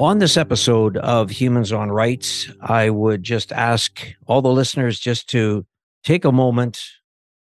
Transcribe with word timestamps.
On 0.00 0.18
this 0.18 0.38
episode 0.38 0.96
of 0.96 1.28
Humans 1.28 1.72
on 1.72 1.90
Rights, 1.90 2.50
I 2.62 2.88
would 2.88 3.22
just 3.22 3.52
ask 3.52 4.00
all 4.26 4.40
the 4.40 4.48
listeners 4.48 4.98
just 4.98 5.28
to 5.28 5.66
take 6.04 6.24
a 6.24 6.32
moment 6.32 6.80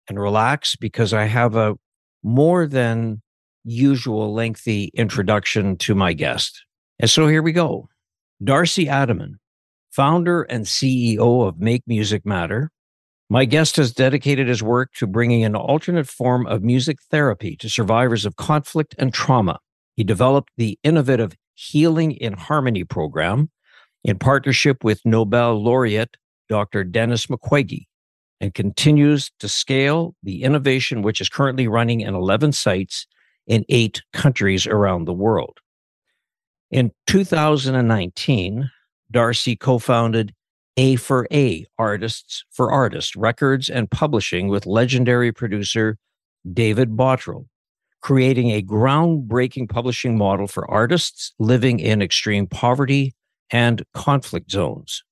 and 0.06 0.20
relax 0.20 0.76
because 0.76 1.14
I 1.14 1.24
have 1.24 1.56
a 1.56 1.76
more 2.22 2.66
than 2.66 3.22
usual 3.64 4.34
lengthy 4.34 4.90
introduction 4.92 5.78
to 5.78 5.94
my 5.94 6.12
guest. 6.12 6.62
And 6.98 7.08
so 7.08 7.26
here 7.26 7.40
we 7.40 7.52
go. 7.52 7.88
Darcy 8.44 8.86
Ataman, 8.86 9.38
founder 9.90 10.42
and 10.42 10.66
CEO 10.66 11.48
of 11.48 11.58
Make 11.58 11.84
Music 11.86 12.26
Matter. 12.26 12.70
My 13.30 13.46
guest 13.46 13.76
has 13.76 13.94
dedicated 13.94 14.46
his 14.46 14.62
work 14.62 14.90
to 14.96 15.06
bringing 15.06 15.42
an 15.42 15.56
alternate 15.56 16.06
form 16.06 16.46
of 16.46 16.62
music 16.62 16.98
therapy 17.10 17.56
to 17.56 17.70
survivors 17.70 18.26
of 18.26 18.36
conflict 18.36 18.94
and 18.98 19.14
trauma. 19.14 19.58
He 19.94 20.04
developed 20.04 20.50
the 20.58 20.78
innovative 20.82 21.34
Healing 21.62 22.12
in 22.12 22.32
Harmony 22.32 22.84
program 22.84 23.50
in 24.04 24.18
partnership 24.18 24.82
with 24.82 25.00
Nobel 25.04 25.62
laureate 25.62 26.16
Dr. 26.48 26.82
Denis 26.84 27.26
Mukwege 27.26 27.86
and 28.40 28.52
continues 28.52 29.30
to 29.38 29.48
scale 29.48 30.16
the 30.22 30.42
innovation, 30.42 31.02
which 31.02 31.20
is 31.20 31.28
currently 31.28 31.68
running 31.68 32.00
in 32.00 32.14
11 32.14 32.52
sites 32.52 33.06
in 33.46 33.64
eight 33.68 34.02
countries 34.12 34.66
around 34.66 35.04
the 35.04 35.12
world. 35.12 35.58
In 36.70 36.90
2019, 37.06 38.70
Darcy 39.10 39.54
co 39.54 39.78
founded 39.78 40.34
A 40.76 40.96
for 40.96 41.28
A 41.32 41.64
Artists 41.78 42.44
for 42.50 42.72
Artists 42.72 43.14
Records 43.14 43.68
and 43.68 43.90
Publishing 43.90 44.48
with 44.48 44.66
legendary 44.66 45.30
producer 45.30 45.96
David 46.52 46.96
Bottrell 46.96 47.46
creating 48.02 48.50
a 48.50 48.62
groundbreaking 48.62 49.68
publishing 49.68 50.18
model 50.18 50.46
for 50.46 50.68
artists 50.70 51.32
living 51.38 51.78
in 51.78 52.02
extreme 52.02 52.46
poverty 52.46 53.14
and 53.50 53.82
conflict 53.94 54.50
zones. 54.50 55.04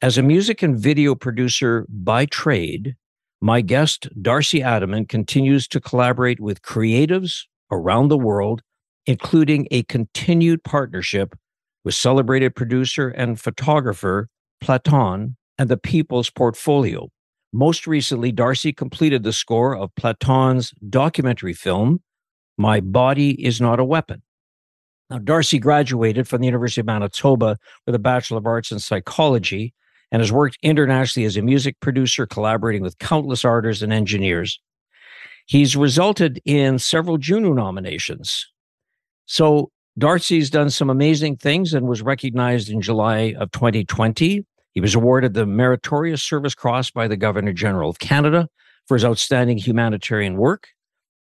As 0.00 0.16
a 0.16 0.22
music 0.22 0.62
and 0.62 0.78
video 0.78 1.14
producer 1.14 1.86
by 1.88 2.26
trade, 2.26 2.96
my 3.40 3.60
guest, 3.60 4.08
Darcy 4.20 4.62
Ataman, 4.62 5.06
continues 5.06 5.66
to 5.68 5.80
collaborate 5.80 6.40
with 6.40 6.62
creatives 6.62 7.42
around 7.70 8.08
the 8.08 8.18
world, 8.18 8.62
including 9.06 9.66
a 9.70 9.82
continued 9.84 10.62
partnership 10.62 11.34
with 11.84 11.94
celebrated 11.94 12.54
producer 12.54 13.08
and 13.08 13.40
photographer 13.40 14.28
Platon 14.60 15.36
and 15.58 15.68
the 15.68 15.76
People's 15.76 16.30
Portfolio, 16.30 17.08
most 17.52 17.86
recently, 17.86 18.32
Darcy 18.32 18.72
completed 18.72 19.22
the 19.22 19.32
score 19.32 19.76
of 19.76 19.94
Platon's 19.94 20.72
documentary 20.88 21.52
film, 21.52 22.00
My 22.56 22.80
Body 22.80 23.44
Is 23.44 23.60
Not 23.60 23.78
a 23.78 23.84
Weapon. 23.84 24.22
Now, 25.10 25.18
Darcy 25.18 25.58
graduated 25.58 26.26
from 26.26 26.40
the 26.40 26.46
University 26.46 26.80
of 26.80 26.86
Manitoba 26.86 27.58
with 27.84 27.94
a 27.94 27.98
Bachelor 27.98 28.38
of 28.38 28.46
Arts 28.46 28.72
in 28.72 28.78
Psychology 28.78 29.74
and 30.10 30.22
has 30.22 30.32
worked 30.32 30.56
internationally 30.62 31.26
as 31.26 31.36
a 31.36 31.42
music 31.42 31.78
producer, 31.80 32.26
collaborating 32.26 32.82
with 32.82 32.98
countless 32.98 33.44
artists 33.44 33.82
and 33.82 33.92
engineers. 33.92 34.58
He's 35.44 35.76
resulted 35.76 36.40
in 36.46 36.78
several 36.78 37.18
Juno 37.18 37.52
nominations. 37.52 38.50
So, 39.26 39.70
Darcy's 39.98 40.48
done 40.48 40.70
some 40.70 40.88
amazing 40.88 41.36
things 41.36 41.74
and 41.74 41.86
was 41.86 42.00
recognized 42.00 42.70
in 42.70 42.80
July 42.80 43.34
of 43.38 43.50
2020 43.50 44.46
he 44.72 44.80
was 44.80 44.94
awarded 44.94 45.34
the 45.34 45.46
Meritorious 45.46 46.22
Service 46.22 46.54
Cross 46.54 46.90
by 46.90 47.06
the 47.06 47.16
Governor 47.16 47.52
General 47.52 47.90
of 47.90 47.98
Canada 47.98 48.48
for 48.86 48.94
his 48.96 49.04
outstanding 49.04 49.58
humanitarian 49.58 50.36
work. 50.36 50.68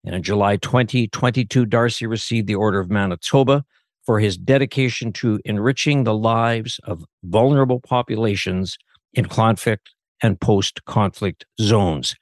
And 0.04 0.14
in 0.14 0.22
July 0.22 0.56
2022, 0.56 1.66
Darcy 1.66 2.06
received 2.06 2.46
the 2.46 2.54
Order 2.54 2.80
of 2.80 2.90
Manitoba 2.90 3.64
for 4.06 4.18
his 4.18 4.36
dedication 4.36 5.12
to 5.14 5.40
enriching 5.44 6.04
the 6.04 6.16
lives 6.16 6.80
of 6.84 7.04
vulnerable 7.24 7.80
populations 7.80 8.78
in 9.12 9.26
conflict 9.26 9.90
and 10.22 10.40
post 10.40 10.84
conflict 10.84 11.44
zones. 11.60 12.14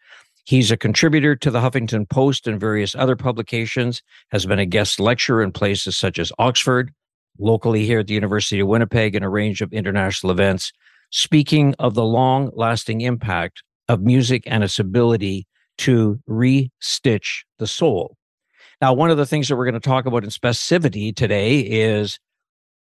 He's 0.45 0.71
a 0.71 0.77
contributor 0.77 1.37
to 1.37 1.51
the 1.51 1.61
Huffington 1.61 2.09
Post 2.09 2.47
and 2.47 2.59
various 2.59 2.95
other 2.95 3.17
publications, 3.17 4.03
has 4.31 4.47
been 4.47 4.59
a 4.59 4.67
guest 4.67 4.99
lecturer 4.99 5.43
in 5.43 5.53
places 5.53 5.97
such 5.97 6.19
as 6.19 6.33
Oxford, 6.39 6.91
locally 7.39 7.85
here 7.85 8.01
at 8.01 8.07
the 8.07 8.15
University 8.15 8.61
of 8.61 8.69
Winnipeg, 8.69 9.15
and 9.15 9.25
a 9.25 9.29
range 9.29 9.61
of 9.61 9.73
international 9.73 10.33
events 10.33 10.73
speaking 11.11 11.75
of 11.79 11.95
the 11.95 12.05
long 12.05 12.51
lasting 12.55 13.01
impact 13.01 13.63
of 13.89 14.01
music 14.01 14.43
and 14.47 14.63
its 14.63 14.79
ability 14.79 15.47
to 15.79 16.19
restitch 16.29 17.45
the 17.59 17.67
soul. 17.67 18.17
Now, 18.81 18.93
one 18.93 19.11
of 19.11 19.17
the 19.17 19.27
things 19.27 19.49
that 19.49 19.57
we're 19.57 19.65
going 19.65 19.81
to 19.81 19.81
talk 19.81 20.07
about 20.07 20.25
in 20.25 20.31
specificity 20.31 21.15
today 21.15 21.61
is 21.61 22.19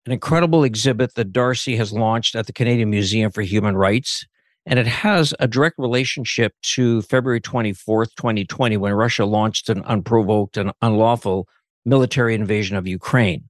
an 0.06 0.12
incredible 0.12 0.64
exhibit 0.64 1.16
that 1.16 1.32
Darcy 1.32 1.76
has 1.76 1.92
launched 1.92 2.36
at 2.36 2.48
the 2.48 2.54
Canadian 2.54 2.90
Museum 2.90 3.32
for 3.32 3.42
Human 3.42 3.76
Rights. 3.76 4.26
And 4.68 4.80
it 4.80 4.88
has 4.88 5.34
a 5.40 5.48
direct 5.48 5.78
relationship 5.78 6.54
to 6.74 7.04
February 7.04 7.42
24th, 7.42 8.16
2020, 8.16 8.78
when 8.78 8.94
Russia 8.94 9.26
launched 9.26 9.70
an 9.70 9.84
unprovoked 9.84 10.58
and 10.58 10.72
unlawful 10.82 11.48
military 11.86 12.34
invasion 12.34 12.76
of 12.76 12.88
Ukraine. 12.88 13.48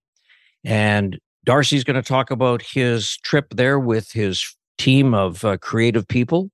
And 0.65 1.17
Darcy's 1.45 1.83
going 1.83 1.95
to 1.95 2.01
talk 2.01 2.31
about 2.31 2.63
his 2.63 3.17
trip 3.17 3.53
there 3.53 3.79
with 3.79 4.11
his 4.11 4.55
team 4.79 5.13
of 5.13 5.45
uh, 5.45 5.57
creative 5.57 6.07
people, 6.07 6.49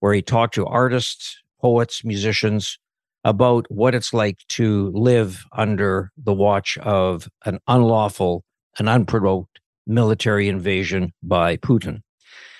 where 0.00 0.12
he 0.12 0.20
talked 0.20 0.54
to 0.54 0.66
artists, 0.66 1.40
poets, 1.60 2.04
musicians 2.04 2.76
about 3.24 3.66
what 3.70 3.94
it's 3.94 4.12
like 4.12 4.38
to 4.48 4.90
live 4.94 5.44
under 5.52 6.10
the 6.16 6.32
watch 6.32 6.76
of 6.78 7.28
an 7.46 7.60
unlawful 7.68 8.44
and 8.80 8.88
unprovoked 8.88 9.60
military 9.86 10.48
invasion 10.48 11.12
by 11.22 11.56
Putin. 11.56 12.02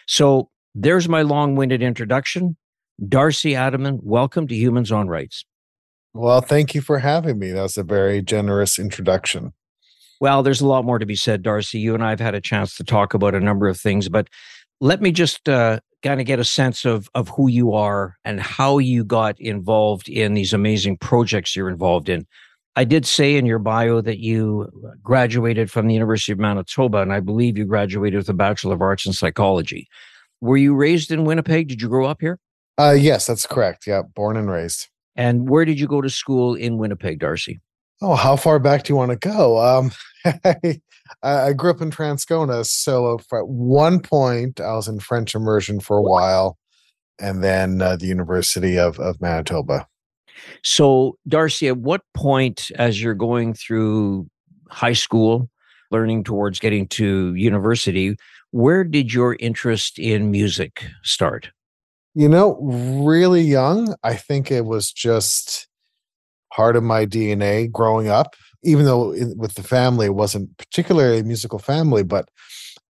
So 0.07 0.51
there's 0.77 1.09
my 1.09 1.23
long 1.23 1.57
winded 1.57 1.83
introduction. 1.83 2.57
Darcy 3.09 3.57
Ataman, 3.57 3.99
welcome 4.05 4.47
to 4.47 4.55
Humans 4.55 4.93
on 4.93 5.09
Rights. 5.09 5.45
Well, 6.15 6.43
thank 6.43 6.77
you 6.77 6.81
for 6.81 7.01
having 7.01 7.41
me. 7.41 7.51
That's 7.51 7.77
a 7.77 7.83
very 7.83 8.23
generous 8.23 8.79
introduction. 8.79 9.53
Well, 10.23 10.45
there's 10.45 10.61
a 10.61 10.69
lot 10.69 10.85
more 10.85 11.01
to 11.01 11.05
be 11.05 11.17
said, 11.17 11.43
Darcy. 11.43 11.81
You 11.81 11.95
and 11.97 12.05
I 12.05 12.11
have 12.11 12.21
had 12.21 12.37
a 12.37 12.41
chance 12.41 12.77
to 12.77 12.85
talk 12.85 13.13
about 13.13 13.35
a 13.35 13.41
number 13.41 13.67
of 13.67 13.77
things, 13.77 14.09
but 14.09 14.29
let 14.81 15.03
me 15.03 15.11
just 15.11 15.49
uh, 15.49 15.81
kind 16.05 16.21
of 16.21 16.29
get 16.29 16.39
a 16.39 16.45
sense 16.45 16.85
of 16.85 17.09
of 17.17 17.29
who 17.31 17.49
you 17.49 17.73
are 17.73 18.15
and 18.25 18.39
how 18.39 18.79
you 18.79 19.03
got 19.03 19.35
involved 19.41 20.09
in 20.09 20.35
these 20.35 20.53
amazing 20.53 20.99
projects 20.99 21.57
you're 21.57 21.69
involved 21.69 22.09
in. 22.09 22.25
I 22.77 22.85
did 22.85 23.05
say 23.05 23.35
in 23.35 23.47
your 23.47 23.59
bio 23.59 24.01
that 24.01 24.21
you 24.21 24.69
graduated 25.03 25.73
from 25.73 25.89
the 25.89 25.95
University 25.95 26.31
of 26.31 26.39
Manitoba, 26.39 26.99
and 26.99 27.13
I 27.13 27.19
believe 27.19 27.59
you 27.59 27.65
graduated 27.65 28.19
with 28.19 28.29
a 28.29 28.33
Bachelor 28.33 28.75
of 28.77 28.81
Arts 28.81 29.05
in 29.05 29.13
Psychology. 29.13 29.89
Were 30.41 30.57
you 30.57 30.77
raised 30.77 31.11
in 31.11 31.25
Winnipeg? 31.25 31.67
Did 31.67 31.83
you 31.83 31.89
grow 31.89 32.07
up 32.07 32.21
here? 32.21 32.39
Uh, 32.79 32.95
yes, 32.97 33.27
that's 33.27 33.45
correct. 33.45 33.89
Yeah, 33.89 34.03
born 34.15 34.37
and 34.37 34.49
raised. 34.49 34.89
And 35.17 35.49
where 35.49 35.65
did 35.65 35.81
you 35.81 35.89
go 35.89 36.01
to 36.01 36.09
school 36.09 36.55
in 36.55 36.79
Winnipeg, 36.79 37.19
Darcy? 37.19 37.59
Oh, 38.03 38.17
how 38.17 38.35
far 38.35 38.59
back 38.59 38.83
do 38.83 38.93
you 38.93 38.97
want 38.97 39.13
to 39.13 39.17
go? 39.17 39.61
Um, 39.61 39.93
I, 40.25 40.81
I 41.23 41.53
grew 41.53 41.71
up 41.71 41.81
in 41.81 41.91
Transcona, 41.91 42.67
so 42.67 43.21
at 43.33 43.47
one 43.47 44.01
point 44.01 44.61
I 44.61 44.75
was 44.75 44.89
in 44.89 44.99
French 44.99 45.37
immersion 45.37 45.79
for 45.79 45.97
a 45.97 46.03
while, 46.03 46.59
and 47.21 47.45
then 47.45 47.81
uh, 47.81 47.95
the 47.95 48.07
University 48.07 48.77
of 48.77 48.99
of 48.99 49.21
Manitoba. 49.21 49.87
So, 50.65 51.17
Darcy, 51.29 51.69
at 51.69 51.77
what 51.77 52.03
point, 52.13 52.73
as 52.77 53.01
you're 53.01 53.15
going 53.15 53.55
through 53.55 54.29
high 54.69 54.95
school, 54.95 55.49
learning 55.93 56.25
towards 56.25 56.59
getting 56.59 56.89
to 56.89 57.35
university, 57.37 58.17
where 58.51 58.83
did 58.83 59.13
your 59.13 59.37
interest 59.39 60.01
in 60.01 60.33
music 60.33 60.85
start? 61.05 61.51
You 62.15 62.29
know, 62.29 62.59
really 62.61 63.43
young. 63.43 63.95
I 64.03 64.15
think 64.15 64.51
it 64.51 64.65
was 64.65 64.93
just 64.93 65.69
part 66.55 66.77
of 66.77 66.83
my 66.83 67.07
DNA 67.07 67.71
growing 67.71 68.09
up, 68.09 68.35
even 68.63 68.85
though 68.85 69.13
in, 69.13 69.37
with 69.37 69.55
the 69.55 69.63
family 69.63 70.07
it 70.07 70.15
wasn't 70.15 70.57
particularly 70.59 71.19
a 71.21 71.25
musical 71.25 71.59
family, 71.59 72.03
but 72.03 72.29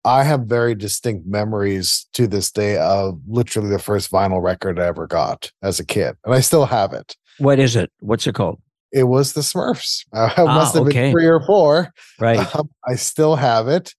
I 0.04 0.24
have 0.24 0.42
very 0.42 0.74
distinct 0.74 1.26
memories 1.26 2.06
to 2.14 2.26
this 2.26 2.50
day 2.50 2.76
of 2.76 3.20
literally 3.28 3.70
the 3.70 3.78
first 3.78 4.10
vinyl 4.10 4.42
record 4.42 4.80
I 4.80 4.86
ever 4.86 5.06
got 5.06 5.50
as 5.62 5.78
a 5.78 5.86
kid, 5.86 6.16
and 6.24 6.34
I 6.34 6.40
still 6.40 6.66
have 6.66 6.92
it. 6.92 7.16
What 7.38 7.58
is 7.58 7.76
it? 7.76 7.90
What's 8.00 8.26
it 8.26 8.34
called? 8.34 8.60
it 8.94 9.04
was 9.04 9.32
the 9.32 9.40
Smurfs. 9.40 10.04
It 10.12 10.38
Ah, 10.38 10.44
must 10.44 10.74
have 10.74 10.82
okay. 10.82 11.04
been 11.04 11.12
three 11.12 11.26
or 11.26 11.40
four. 11.46 11.92
Right. 12.20 12.46
Um, 12.54 12.68
I 12.86 12.96
still 12.96 13.36
have 13.36 13.66
it. 13.68 13.94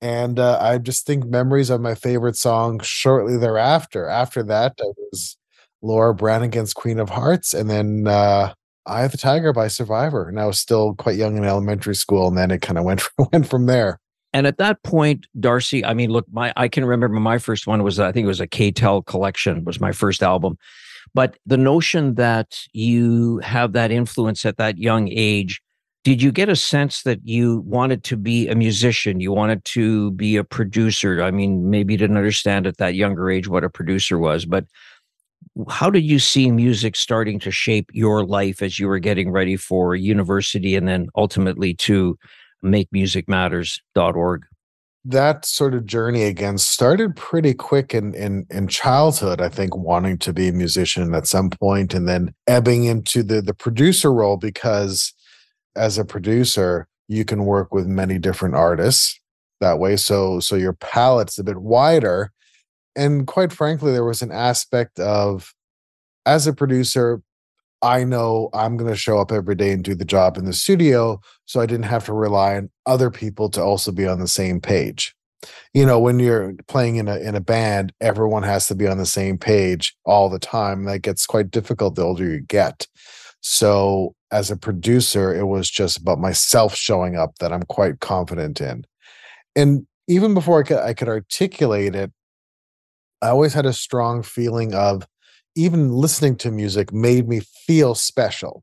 And 0.00 0.40
uh, 0.40 0.58
I 0.60 0.78
just 0.78 1.06
think 1.06 1.24
memories 1.24 1.70
of 1.70 1.80
my 1.80 1.94
favorite 1.94 2.34
song 2.36 2.80
shortly 2.82 3.36
thereafter. 3.36 4.08
After 4.08 4.42
that, 4.42 4.74
it 4.78 4.96
was 5.12 5.36
Laura 5.82 6.12
Branigan's 6.12 6.74
Queen 6.74 6.98
of 6.98 7.10
Hearts, 7.10 7.54
and 7.54 7.70
then 7.70 8.08
uh, 8.08 8.54
Eye 8.86 9.04
of 9.04 9.12
the 9.12 9.18
Tiger 9.18 9.52
by 9.52 9.68
Survivor. 9.68 10.28
And 10.28 10.38
I 10.38 10.46
was 10.46 10.58
still 10.58 10.94
quite 10.94 11.16
young 11.16 11.36
in 11.36 11.44
elementary 11.44 11.94
school, 11.94 12.28
and 12.28 12.36
then 12.36 12.50
it 12.50 12.62
kind 12.62 12.78
of 12.78 12.84
went 12.84 13.02
went 13.32 13.48
from 13.48 13.66
there. 13.66 14.00
And 14.32 14.48
at 14.48 14.58
that 14.58 14.82
point, 14.82 15.26
Darcy, 15.38 15.84
I 15.84 15.94
mean, 15.94 16.10
look, 16.10 16.26
my 16.32 16.52
I 16.56 16.68
can 16.68 16.84
remember 16.84 17.20
my 17.20 17.38
first 17.38 17.66
one 17.66 17.82
was 17.82 18.00
I 18.00 18.12
think 18.12 18.24
it 18.24 18.28
was 18.28 18.40
a 18.40 18.46
K-Tel 18.46 19.02
collection 19.02 19.64
was 19.64 19.80
my 19.80 19.92
first 19.92 20.22
album. 20.22 20.58
But 21.14 21.38
the 21.46 21.56
notion 21.56 22.16
that 22.16 22.58
you 22.72 23.38
have 23.38 23.72
that 23.72 23.92
influence 23.92 24.44
at 24.44 24.56
that 24.56 24.78
young 24.78 25.08
age, 25.08 25.62
did 26.02 26.20
you 26.20 26.32
get 26.32 26.48
a 26.48 26.56
sense 26.56 27.02
that 27.02 27.20
you 27.22 27.60
wanted 27.60 28.02
to 28.04 28.16
be 28.16 28.48
a 28.48 28.56
musician? 28.56 29.20
You 29.20 29.30
wanted 29.30 29.64
to 29.66 30.10
be 30.12 30.36
a 30.36 30.42
producer? 30.42 31.22
I 31.22 31.30
mean, 31.30 31.70
maybe 31.70 31.94
you 31.94 31.98
didn't 31.98 32.16
understand 32.16 32.66
at 32.66 32.78
that 32.78 32.96
younger 32.96 33.30
age 33.30 33.46
what 33.46 33.62
a 33.62 33.70
producer 33.70 34.18
was, 34.18 34.44
but 34.44 34.66
how 35.68 35.90
did 35.90 36.04
you 36.04 36.18
see 36.18 36.50
music 36.50 36.96
starting 36.96 37.38
to 37.40 37.50
shape 37.50 37.90
your 37.92 38.24
life 38.24 38.60
as 38.60 38.78
you 38.78 38.88
were 38.88 38.98
getting 38.98 39.30
ready 39.30 39.56
for 39.56 39.94
university 39.94 40.74
and 40.74 40.88
then 40.88 41.08
ultimately 41.16 41.74
to 41.74 42.18
makemusicmatters.org? 42.64 44.42
that 45.04 45.44
sort 45.44 45.74
of 45.74 45.84
journey 45.84 46.22
again 46.22 46.56
started 46.56 47.14
pretty 47.14 47.52
quick 47.52 47.92
in 47.92 48.14
in 48.14 48.46
in 48.50 48.66
childhood 48.66 49.40
i 49.40 49.48
think 49.48 49.76
wanting 49.76 50.16
to 50.16 50.32
be 50.32 50.48
a 50.48 50.52
musician 50.52 51.14
at 51.14 51.26
some 51.26 51.50
point 51.50 51.92
and 51.92 52.08
then 52.08 52.34
ebbing 52.46 52.84
into 52.84 53.22
the 53.22 53.42
the 53.42 53.52
producer 53.52 54.12
role 54.12 54.38
because 54.38 55.12
as 55.76 55.98
a 55.98 56.04
producer 56.04 56.88
you 57.06 57.24
can 57.24 57.44
work 57.44 57.72
with 57.74 57.86
many 57.86 58.18
different 58.18 58.54
artists 58.54 59.20
that 59.60 59.78
way 59.78 59.94
so 59.94 60.40
so 60.40 60.56
your 60.56 60.72
palette's 60.72 61.38
a 61.38 61.44
bit 61.44 61.58
wider 61.58 62.32
and 62.96 63.26
quite 63.26 63.52
frankly 63.52 63.92
there 63.92 64.04
was 64.04 64.22
an 64.22 64.32
aspect 64.32 64.98
of 64.98 65.54
as 66.26 66.46
a 66.46 66.52
producer 66.52 67.22
I 67.84 68.02
know 68.02 68.48
I'm 68.54 68.78
going 68.78 68.90
to 68.90 68.96
show 68.96 69.18
up 69.18 69.30
every 69.30 69.54
day 69.54 69.70
and 69.70 69.84
do 69.84 69.94
the 69.94 70.06
job 70.06 70.38
in 70.38 70.46
the 70.46 70.54
studio. 70.54 71.20
So 71.44 71.60
I 71.60 71.66
didn't 71.66 71.84
have 71.84 72.06
to 72.06 72.14
rely 72.14 72.56
on 72.56 72.70
other 72.86 73.10
people 73.10 73.50
to 73.50 73.62
also 73.62 73.92
be 73.92 74.06
on 74.06 74.20
the 74.20 74.26
same 74.26 74.58
page. 74.58 75.14
You 75.74 75.84
know, 75.84 76.00
when 76.00 76.18
you're 76.18 76.54
playing 76.66 76.96
in 76.96 77.08
a 77.08 77.18
in 77.18 77.34
a 77.34 77.42
band, 77.42 77.92
everyone 78.00 78.42
has 78.42 78.66
to 78.68 78.74
be 78.74 78.86
on 78.86 78.96
the 78.96 79.04
same 79.04 79.36
page 79.36 79.94
all 80.06 80.30
the 80.30 80.38
time. 80.38 80.84
That 80.84 81.00
gets 81.00 81.26
quite 81.26 81.50
difficult 81.50 81.96
the 81.96 82.02
older 82.02 82.24
you 82.24 82.40
get. 82.40 82.88
So 83.42 84.14
as 84.30 84.50
a 84.50 84.56
producer, 84.56 85.34
it 85.34 85.44
was 85.44 85.68
just 85.68 85.98
about 85.98 86.18
myself 86.18 86.74
showing 86.74 87.16
up 87.16 87.36
that 87.40 87.52
I'm 87.52 87.64
quite 87.64 88.00
confident 88.00 88.62
in. 88.62 88.86
And 89.54 89.86
even 90.08 90.32
before 90.32 90.60
I 90.60 90.62
could 90.62 90.78
I 90.78 90.94
could 90.94 91.08
articulate 91.08 91.94
it, 91.94 92.10
I 93.24 93.30
always 93.30 93.54
had 93.54 93.64
a 93.64 93.72
strong 93.72 94.22
feeling 94.22 94.74
of 94.74 95.06
even 95.56 95.90
listening 95.90 96.36
to 96.36 96.50
music 96.50 96.92
made 96.92 97.26
me 97.26 97.40
feel 97.40 97.94
special. 97.94 98.62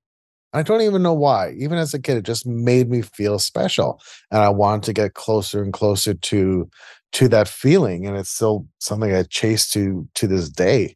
I 0.53 0.61
don't 0.61 0.81
even 0.81 1.01
know 1.01 1.15
why. 1.15 1.55
Even 1.57 1.79
as 1.79 1.95
a 1.95 1.99
kid, 1.99 2.17
it 2.17 2.25
just 2.25 2.45
made 2.45 2.87
me 2.87 3.01
feel 3.01 3.39
special, 3.39 3.99
and 4.29 4.43
I 4.43 4.49
wanted 4.49 4.83
to 4.83 4.93
get 4.93 5.15
closer 5.15 5.63
and 5.63 5.73
closer 5.73 6.13
to 6.13 6.69
to 7.13 7.27
that 7.29 7.47
feeling. 7.47 8.05
And 8.05 8.15
it's 8.15 8.29
still 8.29 8.67
something 8.77 9.11
I 9.15 9.23
chase 9.23 9.67
to 9.71 10.07
to 10.13 10.27
this 10.27 10.47
day. 10.47 10.95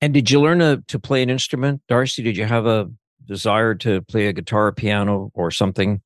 And 0.00 0.14
did 0.14 0.30
you 0.30 0.40
learn 0.40 0.62
a, 0.62 0.78
to 0.88 0.98
play 0.98 1.22
an 1.22 1.28
instrument, 1.28 1.82
Darcy? 1.88 2.22
Did 2.22 2.38
you 2.38 2.46
have 2.46 2.64
a 2.64 2.88
desire 3.26 3.74
to 3.76 4.00
play 4.02 4.28
a 4.28 4.32
guitar, 4.32 4.72
piano, 4.72 5.30
or 5.34 5.50
something? 5.50 6.00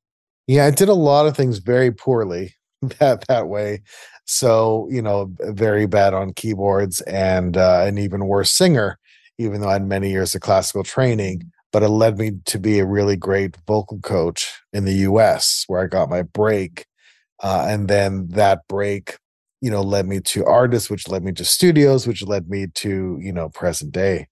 Yeah, 0.47 0.65
I 0.65 0.71
did 0.71 0.89
a 0.89 0.93
lot 0.93 1.27
of 1.27 1.37
things 1.37 1.59
very 1.59 1.91
poorly 1.91 2.55
that 2.99 3.25
that 3.29 3.47
way. 3.47 3.83
So 4.31 4.87
you 4.91 5.01
know, 5.01 5.31
very 5.39 5.87
bad 5.87 6.13
on 6.13 6.33
keyboards 6.33 7.01
and 7.01 7.57
uh, 7.57 7.83
an 7.87 7.97
even 7.97 8.27
worse 8.27 8.51
singer. 8.51 8.99
Even 9.39 9.61
though 9.61 9.69
I 9.69 9.73
had 9.73 9.87
many 9.87 10.11
years 10.11 10.35
of 10.35 10.41
classical 10.41 10.83
training, 10.83 11.49
but 11.71 11.81
it 11.81 11.89
led 11.89 12.17
me 12.19 12.33
to 12.45 12.59
be 12.59 12.77
a 12.79 12.85
really 12.85 13.15
great 13.15 13.55
vocal 13.65 13.99
coach 14.01 14.51
in 14.71 14.85
the 14.85 14.93
US 15.09 15.63
where 15.67 15.81
I 15.81 15.87
got 15.87 16.09
my 16.09 16.21
break. 16.21 16.85
Uh, 17.41 17.65
and 17.69 17.87
then 17.87 18.27
that 18.29 18.67
break, 18.67 19.17
you 19.61 19.71
know, 19.71 19.81
led 19.81 20.05
me 20.07 20.19
to 20.19 20.45
artists, 20.45 20.89
which 20.89 21.07
led 21.07 21.23
me 21.23 21.31
to 21.33 21.45
studios, 21.45 22.05
which 22.05 22.21
led 22.21 22.49
me 22.49 22.67
to, 22.75 23.17
you 23.21 23.31
know, 23.33 23.49
present 23.49 23.93
day. 23.93 24.27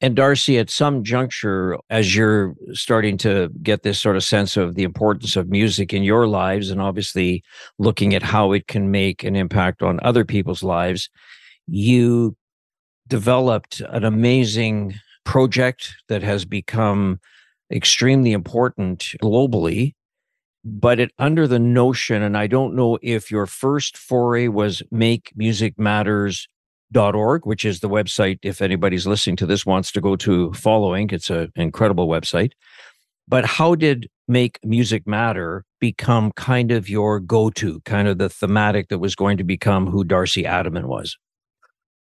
And 0.00 0.14
Darcy, 0.14 0.58
at 0.58 0.70
some 0.70 1.02
juncture, 1.02 1.76
as 1.90 2.14
you're 2.14 2.54
starting 2.72 3.16
to 3.18 3.48
get 3.62 3.82
this 3.82 4.00
sort 4.00 4.16
of 4.16 4.22
sense 4.22 4.56
of 4.56 4.76
the 4.76 4.84
importance 4.84 5.34
of 5.34 5.48
music 5.48 5.92
in 5.92 6.04
your 6.04 6.28
lives, 6.28 6.70
and 6.70 6.80
obviously 6.80 7.42
looking 7.78 8.14
at 8.14 8.22
how 8.22 8.52
it 8.52 8.68
can 8.68 8.92
make 8.92 9.24
an 9.24 9.34
impact 9.34 9.82
on 9.82 9.98
other 10.02 10.24
people's 10.24 10.62
lives, 10.62 11.10
you 11.66 12.36
developed 13.08 13.80
an 13.88 14.04
amazing 14.04 14.94
project 15.24 15.96
that 16.08 16.22
has 16.22 16.44
become 16.44 17.18
extremely 17.72 18.32
important 18.32 19.14
globally 19.22 19.94
but 20.64 20.98
it 20.98 21.12
under 21.18 21.46
the 21.46 21.58
notion 21.58 22.22
and 22.22 22.36
i 22.36 22.46
don't 22.46 22.74
know 22.74 22.98
if 23.02 23.30
your 23.30 23.46
first 23.46 23.96
foray 23.96 24.48
was 24.48 24.82
makemusicmatters.org 26.92 27.46
which 27.46 27.64
is 27.64 27.80
the 27.80 27.88
website 27.88 28.38
if 28.42 28.62
anybody's 28.62 29.06
listening 29.06 29.36
to 29.36 29.46
this 29.46 29.66
wants 29.66 29.92
to 29.92 30.00
go 30.00 30.16
to 30.16 30.52
following 30.52 31.08
it's 31.10 31.30
an 31.30 31.50
incredible 31.56 32.08
website. 32.08 32.52
But 33.26 33.44
how 33.44 33.74
did 33.74 34.08
make 34.26 34.58
music 34.64 35.06
matter 35.06 35.64
become 35.80 36.32
kind 36.32 36.72
of 36.72 36.88
your 36.88 37.20
go-to 37.20 37.80
kind 37.80 38.08
of 38.08 38.18
the 38.18 38.30
thematic 38.30 38.88
that 38.88 38.98
was 38.98 39.14
going 39.14 39.36
to 39.36 39.44
become 39.44 39.86
who 39.86 40.02
darcy 40.02 40.46
Ataman 40.46 40.88
was? 40.88 41.16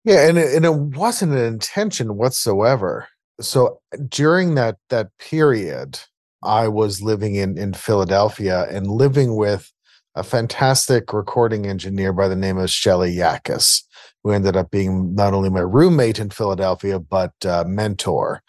Yeah, 0.03 0.27
and 0.27 0.37
it, 0.37 0.55
and 0.55 0.65
it 0.65 0.73
wasn't 0.73 1.33
an 1.33 1.45
intention 1.45 2.17
whatsoever. 2.17 3.07
So 3.39 3.79
during 4.09 4.55
that 4.55 4.77
that 4.89 5.09
period, 5.19 5.99
I 6.43 6.67
was 6.67 7.01
living 7.01 7.35
in 7.35 7.57
in 7.57 7.73
Philadelphia 7.73 8.67
and 8.69 8.87
living 8.87 9.35
with 9.35 9.71
a 10.15 10.23
fantastic 10.23 11.13
recording 11.13 11.65
engineer 11.65 12.11
by 12.13 12.27
the 12.27 12.35
name 12.35 12.57
of 12.57 12.69
Shelly 12.69 13.15
Yakus, 13.15 13.83
who 14.23 14.31
ended 14.31 14.55
up 14.55 14.71
being 14.71 15.13
not 15.15 15.33
only 15.33 15.49
my 15.49 15.61
roommate 15.61 16.19
in 16.19 16.29
Philadelphia 16.29 16.99
but 16.99 17.33
uh, 17.45 17.63
mentor. 17.67 18.41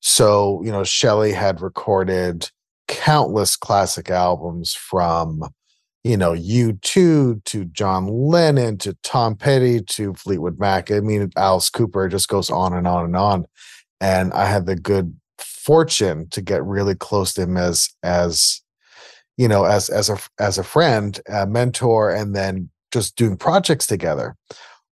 So 0.00 0.62
you 0.64 0.72
know, 0.72 0.84
Shelly 0.84 1.32
had 1.32 1.60
recorded 1.60 2.50
countless 2.88 3.56
classic 3.56 4.10
albums 4.10 4.74
from 4.74 5.44
you 6.04 6.16
know, 6.16 6.32
U2 6.32 7.44
to 7.44 7.64
John 7.66 8.08
Lennon 8.08 8.76
to 8.78 8.96
Tom 9.04 9.36
Petty 9.36 9.80
to 9.82 10.14
Fleetwood 10.14 10.58
Mac. 10.58 10.90
I 10.90 11.00
mean, 11.00 11.30
Alice 11.36 11.70
Cooper 11.70 12.08
just 12.08 12.28
goes 12.28 12.50
on 12.50 12.72
and 12.72 12.88
on 12.88 13.04
and 13.04 13.16
on. 13.16 13.46
And 14.00 14.32
I 14.32 14.46
had 14.46 14.66
the 14.66 14.74
good 14.74 15.16
fortune 15.38 16.28
to 16.30 16.42
get 16.42 16.64
really 16.64 16.96
close 16.96 17.34
to 17.34 17.42
him 17.42 17.56
as 17.56 17.88
as 18.02 18.60
you 19.36 19.46
know 19.46 19.64
as 19.64 19.88
as 19.88 20.10
a 20.10 20.18
as 20.40 20.58
a 20.58 20.64
friend, 20.64 21.20
a 21.28 21.46
mentor, 21.46 22.10
and 22.10 22.34
then 22.34 22.68
just 22.90 23.14
doing 23.14 23.36
projects 23.36 23.86
together. 23.86 24.36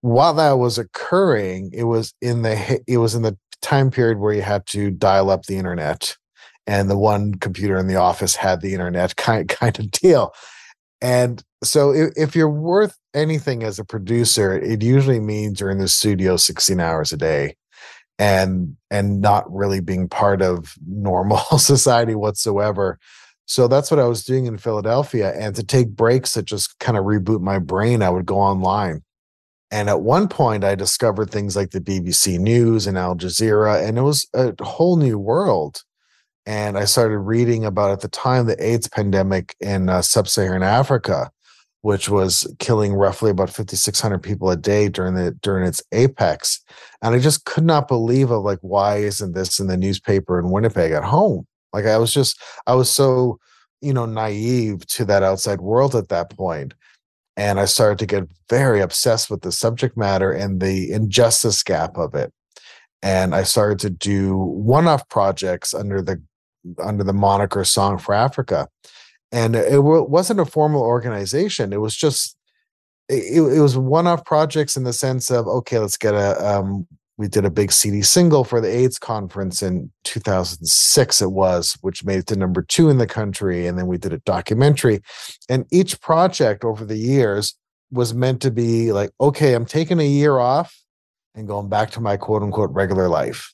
While 0.02 0.34
that 0.36 0.54
was 0.54 0.78
occurring, 0.78 1.72
it 1.74 1.84
was 1.84 2.14
in 2.22 2.44
the 2.44 2.82
it 2.88 2.98
was 2.98 3.16
in 3.16 3.24
the 3.24 3.38
time 3.62 3.92
period 3.92 4.20
where 4.20 4.34
you 4.34 4.42
had 4.42 4.66
to 4.68 4.92
dial 4.92 5.30
up 5.30 5.46
the 5.46 5.58
internet, 5.58 6.16
and 6.66 6.90
the 6.90 6.98
one 6.98 7.36
computer 7.36 7.78
in 7.78 7.88
the 7.88 7.96
office 7.96 8.36
had 8.36 8.62
the 8.62 8.74
internet 8.74 9.16
kind 9.16 9.48
kind 9.50 9.78
of 9.80 9.92
deal. 9.92 10.34
And 11.02 11.44
so 11.64 11.94
if, 11.94 12.12
if, 12.16 12.36
you're 12.36 12.50
worth 12.50 12.98
anything 13.14 13.62
as 13.62 13.78
a 13.78 13.86
producer, 13.86 14.58
it 14.58 14.82
usually 14.82 15.20
means 15.20 15.60
you're 15.60 15.70
in 15.70 15.78
the 15.78 15.88
studio 15.88 16.38
16 16.38 16.80
hours 16.80 17.12
a 17.12 17.18
day 17.18 17.56
and 18.20 18.76
and 18.90 19.22
not 19.22 19.52
really 19.54 19.80
being 19.80 20.10
part 20.10 20.42
of 20.42 20.74
normal 20.88 21.38
society 21.58 22.16
whatsoever. 22.16 22.98
So 23.46 23.68
that's 23.68 23.90
what 23.90 24.00
I 24.00 24.06
was 24.06 24.26
doing 24.26 24.46
in 24.46 24.58
Philadelphia. 24.58 25.34
And 25.34 25.56
to 25.56 25.64
take 25.64 25.90
breaks 25.90 26.34
that 26.34 26.46
just 26.46 26.78
kind 26.80 26.98
of 26.98 27.06
reboot 27.06 27.42
my 27.42 27.60
brain, 27.60 28.02
I 28.02 28.10
would 28.10 28.26
go 28.26 28.40
online. 28.40 29.04
And 29.72 29.90
at 29.90 30.02
one 30.02 30.28
point, 30.28 30.64
I 30.64 30.76
discovered 30.76 31.30
things 31.30 31.56
like 31.56 31.72
the 31.72 31.82
BBC 31.82 32.40
News 32.40 32.88
and 32.88 32.98
Al 32.98 33.16
Jazeera, 33.16 33.86
and 33.86 33.98
it 33.98 34.02
was 34.02 34.28
a 34.34 34.54
whole 34.64 34.98
new 34.98 35.20
world. 35.20 35.84
And 36.46 36.78
I 36.78 36.86
started 36.86 37.20
reading 37.20 37.66
about 37.66 37.92
at 37.92 38.00
the 38.00 38.08
time 38.08 38.46
the 38.46 38.64
AIDS 38.64 38.88
pandemic 38.88 39.56
in 39.60 39.90
uh, 39.90 40.02
sub-Saharan 40.02 40.64
Africa, 40.64 41.30
which 41.82 42.08
was 42.08 42.54
killing 42.60 42.94
roughly 42.94 43.30
about 43.30 43.50
5,600 43.50 44.20
people 44.20 44.50
a 44.50 44.56
day 44.56 44.88
during 44.88 45.16
the 45.16 45.32
during 45.42 45.68
its 45.68 45.84
apex, 45.92 46.64
and 47.02 47.14
I 47.14 47.20
just 47.20 47.46
could 47.46 47.66
not 47.66 47.88
believe 47.88 48.32
of 48.32 48.44
like 48.44 48.60
why 48.62 48.98
isn't 48.98 49.34
this 49.34 49.60
in 49.60 49.68
the 49.68 49.78
newspaper 49.78 50.40
in 50.40 50.50
Winnipeg 50.50 50.92
at 50.92 51.04
home? 51.04 51.46
Like 51.74 51.86
I 51.86 51.98
was 51.98 52.14
just 52.14 52.42
I 52.66 52.76
was 52.76 52.90
so 52.90 53.40
you 53.82 53.94
know 53.94 54.06
naive 54.06 54.86
to 54.88 55.06
that 55.06 55.24
outside 55.24 55.62
world 55.62 55.96
at 55.96 56.10
that 56.10 56.30
point, 56.30 56.74
and 57.38 57.60
I 57.60 57.66
started 57.66 58.00
to 58.00 58.06
get 58.06 58.28
very 58.50 58.82
obsessed 58.82 59.30
with 59.30 59.44
the 59.44 59.52
subject 59.52 59.96
matter 59.96 60.32
and 60.32 60.60
the 60.60 60.92
injustice 60.92 61.64
gap 61.64 61.96
of 61.98 62.16
it. 62.16 62.34
And 63.02 63.36
I 63.36 63.44
started 63.44 63.80
to 63.80 63.92
do 63.92 64.36
one-off 64.36 65.08
projects 65.08 65.74
under 65.74 66.02
the 66.02 66.22
under 66.84 67.04
the 67.04 67.14
moniker 67.14 67.64
Song 67.64 67.98
for 67.98 68.14
Africa. 68.14 68.68
And 69.32 69.56
it 69.56 69.84
wasn't 69.84 70.40
a 70.40 70.46
formal 70.46 70.82
organization. 70.82 71.72
It 71.72 71.80
was 71.80 71.96
just, 71.96 72.36
it, 73.08 73.42
it 73.42 73.62
was 73.62 73.78
one 73.78 74.08
off 74.08 74.26
projects 74.26 74.76
in 74.76 74.84
the 74.84 74.92
sense 74.92 75.30
of, 75.30 75.48
okay, 75.48 75.80
let's 75.80 75.98
get 75.98 76.14
a, 76.14 76.58
um, 76.58 76.88
we 77.18 77.28
did 77.28 77.46
a 77.46 77.50
big 77.50 77.72
CD 77.72 78.04
single 78.04 78.44
for 78.44 78.62
the 78.62 78.70
AIDS 78.70 79.00
conference 79.00 79.64
in 79.64 79.92
2006, 80.04 81.22
it 81.22 81.32
was, 81.32 81.76
which 81.82 82.06
made 82.06 82.20
it 82.20 82.28
to 82.28 82.36
number 82.36 82.62
two 82.62 82.90
in 82.90 83.00
the 83.00 83.08
country. 83.08 83.66
And 83.66 83.78
then 83.78 83.88
we 83.88 83.98
did 83.98 84.14
a 84.14 84.20
documentary. 84.20 85.02
And 85.50 85.66
each 85.72 86.00
project 86.00 86.64
over 86.64 86.86
the 86.86 86.98
years 86.98 87.56
was 87.92 88.14
meant 88.14 88.42
to 88.42 88.52
be 88.52 88.92
like, 88.92 89.10
okay, 89.20 89.54
I'm 89.54 89.66
taking 89.66 90.00
a 90.00 90.08
year 90.08 90.38
off 90.38 90.76
and 91.34 91.48
going 91.48 91.70
back 91.70 91.90
to 91.92 92.02
my 92.02 92.18
quote 92.18 92.44
unquote 92.44 92.72
regular 92.72 93.08
life. 93.10 93.54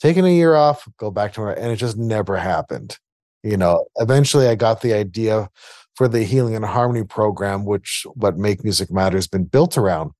Taking 0.00 0.24
a 0.24 0.34
year 0.34 0.54
off, 0.54 0.88
go 0.98 1.10
back 1.10 1.32
to 1.34 1.40
my, 1.40 1.52
and 1.54 1.72
it 1.72 1.76
just 1.76 1.96
never 1.96 2.36
happened. 2.36 2.96
You 3.42 3.56
know, 3.56 3.86
eventually 3.96 4.48
I 4.48 4.54
got 4.54 4.82
the 4.82 4.92
idea 4.92 5.48
for 5.94 6.08
the 6.08 6.22
Healing 6.22 6.54
and 6.54 6.64
Harmony 6.64 7.04
program, 7.04 7.64
which 7.64 8.06
what 8.14 8.38
Make 8.38 8.64
Music 8.64 8.90
Matter 8.90 9.16
has 9.16 9.26
been 9.26 9.44
built 9.44 9.76
around. 9.76 10.12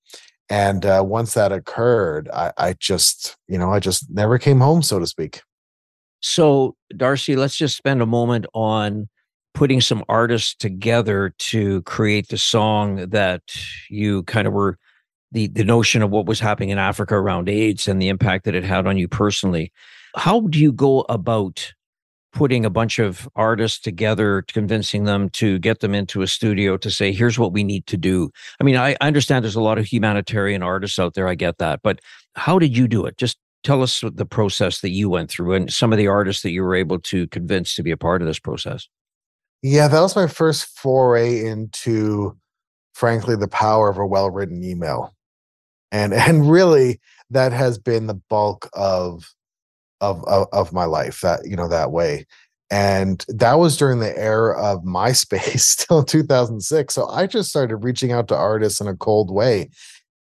And 0.51 0.85
uh, 0.85 1.05
once 1.07 1.35
that 1.35 1.53
occurred, 1.53 2.29
I, 2.31 2.53
I 2.59 2.73
just, 2.75 3.37
you 3.47 3.57
know, 3.57 3.73
I 3.73 3.79
just 3.79 4.11
never 4.11 4.37
came 4.37 4.59
home, 4.59 4.83
so 4.83 4.99
to 4.99 5.07
speak. 5.07 5.43
So, 6.21 6.75
Darcy, 6.95 7.37
let's 7.37 7.57
just 7.57 7.77
spend 7.77 8.03
a 8.03 8.07
moment 8.07 8.47
on 8.53 9.09
putting 9.55 9.81
some 9.81 10.05
artists 10.09 10.55
together 10.55 11.33
to 11.39 11.83
create 11.83 12.29
the 12.29 12.39
song 12.39 12.97
that 13.11 13.43
you 13.89 14.25
kind 14.25 14.47
of 14.47 14.53
were 14.53 14.77
the 15.33 15.47
the 15.47 15.65
notion 15.65 16.03
of 16.03 16.11
what 16.11 16.27
was 16.27 16.41
happening 16.41 16.71
in 16.71 16.79
Africa 16.79 17.15
around 17.15 17.49
AIDS 17.49 17.87
and 17.87 18.03
the 18.03 18.09
impact 18.09 18.45
that 18.45 18.55
it 18.55 18.65
had 18.65 18.87
on 18.87 18.99
you 18.99 19.09
personally. 19.09 19.73
How 20.17 20.41
do 20.41 20.59
you 20.59 20.73
go 20.73 21.07
about 21.09 21.73
putting 22.33 22.65
a 22.65 22.71
bunch 22.71 22.99
of 22.99 23.29
artists 23.35 23.81
together, 23.81 24.45
convincing 24.49 25.05
them 25.05 25.29
to 25.31 25.59
get 25.59 25.81
them 25.81 25.95
into 25.95 26.23
a 26.23 26.27
studio 26.27 26.77
to 26.77 26.91
say, 26.91 27.13
here's 27.13 27.39
what 27.39 27.53
we 27.53 27.65
need 27.65 27.87
to 27.87 27.97
do? 27.97 28.31
I 28.61 28.65
mean, 28.65 28.77
I, 28.77 28.97
I 29.01 29.07
understand 29.09 29.45
there's 29.45 29.57
a 29.57 29.61
lot 29.61 29.79
of 29.79 29.87
humanitarian 29.87 30.63
artists 30.63 30.99
out 30.99 31.15
there. 31.15 31.29
I 31.29 31.35
get 31.35 31.59
that. 31.59 31.81
But 31.83 32.01
how 32.35 32.59
did 32.59 32.77
you 32.77 32.87
do 32.87 33.05
it? 33.07 33.17
Just 33.17 33.39
tell 33.65 33.83
us 33.83 34.03
the 34.03 34.27
process 34.27 34.81
that 34.81 34.91
you 34.91 35.11
went 35.11 35.31
through 35.31 35.55
and 35.55 35.73
some 35.73 35.93
of 35.93 35.99
the 35.99 36.07
artists 36.07 36.43
that 36.43 36.51
you 36.51 36.63
were 36.63 36.75
able 36.75 36.99
to 37.01 37.27
convince 37.29 37.75
to 37.75 37.83
be 37.83 37.91
a 37.91 37.97
part 37.97 38.23
of 38.23 38.29
this 38.29 38.39
process. 38.39 38.89
Yeah, 39.63 39.89
that 39.89 40.01
was 40.01 40.17
my 40.17 40.27
first 40.27 40.79
foray 40.79 41.45
into, 41.45 42.39
frankly, 42.95 43.37
the 43.37 43.49
power 43.49 43.91
of 43.91 43.99
a 43.99 44.07
well 44.07 44.31
written 44.31 44.65
email 44.65 45.15
and 45.93 46.13
and 46.15 46.51
really 46.51 47.01
that 47.31 47.53
has 47.53 47.79
been 47.79 48.07
the 48.07 48.21
bulk 48.29 48.69
of, 48.73 49.33
of 50.01 50.25
of 50.25 50.49
of 50.53 50.73
my 50.73 50.85
life 50.85 51.21
that 51.21 51.41
you 51.47 51.57
know 51.57 51.69
that 51.69 51.91
way. 51.91 52.27
And 52.73 53.25
that 53.29 53.55
was 53.55 53.77
during 53.77 53.99
the 53.99 54.17
era 54.17 54.57
of 54.61 54.85
myspace 54.85 55.61
still 55.61 56.05
2006 56.05 56.95
so 56.95 57.09
i 57.09 57.27
just 57.27 57.51
started 57.51 57.79
reaching 57.79 58.13
out 58.13 58.29
to 58.29 58.37
artists 58.37 58.81
in 58.81 58.87
a 58.87 58.97
cold 58.97 59.31
way. 59.31 59.71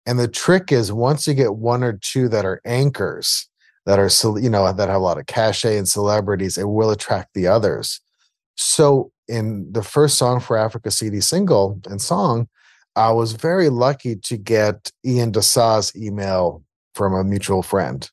And 0.09 0.21
the 0.21 0.29
trick 0.29 0.71
is 0.71 0.93
once 0.93 1.27
you 1.27 1.35
get 1.35 1.57
one 1.57 1.83
or 1.83 1.95
two 1.95 2.29
that 2.29 2.45
are 2.45 2.61
anchors 2.65 3.49
that 3.87 3.99
are 3.99 4.11
you 4.41 4.51
know 4.51 4.73
that 4.73 4.89
have 4.89 4.97
a 4.97 5.05
lot 5.05 5.19
of 5.19 5.27
cachet 5.27 5.79
and 5.79 5.89
celebrities 5.89 6.59
it 6.59 6.69
will 6.69 6.91
attract 6.91 7.35
the 7.35 7.47
others. 7.47 8.01
So 8.57 9.13
in 9.29 9.73
the 9.73 9.83
first 9.83 10.17
song 10.19 10.39
for 10.39 10.57
africa 10.57 10.89
cd 10.91 11.21
single 11.21 11.81
and 11.87 12.01
song 12.01 12.47
I 12.97 13.13
was 13.13 13.33
very 13.33 13.69
lucky 13.69 14.17
to 14.17 14.39
get 14.39 14.91
Ian 15.05 15.31
D'Sa's 15.31 15.95
email 15.95 16.65
from 16.95 17.13
a 17.13 17.23
mutual 17.23 17.63
friend. 17.63 18.11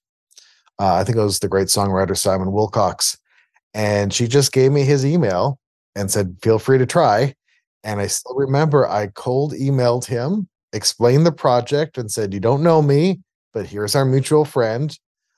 Uh, 0.83 0.95
I 0.95 1.05
think 1.05 1.17
it 1.17 1.21
was 1.21 1.39
the 1.39 1.47
great 1.47 1.69
songwriter 1.69 2.17
Simon 2.17 2.51
Wilcox. 2.51 3.17
And 3.73 4.13
she 4.13 4.27
just 4.27 4.51
gave 4.51 4.73
me 4.73 4.83
his 4.83 5.05
email 5.05 5.57
and 5.95 6.11
said, 6.11 6.35
feel 6.41 6.59
free 6.59 6.77
to 6.77 6.85
try. 6.85 7.35
And 7.85 8.01
I 8.01 8.07
still 8.07 8.35
remember 8.35 8.85
I 8.85 9.07
cold 9.07 9.53
emailed 9.53 10.03
him, 10.03 10.49
explained 10.73 11.25
the 11.25 11.31
project, 11.31 11.97
and 11.97 12.11
said, 12.11 12.33
You 12.33 12.41
don't 12.41 12.63
know 12.63 12.81
me, 12.81 13.21
but 13.53 13.65
here's 13.65 13.95
our 13.95 14.03
mutual 14.03 14.43
friend. 14.43 14.97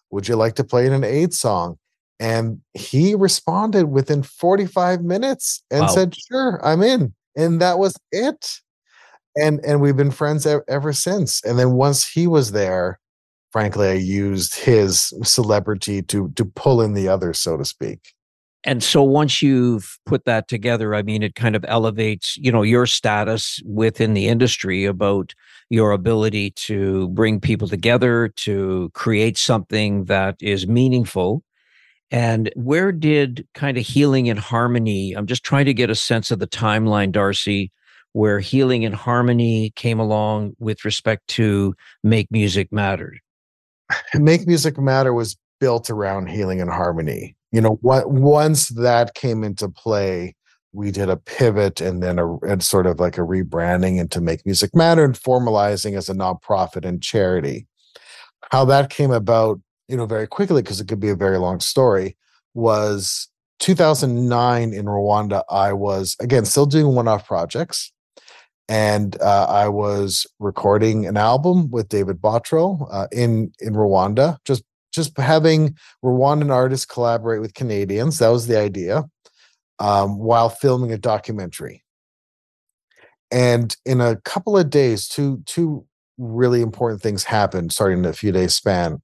Would 0.09 0.27
you 0.27 0.35
like 0.35 0.55
to 0.55 0.63
play 0.63 0.87
in 0.87 0.93
an 0.93 1.03
AIDS 1.03 1.37
song? 1.37 1.77
And 2.19 2.61
he 2.73 3.13
responded 3.13 3.85
within 3.85 4.23
45 4.23 5.03
minutes 5.03 5.61
and 5.69 5.81
wow. 5.81 5.87
said, 5.87 6.15
Sure, 6.15 6.59
I'm 6.63 6.81
in. 6.81 7.13
And 7.35 7.61
that 7.61 7.77
was 7.77 7.95
it 8.11 8.61
and 9.35 9.59
and 9.65 9.81
we've 9.81 9.97
been 9.97 10.11
friends 10.11 10.45
ever, 10.45 10.63
ever 10.67 10.93
since 10.93 11.43
and 11.43 11.59
then 11.59 11.73
once 11.73 12.07
he 12.07 12.25
was 12.25 12.51
there 12.51 12.99
frankly 13.55 13.87
i 13.87 13.93
used 13.93 14.53
his 14.53 15.13
celebrity 15.23 16.01
to 16.01 16.29
to 16.31 16.43
pull 16.43 16.81
in 16.81 16.93
the 16.93 17.07
others 17.07 17.39
so 17.39 17.55
to 17.55 17.63
speak. 17.63 18.11
And 18.67 18.83
so 18.83 19.01
once 19.03 19.41
you've 19.41 19.97
put 20.05 20.25
that 20.25 20.49
together 20.49 20.93
i 20.93 21.01
mean 21.01 21.23
it 21.23 21.35
kind 21.35 21.55
of 21.55 21.63
elevates 21.69 22.35
you 22.35 22.51
know 22.51 22.63
your 22.63 22.85
status 22.85 23.61
within 23.63 24.13
the 24.13 24.27
industry 24.27 24.83
about 24.83 25.33
your 25.69 25.91
ability 25.91 26.51
to 26.67 27.07
bring 27.09 27.39
people 27.39 27.69
together 27.69 28.27
to 28.35 28.91
create 28.93 29.37
something 29.37 30.05
that 30.05 30.35
is 30.41 30.67
meaningful. 30.67 31.41
And 32.11 32.51
where 32.55 32.91
did 32.91 33.47
kind 33.55 33.77
of 33.77 33.85
healing 33.85 34.27
and 34.29 34.37
harmony 34.37 35.13
i'm 35.13 35.27
just 35.27 35.45
trying 35.45 35.65
to 35.65 35.73
get 35.73 35.89
a 35.89 35.95
sense 35.95 36.29
of 36.29 36.39
the 36.39 36.47
timeline 36.47 37.13
darcy 37.13 37.71
where 38.11 38.39
healing 38.41 38.83
and 38.83 38.95
harmony 38.95 39.71
came 39.77 39.99
along 39.99 40.55
with 40.59 40.83
respect 40.83 41.25
to 41.27 41.73
make 42.03 42.29
music 42.31 42.73
matter 42.73 43.13
make 44.15 44.47
music 44.47 44.77
matter 44.77 45.13
was 45.13 45.37
built 45.59 45.89
around 45.89 46.27
healing 46.27 46.61
and 46.61 46.69
harmony. 46.69 47.35
You 47.51 47.61
know 47.61 47.77
what 47.81 48.11
once 48.11 48.69
that 48.69 49.13
came 49.15 49.43
into 49.43 49.69
play 49.69 50.35
we 50.73 50.91
did 50.91 51.09
a 51.09 51.15
pivot 51.15 51.79
and 51.79 52.03
then 52.03 52.19
a 52.19 52.37
and 52.39 52.61
sort 52.61 52.85
of 52.85 52.99
like 52.99 53.17
a 53.17 53.21
rebranding 53.21 53.97
into 53.97 54.19
make 54.19 54.45
music 54.45 54.75
matter 54.75 55.05
and 55.05 55.15
formalizing 55.15 55.97
as 55.97 56.09
a 56.09 56.13
nonprofit 56.13 56.85
and 56.85 57.01
charity. 57.01 57.65
How 58.51 58.65
that 58.65 58.89
came 58.89 59.11
about 59.11 59.61
you 59.87 59.95
know 59.95 60.05
very 60.05 60.27
quickly 60.27 60.61
because 60.61 60.79
it 60.79 60.87
could 60.87 60.99
be 60.99 61.09
a 61.09 61.15
very 61.15 61.37
long 61.37 61.59
story 61.59 62.17
was 62.53 63.29
2009 63.59 64.73
in 64.73 64.85
rwanda 64.85 65.43
i 65.49 65.71
was 65.71 66.15
again 66.19 66.45
still 66.45 66.65
doing 66.65 66.93
one-off 66.95 67.25
projects 67.27 67.91
and 68.67 69.19
uh, 69.21 69.45
I 69.47 69.67
was 69.67 70.25
recording 70.39 71.05
an 71.05 71.17
album 71.17 71.69
with 71.69 71.89
David 71.89 72.19
Bottrell 72.21 72.87
uh, 72.91 73.07
in 73.11 73.51
in 73.59 73.73
Rwanda. 73.73 74.37
Just 74.45 74.63
just 74.91 75.17
having 75.17 75.75
Rwandan 76.03 76.51
artists 76.51 76.85
collaborate 76.85 77.41
with 77.41 77.53
Canadians. 77.53 78.19
That 78.19 78.29
was 78.29 78.47
the 78.47 78.59
idea. 78.59 79.03
Um, 79.77 80.19
while 80.19 80.47
filming 80.49 80.93
a 80.93 80.97
documentary, 80.97 81.83
and 83.29 83.75
in 83.85 83.99
a 83.99 84.15
couple 84.21 84.57
of 84.57 84.69
days, 84.69 85.07
two 85.07 85.43
two 85.45 85.85
really 86.17 86.61
important 86.61 87.01
things 87.01 87.25
happened, 87.25 87.73
starting 87.73 87.99
in 87.99 88.05
a 88.05 88.13
few 88.13 88.31
days 88.31 88.55
span. 88.55 89.01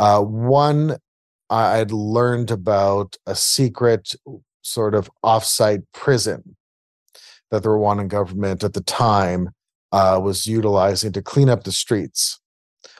Uh, 0.00 0.20
one, 0.20 0.96
I'd 1.48 1.92
learned 1.92 2.50
about 2.50 3.16
a 3.26 3.36
secret 3.36 4.14
sort 4.62 4.94
of 4.94 5.10
offsite 5.24 5.84
prison 5.94 6.56
that 7.50 7.62
the 7.62 7.68
Rwandan 7.68 8.08
government 8.08 8.64
at 8.64 8.74
the 8.74 8.82
time 8.82 9.50
uh, 9.92 10.20
was 10.22 10.46
utilizing 10.46 11.12
to 11.12 11.22
clean 11.22 11.48
up 11.48 11.64
the 11.64 11.72
streets. 11.72 12.40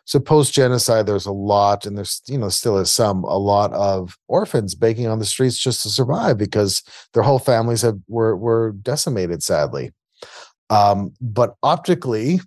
So 0.05 0.19
post 0.19 0.53
genocide, 0.53 1.07
there's 1.07 1.27
a 1.27 1.33
lot, 1.33 1.87
and 1.87 1.97
there's 1.97 2.21
you 2.27 2.37
know 2.37 2.49
still 2.49 2.79
is 2.79 2.91
some 2.91 3.23
a 3.25 3.39
lot 3.39 3.73
of 3.73 4.17
orphans 4.27 4.75
begging 4.75 5.07
on 5.07 5.21
the 5.21 5.25
streets 5.25 5.57
just 5.57 5.83
to 5.83 5.89
survive 5.89 6.37
because 6.37 6.83
their 7.15 7.23
whole 7.23 7.39
families 7.39 7.83
have 7.83 7.99
were 8.09 8.37
were 8.37 8.73
decimated, 8.73 9.43
sadly. 9.43 9.93
Um, 10.69 11.13
but 11.21 11.55
optically, 11.63 12.41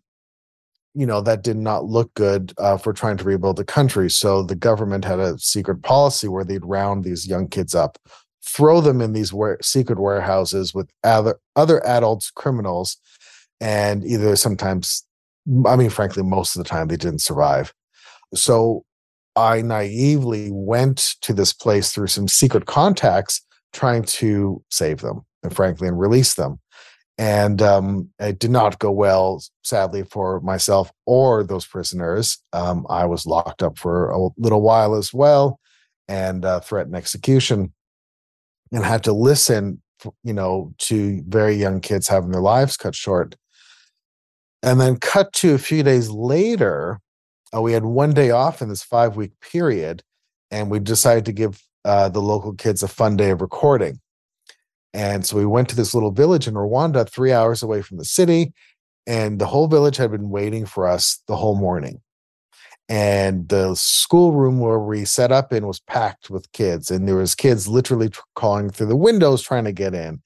you 0.94 1.06
know 1.06 1.22
that 1.22 1.44
did 1.44 1.58
not 1.58 1.86
look 1.86 2.14
good 2.16 2.54
uh, 2.58 2.78
for 2.78 2.92
trying 2.92 3.18
to 3.18 3.24
rebuild 3.24 3.56
the 3.56 3.66
country. 3.66 4.10
So 4.10 4.44
the 4.44 4.56
government 4.56 5.06
had 5.06 5.20
a 5.20 5.40
secret 5.40 5.84
policy 5.84 6.28
where 6.28 6.44
they'd 6.44 6.66
round 6.66 7.04
these 7.04 7.28
young 7.28 7.48
kids 7.48 7.74
up 7.74 7.98
throw 8.44 8.82
them 8.82 9.02
in 9.02 9.14
these 9.14 9.34
secret 9.62 10.00
warehouses 10.00 10.74
with 10.74 10.90
other 11.04 11.40
other 11.56 11.86
adults 11.86 12.30
criminals 12.32 12.98
and 13.62 14.04
either 14.04 14.36
sometimes 14.36 15.04
i 15.66 15.76
mean 15.76 15.90
frankly 15.90 16.24
most 16.24 16.56
of 16.56 16.64
the 16.64 16.70
time 16.70 16.88
they 16.88 16.98
didn't 16.98 17.22
survive. 17.22 17.74
So 18.36 18.86
i 19.36 19.62
naively 19.62 20.50
went 20.52 21.16
to 21.22 21.34
this 21.34 21.54
place 21.54 21.92
through 21.92 22.08
some 22.08 22.28
secret 22.28 22.66
contacts 22.66 23.42
trying 23.72 24.04
to 24.04 24.62
save 24.70 25.00
them 25.02 25.26
and 25.42 25.56
frankly 25.56 25.88
and 25.88 26.00
release 26.00 26.36
them. 26.36 26.60
And 27.18 27.62
um, 27.62 28.10
it 28.20 28.40
did 28.40 28.52
not 28.52 28.80
go 28.80 28.92
well 28.92 29.44
sadly 29.64 30.04
for 30.04 30.40
myself 30.42 30.92
or 31.06 31.44
those 31.44 31.66
prisoners. 31.66 32.38
Um, 32.54 32.86
i 32.90 33.06
was 33.06 33.26
locked 33.26 33.64
up 33.64 33.78
for 33.78 34.10
a 34.10 34.30
little 34.38 34.62
while 34.62 34.96
as 34.96 35.14
well 35.14 35.60
and 36.08 36.44
uh, 36.44 36.60
threatened 36.60 36.96
execution 36.96 37.72
and 38.74 38.84
had 38.84 39.04
to 39.04 39.14
listen, 39.14 39.82
you 40.24 40.34
know, 40.34 40.74
to 40.80 41.24
very 41.28 41.56
young 41.56 41.80
kids 41.80 42.08
having 42.08 42.32
their 42.32 42.42
lives 42.42 42.76
cut 42.76 42.96
short. 42.96 43.36
And 44.62 44.82
then 44.82 44.98
cut 44.98 45.32
to 45.34 45.54
a 45.54 45.60
few 45.60 45.84
days 45.84 46.10
later, 46.10 47.00
uh, 47.56 47.62
we 47.62 47.74
had 47.74 47.86
one 47.86 48.14
day 48.14 48.32
off 48.32 48.62
in 48.62 48.70
this 48.70 48.84
five 48.84 49.16
week 49.16 49.32
period, 49.40 50.02
and 50.50 50.72
we 50.72 50.80
decided 50.80 51.26
to 51.26 51.32
give 51.32 51.62
uh, 51.86 52.10
the 52.10 52.22
local 52.22 52.54
kids 52.54 52.82
a 52.82 52.88
fun 52.88 53.16
day 53.16 53.30
of 53.30 53.42
recording. 53.42 54.00
And 54.94 55.26
so 55.26 55.38
we 55.38 55.46
went 55.46 55.70
to 55.70 55.76
this 55.76 55.94
little 55.94 56.12
village 56.12 56.48
in 56.48 56.54
Rwanda, 56.54 57.10
three 57.10 57.32
hours 57.32 57.64
away 57.64 57.82
from 57.82 57.98
the 57.98 58.06
city. 58.06 58.54
And 59.06 59.40
the 59.40 59.48
whole 59.48 59.68
village 59.68 59.98
had 59.98 60.12
been 60.12 60.30
waiting 60.30 60.66
for 60.66 60.88
us 60.88 61.22
the 61.28 61.36
whole 61.36 61.56
morning. 61.56 62.02
And 62.90 63.48
the 63.50 63.76
schoolroom 63.76 64.60
where 64.60 64.80
we 64.80 65.06
set 65.06 65.32
up 65.32 65.54
in 65.54 65.66
was 65.66 65.80
packed 65.80 66.30
with 66.30 66.52
kids. 66.52 66.92
And 66.92 67.08
there 67.08 67.16
was 67.16 67.34
kids 67.34 67.68
literally 67.68 68.10
tr- 68.10 68.22
calling 68.36 68.70
through 68.70 68.88
the 68.88 68.96
windows 68.96 69.42
trying 69.42 69.64
to 69.64 69.72
get 69.72 69.94
in. 69.94 70.22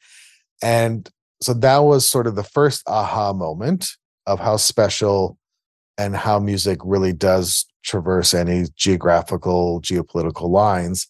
And 0.61 1.09
so 1.41 1.53
that 1.53 1.79
was 1.79 2.09
sort 2.09 2.27
of 2.27 2.35
the 2.35 2.43
first 2.43 2.83
aha 2.87 3.31
moment 3.31 3.87
of 4.25 4.39
how 4.39 4.57
special 4.57 5.37
and 5.97 6.15
how 6.15 6.39
music 6.39 6.79
really 6.83 7.13
does 7.13 7.65
traverse 7.83 8.33
any 8.33 8.65
geographical, 8.75 9.81
geopolitical 9.81 10.49
lines. 10.49 11.07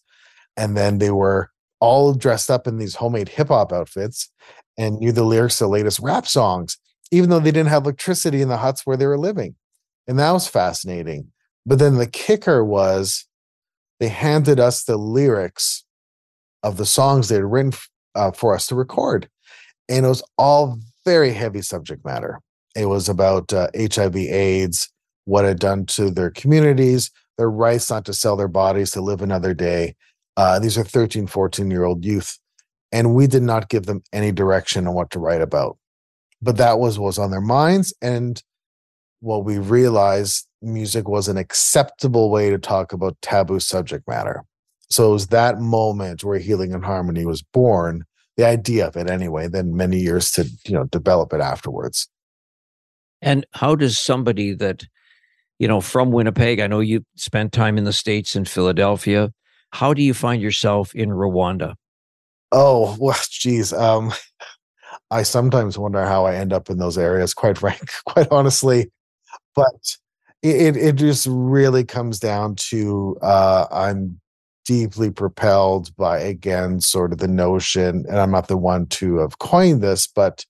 And 0.56 0.76
then 0.76 0.98
they 0.98 1.10
were 1.10 1.50
all 1.80 2.14
dressed 2.14 2.50
up 2.50 2.66
in 2.66 2.78
these 2.78 2.96
homemade 2.96 3.28
hip 3.28 3.48
hop 3.48 3.72
outfits 3.72 4.30
and 4.76 4.98
knew 4.98 5.12
the 5.12 5.24
lyrics 5.24 5.58
to 5.58 5.64
the 5.64 5.68
latest 5.68 5.98
rap 6.00 6.26
songs, 6.26 6.78
even 7.10 7.30
though 7.30 7.40
they 7.40 7.50
didn't 7.50 7.68
have 7.68 7.84
electricity 7.84 8.42
in 8.42 8.48
the 8.48 8.56
huts 8.58 8.86
where 8.86 8.96
they 8.96 9.06
were 9.06 9.18
living. 9.18 9.54
And 10.06 10.18
that 10.18 10.32
was 10.32 10.48
fascinating. 10.48 11.32
But 11.68 11.78
then 11.78 11.96
the 11.96 12.06
kicker 12.06 12.64
was 12.64 13.26
they 14.00 14.08
handed 14.08 14.58
us 14.58 14.84
the 14.84 14.96
lyrics 14.96 15.84
of 16.62 16.78
the 16.78 16.86
songs 16.86 17.28
they 17.28 17.34
had 17.34 17.44
written 17.44 17.74
uh, 18.14 18.32
for 18.32 18.54
us 18.54 18.66
to 18.68 18.74
record. 18.74 19.28
And 19.86 20.06
it 20.06 20.08
was 20.08 20.22
all 20.38 20.78
very 21.04 21.32
heavy 21.32 21.60
subject 21.60 22.06
matter. 22.06 22.40
It 22.74 22.86
was 22.86 23.10
about 23.10 23.52
uh, 23.52 23.68
HIV, 23.76 24.16
AIDS, 24.16 24.90
what 25.26 25.44
it 25.44 25.48
had 25.48 25.58
done 25.58 25.84
to 25.86 26.10
their 26.10 26.30
communities, 26.30 27.10
their 27.36 27.50
rights 27.50 27.90
not 27.90 28.06
to 28.06 28.14
sell 28.14 28.34
their 28.34 28.48
bodies 28.48 28.92
to 28.92 29.02
live 29.02 29.20
another 29.20 29.52
day. 29.52 29.94
Uh, 30.38 30.58
these 30.58 30.78
are 30.78 30.84
13, 30.84 31.26
14 31.26 31.70
year 31.70 31.84
old 31.84 32.02
youth. 32.02 32.38
And 32.92 33.14
we 33.14 33.26
did 33.26 33.42
not 33.42 33.68
give 33.68 33.84
them 33.84 34.02
any 34.10 34.32
direction 34.32 34.86
on 34.86 34.94
what 34.94 35.10
to 35.10 35.18
write 35.18 35.42
about. 35.42 35.76
But 36.40 36.56
that 36.56 36.78
was 36.78 36.98
what 36.98 37.08
was 37.08 37.18
on 37.18 37.30
their 37.30 37.42
minds. 37.42 37.92
And 38.00 38.42
what 39.20 39.44
we 39.44 39.58
realized 39.58 40.47
music 40.62 41.08
was 41.08 41.28
an 41.28 41.36
acceptable 41.36 42.30
way 42.30 42.50
to 42.50 42.58
talk 42.58 42.92
about 42.92 43.16
taboo 43.22 43.60
subject 43.60 44.06
matter. 44.08 44.44
So 44.90 45.10
it 45.10 45.12
was 45.12 45.26
that 45.28 45.60
moment 45.60 46.24
where 46.24 46.38
Healing 46.38 46.72
and 46.72 46.84
Harmony 46.84 47.26
was 47.26 47.42
born, 47.42 48.04
the 48.36 48.46
idea 48.46 48.86
of 48.86 48.96
it 48.96 49.10
anyway, 49.10 49.48
then 49.48 49.76
many 49.76 49.98
years 49.98 50.30
to, 50.32 50.48
you 50.64 50.72
know, 50.72 50.84
develop 50.84 51.32
it 51.32 51.40
afterwards. 51.40 52.08
And 53.20 53.46
how 53.52 53.74
does 53.74 53.98
somebody 53.98 54.54
that, 54.54 54.84
you 55.58 55.68
know, 55.68 55.80
from 55.80 56.12
Winnipeg, 56.12 56.60
I 56.60 56.68
know 56.68 56.80
you 56.80 57.04
spent 57.16 57.52
time 57.52 57.76
in 57.76 57.84
the 57.84 57.92
States 57.92 58.36
in 58.36 58.44
Philadelphia. 58.44 59.32
How 59.72 59.92
do 59.92 60.02
you 60.02 60.14
find 60.14 60.40
yourself 60.40 60.94
in 60.94 61.10
Rwanda? 61.10 61.74
Oh, 62.52 62.96
well, 62.98 63.18
geez. 63.30 63.72
Um, 63.72 64.12
I 65.10 65.22
sometimes 65.22 65.78
wonder 65.78 66.04
how 66.04 66.26
I 66.26 66.36
end 66.36 66.52
up 66.52 66.70
in 66.70 66.78
those 66.78 66.98
areas, 66.98 67.34
quite 67.34 67.58
frank, 67.58 67.90
quite 68.06 68.28
honestly. 68.30 68.90
But 69.54 69.96
it, 70.42 70.76
it 70.76 70.96
just 70.96 71.26
really 71.28 71.84
comes 71.84 72.18
down 72.18 72.54
to 72.56 73.16
uh, 73.22 73.66
I'm 73.70 74.20
deeply 74.64 75.10
propelled 75.10 75.94
by 75.96 76.18
again 76.18 76.80
sort 76.80 77.12
of 77.12 77.18
the 77.18 77.28
notion, 77.28 78.04
and 78.08 78.18
I'm 78.18 78.30
not 78.30 78.48
the 78.48 78.56
one 78.56 78.86
to 78.86 79.16
have 79.18 79.38
coined 79.38 79.82
this, 79.82 80.06
but 80.06 80.44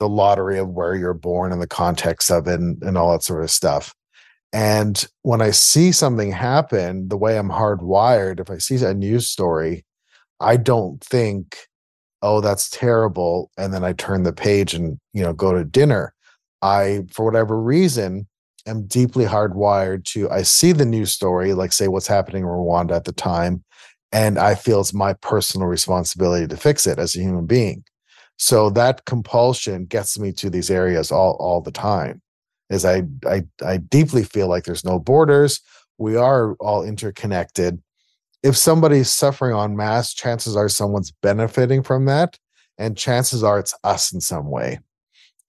the 0.00 0.08
lottery 0.08 0.58
of 0.58 0.70
where 0.70 0.94
you're 0.94 1.14
born 1.14 1.52
and 1.52 1.60
the 1.60 1.66
context 1.66 2.30
of 2.30 2.46
it 2.46 2.60
and, 2.60 2.80
and 2.82 2.96
all 2.96 3.12
that 3.12 3.22
sort 3.22 3.42
of 3.42 3.50
stuff. 3.50 3.94
And 4.52 5.04
when 5.22 5.42
I 5.42 5.50
see 5.50 5.92
something 5.92 6.32
happen, 6.32 7.08
the 7.08 7.16
way 7.16 7.38
I'm 7.38 7.50
hardwired, 7.50 8.40
if 8.40 8.50
I 8.50 8.58
see 8.58 8.82
a 8.82 8.94
news 8.94 9.28
story, 9.28 9.84
I 10.40 10.56
don't 10.56 11.02
think, 11.02 11.56
oh, 12.22 12.40
that's 12.40 12.70
terrible. 12.70 13.50
And 13.58 13.74
then 13.74 13.84
I 13.84 13.92
turn 13.92 14.22
the 14.22 14.32
page 14.32 14.72
and, 14.72 14.98
you 15.12 15.22
know, 15.22 15.32
go 15.32 15.52
to 15.52 15.64
dinner. 15.64 16.14
I, 16.62 17.02
for 17.12 17.24
whatever 17.24 17.60
reason, 17.60 18.26
am 18.66 18.86
deeply 18.86 19.24
hardwired 19.24 20.04
to, 20.12 20.30
I 20.30 20.42
see 20.42 20.72
the 20.72 20.84
news 20.84 21.12
story, 21.12 21.54
like 21.54 21.72
say 21.72 21.88
what's 21.88 22.06
happening 22.06 22.42
in 22.42 22.48
Rwanda 22.48 22.92
at 22.92 23.04
the 23.04 23.12
time, 23.12 23.64
and 24.12 24.38
I 24.38 24.54
feel 24.54 24.80
it's 24.80 24.94
my 24.94 25.12
personal 25.14 25.66
responsibility 25.66 26.46
to 26.46 26.56
fix 26.56 26.86
it 26.86 26.98
as 26.98 27.14
a 27.14 27.20
human 27.20 27.46
being. 27.46 27.84
So 28.36 28.70
that 28.70 29.04
compulsion 29.04 29.86
gets 29.86 30.18
me 30.18 30.32
to 30.32 30.48
these 30.48 30.70
areas 30.70 31.10
all, 31.10 31.36
all 31.40 31.60
the 31.60 31.72
time. 31.72 32.22
Is 32.70 32.84
I, 32.84 33.04
I 33.26 33.44
I 33.64 33.78
deeply 33.78 34.22
feel 34.22 34.46
like 34.46 34.64
there's 34.64 34.84
no 34.84 34.98
borders. 34.98 35.60
We 35.96 36.16
are 36.16 36.54
all 36.56 36.84
interconnected. 36.84 37.82
If 38.42 38.56
somebody's 38.56 39.10
suffering 39.10 39.54
on 39.54 39.74
mass, 39.74 40.12
chances 40.12 40.54
are 40.54 40.68
someone's 40.68 41.10
benefiting 41.10 41.82
from 41.82 42.04
that, 42.04 42.38
and 42.76 42.96
chances 42.96 43.42
are 43.42 43.58
it's 43.58 43.74
us 43.84 44.12
in 44.12 44.20
some 44.20 44.50
way. 44.50 44.80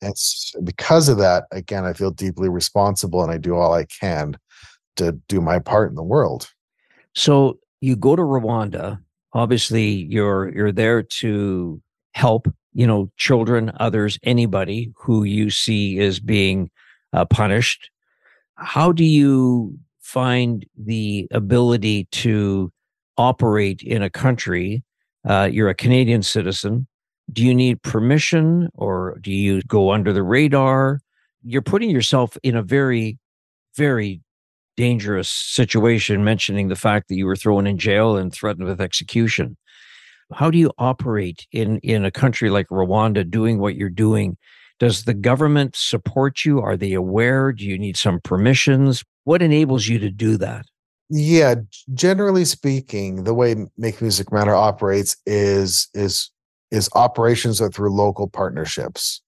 And 0.01 0.15
because 0.63 1.09
of 1.09 1.17
that, 1.17 1.45
again, 1.51 1.85
I 1.85 1.93
feel 1.93 2.11
deeply 2.11 2.49
responsible, 2.49 3.21
and 3.21 3.31
I 3.31 3.37
do 3.37 3.55
all 3.55 3.73
I 3.73 3.85
can 3.85 4.37
to 4.95 5.13
do 5.27 5.41
my 5.41 5.59
part 5.59 5.89
in 5.89 5.95
the 5.95 6.03
world. 6.03 6.49
So 7.15 7.59
you 7.81 7.95
go 7.95 8.15
to 8.15 8.21
Rwanda. 8.21 8.99
Obviously, 9.33 9.85
you're 9.85 10.53
you're 10.55 10.71
there 10.71 11.03
to 11.03 11.81
help 12.13 12.47
you 12.73 12.85
know, 12.85 13.11
children, 13.17 13.71
others, 13.79 14.17
anybody 14.23 14.91
who 14.95 15.23
you 15.23 15.49
see 15.49 15.99
is 15.99 16.19
being 16.19 16.69
uh, 17.13 17.25
punished. 17.25 17.89
How 18.55 18.91
do 18.91 19.03
you 19.03 19.77
find 19.99 20.65
the 20.77 21.27
ability 21.31 22.07
to 22.11 22.71
operate 23.17 23.81
in 23.81 24.01
a 24.03 24.09
country? 24.09 24.83
Uh, 25.27 25.49
you're 25.51 25.69
a 25.69 25.75
Canadian 25.75 26.23
citizen. 26.23 26.87
Do 27.31 27.43
you 27.43 27.53
need 27.53 27.81
permission 27.83 28.69
or 28.73 29.17
do 29.21 29.31
you 29.31 29.61
go 29.63 29.91
under 29.91 30.13
the 30.13 30.23
radar? 30.23 30.99
You're 31.43 31.61
putting 31.61 31.89
yourself 31.89 32.37
in 32.43 32.55
a 32.55 32.63
very, 32.63 33.17
very 33.75 34.21
dangerous 34.75 35.29
situation, 35.29 36.23
mentioning 36.23 36.69
the 36.69 36.75
fact 36.75 37.07
that 37.09 37.15
you 37.15 37.25
were 37.25 37.35
thrown 37.35 37.67
in 37.67 37.77
jail 37.77 38.17
and 38.17 38.31
threatened 38.31 38.65
with 38.65 38.81
execution 38.81 39.57
how 40.33 40.51
do 40.51 40.57
you 40.57 40.71
operate 40.77 41.47
in 41.51 41.79
in 41.79 42.05
a 42.05 42.11
country 42.11 42.49
like 42.49 42.67
Rwanda 42.69 43.29
doing 43.29 43.59
what 43.59 43.75
you're 43.75 43.89
doing? 43.89 44.37
Does 44.79 45.03
the 45.03 45.13
government 45.13 45.75
support 45.75 46.45
you? 46.45 46.61
Are 46.61 46.77
they 46.77 46.93
aware? 46.93 47.51
Do 47.51 47.65
you 47.65 47.77
need 47.77 47.97
some 47.97 48.21
permissions? 48.21 49.03
What 49.25 49.41
enables 49.41 49.87
you 49.87 49.99
to 49.99 50.09
do 50.09 50.37
that? 50.37 50.65
Yeah, 51.09 51.55
generally 51.93 52.45
speaking, 52.45 53.23
the 53.23 53.33
way 53.33 53.55
Make 53.77 54.01
Music 54.01 54.31
Matter 54.31 54.55
operates 54.55 55.17
is 55.25 55.89
is 55.93 56.29
is 56.71 56.89
operations 56.93 57.61
are 57.61 57.69
through 57.69 57.93
local 57.93 58.27
partnerships 58.27 59.21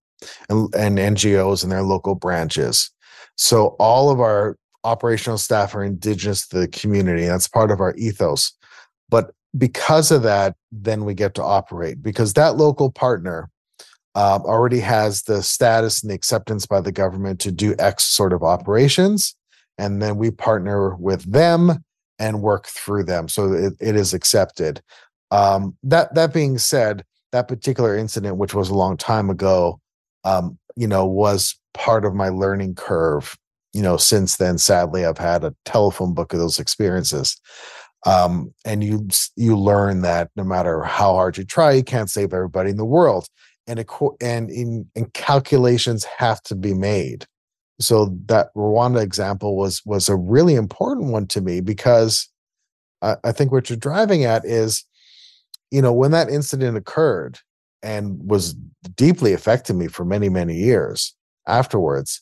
and, 0.49 0.73
and 0.75 0.97
NGOs 0.97 1.63
and 1.63 1.71
their 1.71 1.83
local 1.83 2.15
branches. 2.15 2.91
So 3.35 3.75
all 3.79 4.09
of 4.09 4.19
our 4.19 4.57
operational 4.83 5.37
staff 5.37 5.75
are 5.75 5.83
indigenous 5.83 6.47
to 6.49 6.59
the 6.59 6.67
community. 6.67 7.25
That's 7.25 7.47
part 7.47 7.71
of 7.71 7.79
our 7.79 7.95
ethos. 7.95 8.53
But 9.09 9.31
because 9.57 10.11
of 10.11 10.23
that, 10.23 10.55
then 10.71 11.05
we 11.05 11.13
get 11.13 11.35
to 11.35 11.43
operate 11.43 12.01
because 12.01 12.33
that 12.33 12.57
local 12.57 12.91
partner 12.91 13.49
um, 14.15 14.41
already 14.41 14.79
has 14.79 15.23
the 15.23 15.41
status 15.41 16.01
and 16.01 16.11
the 16.11 16.15
acceptance 16.15 16.65
by 16.65 16.81
the 16.81 16.91
government 16.91 17.39
to 17.41 17.51
do 17.51 17.75
X 17.79 18.03
sort 18.03 18.33
of 18.33 18.43
operations. 18.43 19.35
And 19.77 20.01
then 20.01 20.17
we 20.17 20.31
partner 20.31 20.95
with 20.95 21.23
them 21.31 21.83
and 22.19 22.41
work 22.41 22.67
through 22.67 23.05
them. 23.05 23.27
So 23.27 23.51
it, 23.53 23.73
it 23.79 23.95
is 23.95 24.13
accepted. 24.13 24.81
Um, 25.31 25.77
that 25.83 26.13
that 26.15 26.33
being 26.33 26.57
said, 26.57 27.05
that 27.31 27.47
particular 27.47 27.95
incident, 27.95 28.37
which 28.37 28.53
was 28.53 28.69
a 28.69 28.75
long 28.75 28.97
time 28.97 29.29
ago, 29.29 29.79
um, 30.23 30.57
you 30.75 30.87
know, 30.87 31.05
was 31.05 31.59
part 31.73 32.05
of 32.05 32.13
my 32.13 32.29
learning 32.29 32.75
curve. 32.75 33.37
You 33.73 33.81
know, 33.81 33.95
since 33.95 34.37
then, 34.37 34.57
sadly, 34.57 35.05
I've 35.05 35.17
had 35.17 35.43
a 35.43 35.55
telephone 35.63 36.13
book 36.13 36.33
of 36.33 36.39
those 36.39 36.59
experiences 36.59 37.39
um, 38.05 38.53
and 38.65 38.83
you 38.83 39.07
you 39.35 39.57
learn 39.57 40.01
that 40.01 40.31
no 40.35 40.43
matter 40.43 40.83
how 40.83 41.13
hard 41.13 41.37
you 41.37 41.43
try, 41.43 41.71
you 41.73 41.83
can't 41.83 42.09
save 42.09 42.33
everybody 42.33 42.71
in 42.71 42.77
the 42.77 42.85
world, 42.85 43.27
and 43.67 43.83
and 44.21 44.49
in 44.49 44.89
and 44.95 45.13
calculations 45.13 46.03
have 46.03 46.41
to 46.43 46.55
be 46.55 46.73
made. 46.73 47.25
So 47.79 48.17
that 48.25 48.53
Rwanda 48.55 49.01
example 49.01 49.55
was 49.55 49.81
was 49.85 50.09
a 50.09 50.15
really 50.15 50.55
important 50.55 51.11
one 51.11 51.27
to 51.27 51.41
me 51.41 51.61
because 51.61 52.27
I, 53.01 53.17
I 53.23 53.31
think 53.31 53.51
what 53.51 53.69
you're 53.69 53.77
driving 53.77 54.23
at 54.25 54.45
is, 54.45 54.83
you 55.71 55.81
know, 55.81 55.93
when 55.93 56.11
that 56.11 56.29
incident 56.29 56.77
occurred 56.77 57.39
and 57.81 58.19
was 58.23 58.53
deeply 58.95 59.33
affecting 59.33 59.77
me 59.77 59.87
for 59.87 60.05
many 60.05 60.29
many 60.29 60.55
years 60.55 61.15
afterwards, 61.47 62.21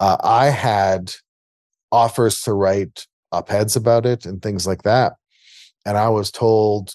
uh, 0.00 0.16
I 0.20 0.46
had 0.46 1.12
offers 1.90 2.42
to 2.42 2.52
write 2.52 3.06
op 3.32 3.50
eds 3.50 3.76
about 3.76 4.06
it 4.06 4.26
and 4.26 4.42
things 4.42 4.66
like 4.66 4.82
that. 4.82 5.14
And 5.86 5.96
I 5.96 6.08
was 6.08 6.30
told, 6.30 6.94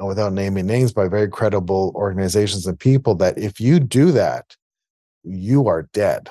without 0.00 0.32
naming 0.32 0.66
names, 0.66 0.92
by 0.92 1.06
very 1.06 1.28
credible 1.28 1.92
organizations 1.94 2.66
and 2.66 2.78
people 2.78 3.14
that 3.16 3.38
if 3.38 3.60
you 3.60 3.78
do 3.78 4.10
that, 4.12 4.56
you 5.22 5.68
are 5.68 5.88
dead. 5.92 6.30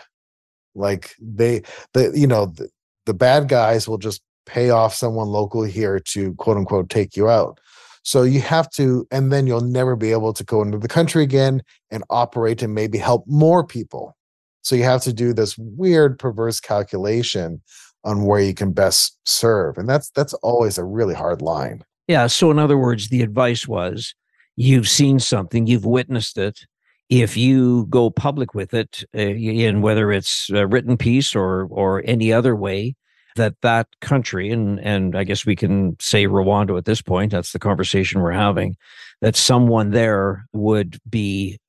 Like 0.75 1.15
they, 1.21 1.61
the 1.93 2.11
you 2.15 2.27
know, 2.27 2.47
the, 2.47 2.69
the 3.05 3.13
bad 3.13 3.47
guys 3.47 3.87
will 3.87 3.97
just 3.97 4.21
pay 4.45 4.71
off 4.71 4.93
someone 4.93 5.27
local 5.27 5.63
here 5.63 5.99
to 5.99 6.33
quote 6.35 6.57
unquote 6.57 6.89
take 6.89 7.15
you 7.15 7.29
out. 7.29 7.59
So 8.03 8.23
you 8.23 8.41
have 8.41 8.69
to, 8.71 9.07
and 9.11 9.31
then 9.31 9.47
you'll 9.47 9.61
never 9.61 9.95
be 9.95 10.11
able 10.11 10.33
to 10.33 10.43
go 10.43 10.61
into 10.61 10.77
the 10.77 10.87
country 10.87 11.23
again 11.23 11.63
and 11.89 12.03
operate 12.09 12.61
and 12.61 12.75
maybe 12.75 12.97
help 12.97 13.23
more 13.27 13.65
people. 13.65 14.15
So 14.61 14.75
you 14.75 14.83
have 14.83 15.01
to 15.03 15.13
do 15.13 15.33
this 15.33 15.57
weird, 15.57 16.19
perverse 16.19 16.59
calculation 16.59 17.61
on 18.03 18.25
where 18.25 18.41
you 18.41 18.53
can 18.53 18.71
best 18.71 19.17
serve. 19.25 19.77
And 19.77 19.87
that's 19.87 20.09
that's 20.11 20.33
always 20.35 20.77
a 20.77 20.83
really 20.83 21.15
hard 21.15 21.41
line. 21.41 21.83
Yeah. 22.07 22.27
So 22.27 22.51
in 22.51 22.59
other 22.59 22.77
words, 22.77 23.09
the 23.09 23.21
advice 23.21 23.67
was 23.67 24.13
you've 24.55 24.89
seen 24.89 25.19
something, 25.19 25.67
you've 25.67 25.85
witnessed 25.85 26.37
it. 26.37 26.65
If 27.09 27.37
you 27.37 27.85
go 27.89 28.09
public 28.09 28.53
with 28.53 28.73
it, 28.73 29.03
uh, 29.15 29.19
in 29.19 29.81
whether 29.81 30.11
it's 30.11 30.49
a 30.49 30.67
written 30.67 30.97
piece 30.97 31.35
or 31.35 31.67
or 31.69 32.01
any 32.05 32.33
other 32.33 32.55
way, 32.55 32.95
that 33.35 33.55
that 33.61 33.87
country 34.01 34.51
and 34.51 34.79
and 34.79 35.15
I 35.15 35.23
guess 35.23 35.45
we 35.45 35.55
can 35.55 35.97
say 35.99 36.25
Rwanda 36.25 36.77
at 36.77 36.85
this 36.85 37.01
point. 37.01 37.31
That's 37.31 37.53
the 37.53 37.59
conversation 37.59 38.21
we're 38.21 38.31
having. 38.31 38.75
That 39.21 39.35
someone 39.35 39.91
there 39.91 40.45
would 40.53 40.99
be 41.09 41.59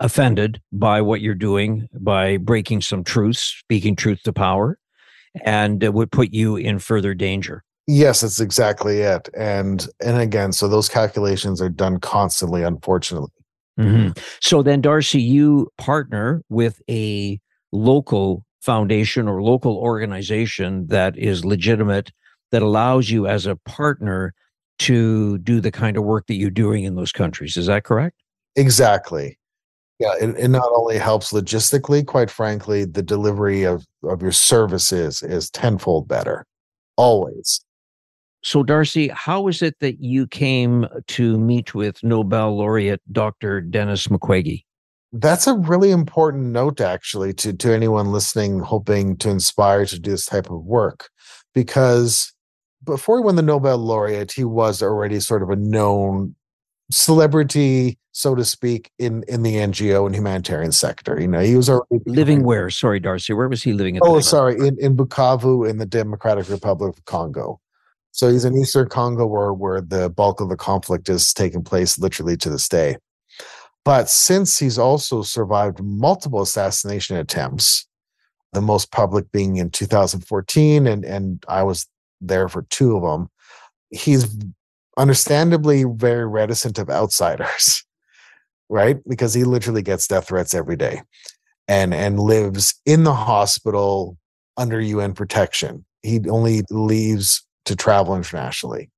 offended 0.00 0.60
by 0.72 1.00
what 1.00 1.20
you're 1.20 1.34
doing 1.34 1.88
by 1.92 2.36
breaking 2.36 2.82
some 2.82 3.04
truths, 3.04 3.40
speaking 3.40 3.96
truth 3.96 4.22
to 4.24 4.32
power, 4.32 4.78
and 5.44 5.82
it 5.82 5.94
would 5.94 6.10
put 6.10 6.32
you 6.32 6.56
in 6.56 6.78
further 6.78 7.14
danger. 7.14 7.64
Yes, 7.86 8.20
that's 8.20 8.40
exactly 8.40 8.98
it. 9.00 9.28
And 9.36 9.86
and 10.00 10.20
again, 10.20 10.52
so 10.52 10.68
those 10.68 10.88
calculations 10.88 11.60
are 11.60 11.68
done 11.68 11.98
constantly, 12.00 12.62
unfortunately. 12.62 13.30
Mm-hmm. 13.78 14.18
So 14.40 14.62
then, 14.62 14.80
Darcy, 14.80 15.20
you 15.20 15.68
partner 15.78 16.42
with 16.48 16.80
a 16.88 17.40
local 17.72 18.44
foundation 18.62 19.28
or 19.28 19.42
local 19.42 19.76
organization 19.76 20.86
that 20.86 21.18
is 21.18 21.44
legitimate 21.44 22.12
that 22.52 22.62
allows 22.62 23.10
you 23.10 23.26
as 23.26 23.44
a 23.44 23.56
partner 23.56 24.32
to 24.78 25.38
do 25.38 25.60
the 25.60 25.70
kind 25.70 25.96
of 25.96 26.04
work 26.04 26.26
that 26.28 26.34
you're 26.34 26.50
doing 26.50 26.84
in 26.84 26.94
those 26.94 27.12
countries. 27.12 27.56
Is 27.56 27.66
that 27.66 27.84
correct? 27.84 28.22
Exactly. 28.56 29.38
Yeah, 29.98 30.14
it, 30.20 30.36
it 30.36 30.48
not 30.48 30.68
only 30.74 30.98
helps 30.98 31.32
logistically, 31.32 32.04
quite 32.06 32.30
frankly, 32.30 32.84
the 32.84 33.02
delivery 33.02 33.64
of, 33.64 33.86
of 34.02 34.22
your 34.22 34.32
services 34.32 35.22
is 35.22 35.50
tenfold 35.50 36.08
better. 36.08 36.44
Always. 36.96 37.64
So, 38.42 38.64
Darcy, 38.64 39.08
how 39.14 39.46
is 39.46 39.62
it 39.62 39.78
that 39.80 40.00
you 40.02 40.26
came 40.26 40.86
to 41.08 41.38
meet 41.38 41.74
with 41.74 42.02
Nobel 42.02 42.56
laureate 42.56 43.00
Dr. 43.12 43.60
Denis 43.60 44.08
Mukwege? 44.08 44.64
That's 45.12 45.46
a 45.46 45.54
really 45.54 45.90
important 45.90 46.44
note, 46.44 46.80
actually, 46.80 47.34
to, 47.34 47.52
to 47.52 47.72
anyone 47.72 48.12
listening, 48.12 48.60
hoping 48.60 49.16
to 49.18 49.28
inspire 49.28 49.84
to 49.86 49.98
do 49.98 50.12
this 50.12 50.24
type 50.24 50.50
of 50.50 50.64
work. 50.64 51.10
Because 51.54 52.32
before 52.84 53.18
he 53.18 53.24
won 53.24 53.36
the 53.36 53.42
Nobel 53.42 53.78
laureate, 53.78 54.32
he 54.32 54.44
was 54.44 54.82
already 54.82 55.20
sort 55.20 55.42
of 55.42 55.50
a 55.50 55.56
known 55.56 56.34
celebrity, 56.90 57.98
so 58.12 58.34
to 58.34 58.44
speak, 58.44 58.90
in 58.98 59.22
in 59.28 59.42
the 59.42 59.56
NGO 59.56 60.06
and 60.06 60.14
humanitarian 60.14 60.72
sector. 60.72 61.20
You 61.20 61.28
know, 61.28 61.40
he 61.40 61.56
was 61.56 61.68
already 61.68 62.02
living 62.06 62.42
where? 62.42 62.70
Sorry, 62.70 63.00
Darcy, 63.00 63.34
where 63.34 63.48
was 63.48 63.62
he 63.62 63.72
living? 63.72 63.96
At 63.96 64.02
oh, 64.04 64.20
sorry, 64.20 64.54
in 64.54 64.78
in 64.78 64.96
Bukavu, 64.96 65.68
in 65.68 65.78
the 65.78 65.86
Democratic 65.86 66.48
Republic 66.48 66.96
of 66.96 67.04
Congo. 67.04 67.60
So 68.12 68.30
he's 68.30 68.44
in 68.44 68.56
Eastern 68.56 68.88
Congo, 68.88 69.26
where 69.26 69.52
where 69.52 69.80
the 69.80 70.10
bulk 70.10 70.40
of 70.40 70.48
the 70.48 70.56
conflict 70.56 71.08
is 71.08 71.32
taking 71.32 71.62
place, 71.62 71.98
literally 71.98 72.36
to 72.38 72.50
this 72.50 72.68
day. 72.68 72.96
But 73.84 74.08
since 74.08 74.58
he's 74.58 74.78
also 74.78 75.22
survived 75.22 75.82
multiple 75.82 76.40
assassination 76.40 77.16
attempts, 77.16 77.86
the 78.52 78.60
most 78.60 78.92
public 78.92 79.30
being 79.32 79.56
in 79.56 79.70
2014, 79.70 80.86
and 80.86 81.04
and 81.04 81.44
I 81.48 81.62
was 81.62 81.86
there 82.20 82.48
for 82.48 82.62
two 82.70 82.96
of 82.96 83.02
them. 83.02 83.28
He's 83.90 84.36
understandably 84.96 85.84
very 85.84 86.26
reticent 86.26 86.78
of 86.78 86.90
outsiders, 86.90 87.84
right? 88.68 88.98
Because 89.08 89.34
he 89.34 89.44
literally 89.44 89.82
gets 89.82 90.06
death 90.06 90.28
threats 90.28 90.54
every 90.54 90.76
day 90.76 91.02
and 91.66 91.92
and 91.94 92.20
lives 92.20 92.74
in 92.86 93.04
the 93.04 93.14
hospital 93.14 94.16
under 94.56 94.80
UN 94.80 95.14
protection. 95.14 95.84
He 96.02 96.20
only 96.28 96.62
leaves 96.70 97.44
to 97.64 97.76
travel 97.76 98.14
internationally. 98.14 98.90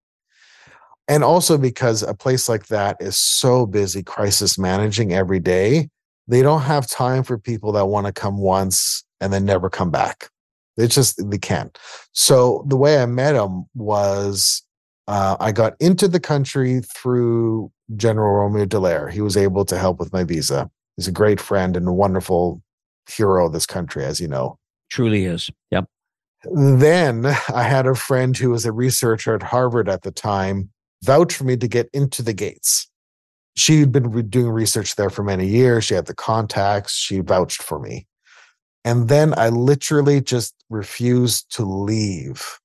And 1.07 1.23
also 1.23 1.59
because 1.59 2.03
a 2.03 2.15
place 2.15 2.49
like 2.49 2.67
that 2.69 2.97
is 3.01 3.17
so 3.17 3.67
busy 3.67 4.03
crisis 4.03 4.59
managing 4.59 5.13
every 5.13 5.41
day, 5.41 5.89
they 6.29 6.41
don't 6.41 6.63
have 6.63 6.89
time 6.89 7.23
for 7.23 7.37
people 7.39 7.73
that 7.73 7.87
want 7.87 8.07
to 8.07 8.13
come 8.13 8.39
once 8.39 9.05
and 9.21 9.33
then 9.33 9.45
never 9.45 9.69
come 9.69 9.91
back. 9.91 10.31
They 10.77 10.89
just 10.89 11.31
they 11.31 11.39
can't. 11.39 11.79
So 12.13 12.65
the 12.67 12.77
way 12.77 13.01
I 13.01 13.07
met 13.07 13.35
him 13.35 13.67
was 13.75 14.63
uh, 15.07 15.37
I 15.39 15.53
got 15.53 15.75
into 15.79 16.09
the 16.09 16.21
country 16.21 16.81
through 16.81 17.71
General 17.97 18.35
Romeo 18.35 18.65
Dallaire. 18.65 19.11
He 19.11 19.21
was 19.21 19.37
able 19.37 19.65
to 19.67 19.79
help 19.79 20.01
with 20.01 20.13
my 20.13 20.25
visa. 20.25 20.71
He's 20.97 21.09
a 21.09 21.13
great 21.13 21.41
friend 21.41 21.77
and 21.77 21.87
a 21.87 21.93
wonderful 21.93 22.63
hero 23.09 23.47
of 23.47 23.53
this 23.53 23.67
country, 23.67 24.05
as 24.05 24.21
you 24.21 24.29
know. 24.29 24.59
Truly 24.91 25.27
is. 25.27 25.51
Yep. 25.71 25.87
Then 26.51 27.27
I 27.27 27.63
had 27.63 27.87
a 27.87 27.95
friend 27.95 28.37
who 28.37 28.51
was 28.51 28.65
a 28.65 28.73
researcher 28.73 29.35
at 29.35 29.43
Harvard 29.43 29.89
at 29.89 30.03
the 30.03 30.11
time 30.11 30.71
vouch 31.05 31.35
for 31.35 31.45
me 31.45 31.57
to 31.57 31.69
get 31.69 31.89
into 31.93 32.23
the 32.23 32.33
gates. 32.33 32.89
She'd 33.57 33.93
been 33.93 34.29
doing 34.29 34.49
research 34.49 34.97
there 34.97 35.11
for 35.11 35.23
many 35.23 35.47
years. 35.47 35.85
She 35.85 35.95
had 35.95 36.07
the 36.07 36.15
contacts. 36.15 36.95
She 36.95 37.21
vouched 37.21 37.63
for 37.63 37.79
me. 37.79 38.07
And 38.85 39.09
then 39.09 39.33
I 39.37 39.49
literally 39.49 40.21
just 40.21 40.55
refused 40.69 41.55
to 41.57 41.65
leave 41.65 42.59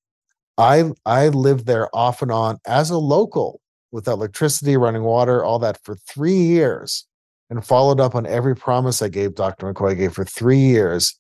I 0.60 0.92
I 1.06 1.30
lived 1.30 1.66
there 1.68 1.90
off 1.96 2.22
and 2.22 2.32
on 2.32 2.60
as 2.68 2.90
a 2.90 2.98
local 2.98 3.62
with 3.92 4.08
electricity, 4.08 4.76
running 4.76 5.04
water, 5.04 5.44
all 5.44 5.58
that 5.60 5.80
for 5.84 5.96
three 5.96 6.36
years, 6.36 7.08
and 7.50 7.66
followed 7.66 8.02
up 8.02 8.14
on 8.14 8.28
every 8.28 8.56
promise 8.56 9.02
I 9.02 9.08
gave 9.08 9.36
Dr. 9.36 9.74
Mukwege 9.74 10.12
for 10.14 10.26
three 10.26 10.60
years 10.60 11.18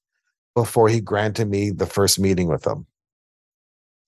before 0.55 0.89
he 0.89 0.99
granted 0.99 1.49
me 1.49 1.71
the 1.71 1.85
first 1.85 2.19
meeting 2.19 2.49
with 2.49 2.67
him. 2.67 2.85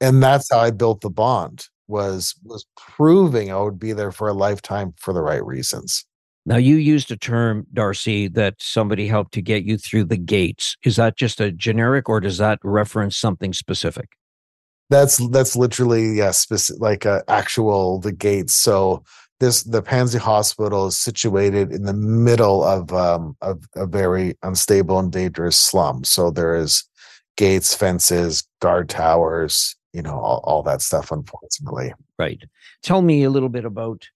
And 0.01 0.21
that's 0.21 0.51
how 0.51 0.59
I 0.59 0.71
built 0.71 0.99
the 0.99 1.09
bond 1.09 1.67
was 1.91 2.33
was 2.43 2.65
proving 2.75 3.51
I 3.51 3.61
would 3.61 3.79
be 3.79 3.93
there 3.93 4.11
for 4.11 4.27
a 4.27 4.33
lifetime 4.33 4.93
for 4.97 5.13
the 5.13 5.21
right 5.21 5.45
reasons. 5.45 6.05
Now 6.43 6.57
you 6.57 6.77
used 6.77 7.11
a 7.11 7.17
term, 7.17 7.67
Darcy, 7.71 8.27
that 8.29 8.55
somebody 8.59 9.07
helped 9.07 9.33
to 9.35 9.43
get 9.43 9.63
you 9.63 9.77
through 9.77 10.05
the 10.05 10.17
gates. 10.17 10.75
Is 10.83 10.95
that 10.95 11.15
just 11.15 11.39
a 11.39 11.51
generic 11.51 12.09
or 12.09 12.19
does 12.19 12.39
that 12.39 12.57
reference 12.63 13.15
something 13.15 13.53
specific? 13.53 14.09
that's 14.89 15.25
that's 15.29 15.55
literally 15.55 16.17
yeah 16.17 16.31
specific, 16.31 16.81
like 16.81 17.05
a 17.05 17.23
actual 17.29 17.97
the 18.01 18.11
gates 18.11 18.53
so 18.53 19.01
this 19.41 19.63
the 19.63 19.81
Panzi 19.81 20.19
Hospital 20.19 20.85
is 20.87 20.97
situated 20.97 21.71
in 21.71 21.83
the 21.83 21.93
middle 21.93 22.63
of 22.63 22.93
um, 22.93 23.35
of 23.41 23.65
a 23.75 23.87
very 23.87 24.37
unstable 24.43 24.99
and 24.99 25.11
dangerous 25.11 25.57
slum. 25.57 26.03
So 26.03 26.29
there 26.29 26.55
is 26.55 26.83
gates, 27.37 27.73
fences, 27.73 28.47
guard 28.61 28.87
towers, 28.87 29.75
you 29.93 30.01
know, 30.01 30.19
all, 30.19 30.41
all 30.43 30.63
that 30.63 30.81
stuff. 30.81 31.11
Unfortunately, 31.11 31.93
right. 32.17 32.43
Tell 32.81 33.01
me 33.01 33.23
a 33.23 33.29
little 33.29 33.49
bit 33.49 33.65
about 33.65 34.07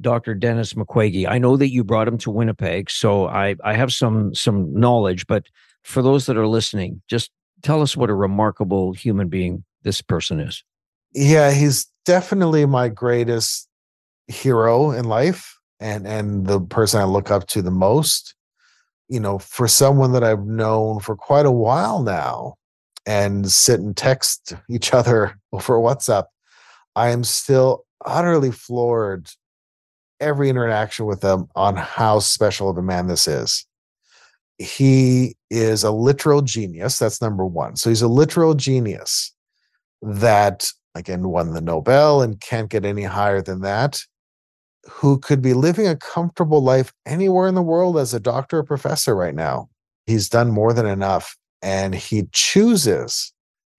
Dr. 0.00 0.34
Denis 0.34 0.74
Mukwege. 0.74 1.26
I 1.28 1.38
know 1.38 1.56
that 1.56 1.70
you 1.70 1.84
brought 1.84 2.08
him 2.08 2.18
to 2.18 2.30
Winnipeg, 2.30 2.90
so 2.90 3.28
I 3.28 3.56
I 3.64 3.74
have 3.74 3.92
some 3.92 4.34
some 4.34 4.72
knowledge. 4.74 5.26
But 5.26 5.46
for 5.82 6.02
those 6.02 6.26
that 6.26 6.36
are 6.36 6.46
listening, 6.46 7.02
just 7.08 7.30
tell 7.62 7.82
us 7.82 7.96
what 7.96 8.10
a 8.10 8.14
remarkable 8.14 8.92
human 8.92 9.28
being 9.28 9.64
this 9.82 10.02
person 10.02 10.40
is? 10.40 10.62
Yeah, 11.14 11.52
he's 11.52 11.86
definitely 12.04 12.66
my 12.66 12.88
greatest 12.88 13.68
hero 14.26 14.90
in 14.90 15.04
life 15.04 15.58
and 15.80 16.06
and 16.06 16.46
the 16.46 16.60
person 16.60 17.00
I 17.00 17.04
look 17.04 17.30
up 17.30 17.46
to 17.48 17.62
the 17.62 17.70
most. 17.70 18.34
You 19.08 19.20
know, 19.20 19.38
for 19.38 19.68
someone 19.68 20.12
that 20.12 20.24
I've 20.24 20.46
known 20.46 21.00
for 21.00 21.16
quite 21.16 21.44
a 21.44 21.50
while 21.50 22.02
now 22.02 22.54
and 23.06 23.50
sit 23.50 23.80
and 23.80 23.96
text 23.96 24.54
each 24.70 24.92
other 24.92 25.38
over 25.52 25.74
WhatsApp, 25.74 26.24
I 26.94 27.10
am 27.10 27.24
still 27.24 27.84
utterly 28.04 28.50
floored 28.50 29.28
every 30.20 30.48
interaction 30.48 31.06
with 31.06 31.20
them 31.20 31.48
on 31.56 31.76
how 31.76 32.20
special 32.20 32.68
of 32.68 32.78
a 32.78 32.82
man 32.82 33.08
this 33.08 33.26
is. 33.26 33.66
He 34.58 35.34
is 35.50 35.82
a 35.82 35.90
literal 35.90 36.42
genius. 36.42 36.98
That's 36.98 37.20
number 37.20 37.44
one. 37.44 37.76
So 37.76 37.90
he's 37.90 38.02
a 38.02 38.08
literal 38.08 38.54
genius 38.54 39.34
that 40.02 40.68
again 40.94 41.28
won 41.28 41.54
the 41.54 41.60
Nobel 41.60 42.22
and 42.22 42.40
can't 42.40 42.70
get 42.70 42.84
any 42.84 43.02
higher 43.02 43.42
than 43.42 43.62
that, 43.62 44.00
who 44.88 45.18
could 45.18 45.42
be 45.42 45.54
living 45.54 45.88
a 45.88 45.96
comfortable 45.96 46.62
life 46.62 46.92
anywhere 47.06 47.48
in 47.48 47.54
the 47.54 47.62
world 47.62 47.98
as 47.98 48.14
a 48.14 48.20
doctor 48.20 48.58
or 48.58 48.64
professor 48.64 49.16
right 49.16 49.34
now. 49.34 49.68
He's 50.06 50.28
done 50.28 50.50
more 50.50 50.72
than 50.72 50.86
enough. 50.86 51.36
And 51.62 51.94
he 51.94 52.24
chooses 52.32 53.32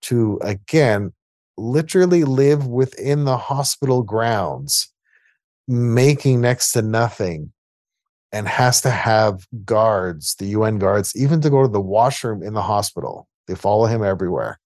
to, 0.04 0.40
again, 0.42 1.14
literally 1.58 2.24
live 2.24 2.66
within 2.66 3.26
the 3.26 3.38
hospital 3.38 4.04
grounds, 4.04 4.92
making 5.68 6.42
next 6.42 6.72
to 6.72 6.82
nothing, 6.82 7.52
and 8.32 8.48
has 8.48 8.82
to 8.82 8.90
have 8.90 9.46
guards, 9.66 10.36
the 10.36 10.48
UN 10.48 10.80
guards, 10.80 11.14
even 11.16 11.42
to 11.42 11.50
go 11.50 11.62
to 11.62 11.68
the 11.68 11.82
washroom 11.82 12.42
in 12.42 12.54
the 12.54 12.62
hospital. 12.62 13.28
They 13.48 13.56
follow 13.56 13.86
him 13.86 14.04
everywhere 14.04 14.60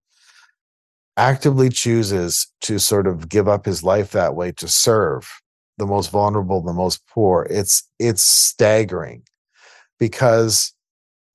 actively 1.18 1.70
chooses 1.70 2.48
to 2.62 2.78
sort 2.78 3.08
of 3.08 3.28
give 3.28 3.48
up 3.48 3.66
his 3.66 3.84
life 3.84 4.12
that 4.12 4.36
way 4.36 4.52
to 4.52 4.68
serve 4.68 5.28
the 5.78 5.86
most 5.86 6.12
vulnerable, 6.12 6.62
the 6.62 6.74
most 6.74 7.06
poor, 7.08 7.48
it's 7.50 7.88
it's 8.00 8.24
staggering 8.24 9.24
because 10.00 10.74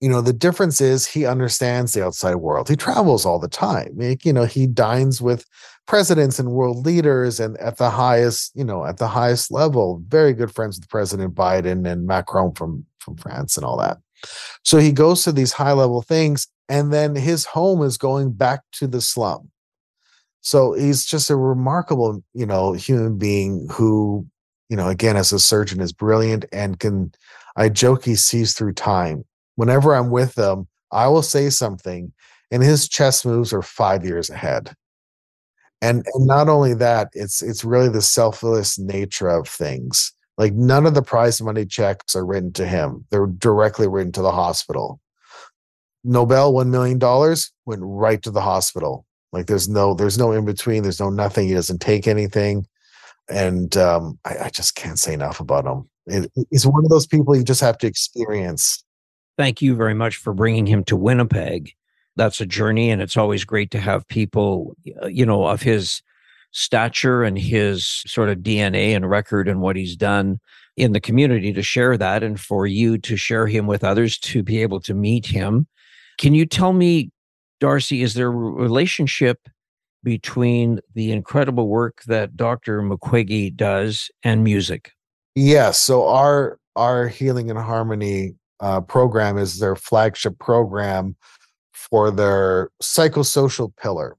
you 0.02 0.08
know 0.08 0.20
the 0.20 0.32
difference 0.32 0.80
is 0.80 1.06
he 1.06 1.24
understands 1.24 1.92
the 1.92 2.04
outside 2.04 2.34
world. 2.34 2.68
He 2.68 2.74
travels 2.74 3.24
all 3.24 3.38
the 3.38 3.48
time. 3.48 3.96
You 4.00 4.32
know 4.32 4.44
he 4.44 4.66
dines 4.66 5.22
with 5.22 5.46
presidents 5.86 6.40
and 6.40 6.50
world 6.50 6.84
leaders 6.84 7.38
and 7.38 7.56
at 7.58 7.76
the 7.76 7.88
highest 7.88 8.50
you 8.56 8.64
know 8.64 8.84
at 8.84 8.98
the 8.98 9.06
highest 9.06 9.52
level. 9.52 10.02
Very 10.08 10.32
good 10.32 10.52
friends 10.52 10.78
with 10.78 10.88
president 10.88 11.36
biden 11.36 11.88
and 11.88 12.04
macron 12.04 12.52
from 12.52 12.84
from 12.98 13.16
france 13.16 13.56
and 13.56 13.64
all 13.64 13.78
that. 13.78 13.98
So 14.64 14.78
he 14.78 14.90
goes 14.90 15.22
to 15.22 15.30
these 15.30 15.52
high 15.52 15.72
level 15.72 16.02
things 16.02 16.48
and 16.68 16.92
then 16.92 17.14
his 17.14 17.44
home 17.44 17.82
is 17.82 17.96
going 17.96 18.32
back 18.32 18.62
to 18.72 18.88
the 18.88 19.00
slum. 19.00 19.50
So 20.40 20.72
he's 20.72 21.04
just 21.04 21.30
a 21.30 21.36
remarkable 21.36 22.24
you 22.34 22.46
know 22.46 22.72
human 22.72 23.18
being 23.18 23.68
who 23.70 24.26
you 24.68 24.76
know 24.76 24.88
again 24.88 25.16
as 25.16 25.32
a 25.32 25.38
surgeon 25.38 25.80
is 25.80 25.92
brilliant 25.92 26.44
and 26.52 26.80
can 26.80 27.12
i 27.54 27.68
joke 27.68 28.04
he 28.04 28.16
sees 28.16 28.54
through 28.54 28.72
time 28.72 29.24
whenever 29.62 29.94
I'm 29.94 30.10
with 30.10 30.36
him, 30.36 30.66
I 30.90 31.06
will 31.06 31.22
say 31.22 31.48
something, 31.48 32.12
and 32.50 32.64
his 32.64 32.88
chess 32.88 33.24
moves 33.24 33.52
are 33.52 33.62
five 33.62 34.04
years 34.04 34.28
ahead. 34.28 34.74
And, 35.80 36.04
and 36.14 36.26
not 36.26 36.48
only 36.48 36.74
that, 36.74 37.10
it's 37.12 37.42
it's 37.42 37.64
really 37.64 37.88
the 37.88 38.02
selfless 38.02 38.76
nature 38.76 39.28
of 39.28 39.46
things. 39.46 40.12
Like 40.36 40.52
none 40.54 40.84
of 40.84 40.94
the 40.94 41.02
prize 41.02 41.40
money 41.40 41.64
checks 41.64 42.16
are 42.16 42.26
written 42.26 42.52
to 42.54 42.66
him; 42.66 43.06
they're 43.10 43.28
directly 43.28 43.86
written 43.86 44.10
to 44.12 44.22
the 44.22 44.32
hospital. 44.32 45.00
Nobel 46.02 46.52
one 46.52 46.72
million 46.72 46.98
dollars 46.98 47.52
went 47.64 47.82
right 47.84 48.20
to 48.22 48.32
the 48.32 48.40
hospital. 48.40 49.06
Like 49.32 49.46
there's 49.46 49.68
no 49.68 49.94
there's 49.94 50.18
no 50.18 50.32
in 50.32 50.44
between. 50.44 50.82
There's 50.82 50.98
no 50.98 51.10
nothing. 51.10 51.46
He 51.46 51.54
doesn't 51.54 51.80
take 51.80 52.08
anything, 52.08 52.66
and 53.30 53.76
um, 53.76 54.18
I, 54.24 54.38
I 54.46 54.48
just 54.48 54.74
can't 54.74 54.98
say 54.98 55.14
enough 55.14 55.38
about 55.38 55.66
him. 55.66 55.88
It, 56.06 56.32
he's 56.50 56.66
one 56.66 56.84
of 56.84 56.90
those 56.90 57.06
people 57.06 57.36
you 57.36 57.44
just 57.44 57.60
have 57.60 57.78
to 57.78 57.86
experience 57.86 58.82
thank 59.36 59.62
you 59.62 59.74
very 59.74 59.94
much 59.94 60.16
for 60.16 60.32
bringing 60.32 60.66
him 60.66 60.84
to 60.84 60.96
Winnipeg. 60.96 61.72
That's 62.16 62.40
a 62.40 62.46
journey, 62.46 62.90
and 62.90 63.00
it's 63.00 63.16
always 63.16 63.44
great 63.44 63.70
to 63.70 63.80
have 63.80 64.06
people, 64.08 64.76
uh, 65.02 65.06
you 65.06 65.24
know, 65.24 65.46
of 65.46 65.62
his 65.62 66.02
stature 66.50 67.22
and 67.22 67.38
his 67.38 68.02
sort 68.06 68.28
of 68.28 68.38
DNA 68.38 68.94
and 68.94 69.08
record 69.08 69.48
and 69.48 69.60
what 69.60 69.76
he's 69.76 69.96
done 69.96 70.38
in 70.76 70.92
the 70.92 71.00
community 71.00 71.52
to 71.52 71.62
share 71.62 71.96
that 71.96 72.22
and 72.22 72.38
for 72.38 72.66
you 72.66 72.98
to 72.98 73.16
share 73.16 73.46
him 73.46 73.66
with 73.66 73.82
others 73.82 74.18
to 74.18 74.42
be 74.42 74.60
able 74.60 74.80
to 74.80 74.94
meet 74.94 75.26
him. 75.26 75.66
Can 76.18 76.34
you 76.34 76.46
tell 76.46 76.72
me, 76.72 77.10
Darcy, 77.60 78.02
is 78.02 78.14
there 78.14 78.28
a 78.28 78.30
relationship 78.30 79.48
between 80.04 80.80
the 80.94 81.12
incredible 81.12 81.68
work 81.68 82.02
that 82.06 82.36
Dr. 82.36 82.82
Mukwege 82.82 83.54
does 83.54 84.10
and 84.22 84.44
music? 84.44 84.92
Yes. 85.34 85.80
So 85.80 86.06
our 86.08 86.58
our 86.76 87.08
healing 87.08 87.50
and 87.50 87.58
harmony 87.58 88.34
uh, 88.62 88.80
program 88.80 89.36
is 89.36 89.58
their 89.58 89.76
flagship 89.76 90.38
program 90.38 91.16
for 91.72 92.10
their 92.10 92.70
psychosocial 92.82 93.74
pillar. 93.76 94.16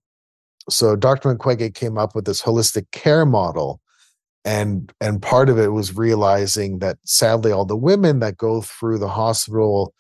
So 0.70 0.96
Dr. 0.96 1.34
Mukwege 1.34 1.74
came 1.74 1.98
up 1.98 2.14
with 2.14 2.26
this 2.26 2.42
holistic 2.42 2.92
care 2.92 3.26
model. 3.26 3.80
And 4.46 4.92
and 5.00 5.22
part 5.22 5.48
of 5.50 5.58
it 5.58 5.70
was 5.70 5.96
realizing 5.96 6.80
that 6.80 6.98
sadly 7.06 7.54
all 7.54 7.64
the 7.64 7.78
women 7.78 8.20
that 8.20 8.36
go 8.36 8.62
through 8.62 9.00
the 9.00 9.08
hospital 9.08 9.94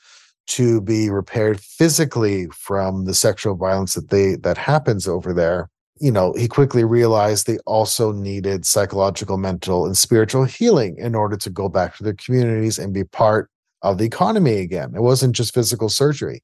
to 0.47 0.81
be 0.81 1.09
repaired 1.09 1.61
physically 1.61 2.47
from 2.47 3.05
the 3.05 3.13
sexual 3.13 3.55
violence 3.55 3.93
that 3.93 4.09
they 4.09 4.35
that 4.35 4.57
happens 4.57 5.07
over 5.07 5.33
there 5.33 5.69
you 6.01 6.11
know 6.11 6.33
he 6.33 6.49
quickly 6.49 6.83
realized 6.83 7.47
they 7.47 7.59
also 7.59 8.11
needed 8.11 8.65
psychological 8.65 9.37
mental 9.37 9.85
and 9.85 9.97
spiritual 9.97 10.43
healing 10.43 10.97
in 10.97 11.15
order 11.15 11.37
to 11.37 11.49
go 11.49 11.69
back 11.69 11.95
to 11.95 12.03
their 12.03 12.15
communities 12.15 12.77
and 12.77 12.93
be 12.93 13.05
part 13.05 13.49
of 13.83 13.97
the 13.97 14.05
economy 14.05 14.57
again. 14.59 14.93
It 14.95 15.01
wasn't 15.01 15.35
just 15.35 15.53
physical 15.53 15.89
surgery. 15.89 16.41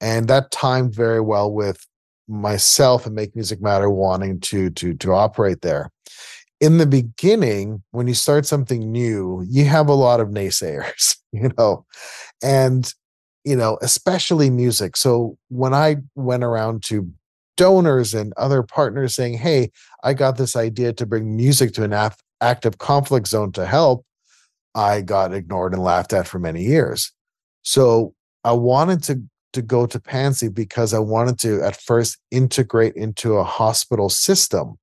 And 0.00 0.28
that 0.28 0.50
timed 0.50 0.94
very 0.94 1.20
well 1.20 1.52
with 1.52 1.86
myself 2.28 3.04
and 3.04 3.14
Make 3.14 3.34
Music 3.34 3.60
Matter 3.60 3.90
wanting 3.90 4.40
to 4.40 4.70
to 4.70 4.94
to 4.94 5.12
operate 5.12 5.62
there. 5.62 5.90
In 6.60 6.78
the 6.78 6.86
beginning, 6.86 7.82
when 7.90 8.06
you 8.06 8.14
start 8.14 8.46
something 8.46 8.90
new, 8.90 9.44
you 9.48 9.64
have 9.64 9.88
a 9.88 9.94
lot 9.94 10.20
of 10.20 10.28
naysayers, 10.28 11.16
you 11.32 11.50
know, 11.58 11.84
and 12.42 12.92
you 13.44 13.56
know, 13.56 13.78
especially 13.82 14.50
music. 14.50 14.96
So 14.96 15.38
when 15.48 15.72
I 15.72 15.96
went 16.14 16.44
around 16.44 16.82
to 16.84 17.10
donors 17.56 18.14
and 18.14 18.32
other 18.36 18.62
partners 18.62 19.14
saying, 19.14 19.34
"Hey, 19.38 19.70
I 20.04 20.14
got 20.14 20.36
this 20.36 20.54
idea 20.54 20.92
to 20.92 21.06
bring 21.06 21.36
music 21.36 21.72
to 21.74 21.84
an 21.84 22.10
active 22.40 22.78
conflict 22.78 23.26
zone 23.28 23.52
to 23.52 23.66
help," 23.66 24.04
I 24.74 25.00
got 25.00 25.32
ignored 25.32 25.72
and 25.74 25.82
laughed 25.82 26.12
at 26.12 26.26
for 26.26 26.38
many 26.38 26.62
years. 26.62 27.12
So 27.62 28.14
I 28.44 28.52
wanted 28.52 29.02
to 29.04 29.22
to 29.54 29.62
go 29.62 29.86
to 29.86 29.98
Panzi 29.98 30.54
because 30.54 30.92
I 30.92 30.98
wanted 30.98 31.38
to 31.40 31.62
at 31.62 31.80
first 31.80 32.18
integrate 32.30 32.94
into 32.94 33.36
a 33.36 33.44
hospital 33.44 34.10
system 34.10 34.78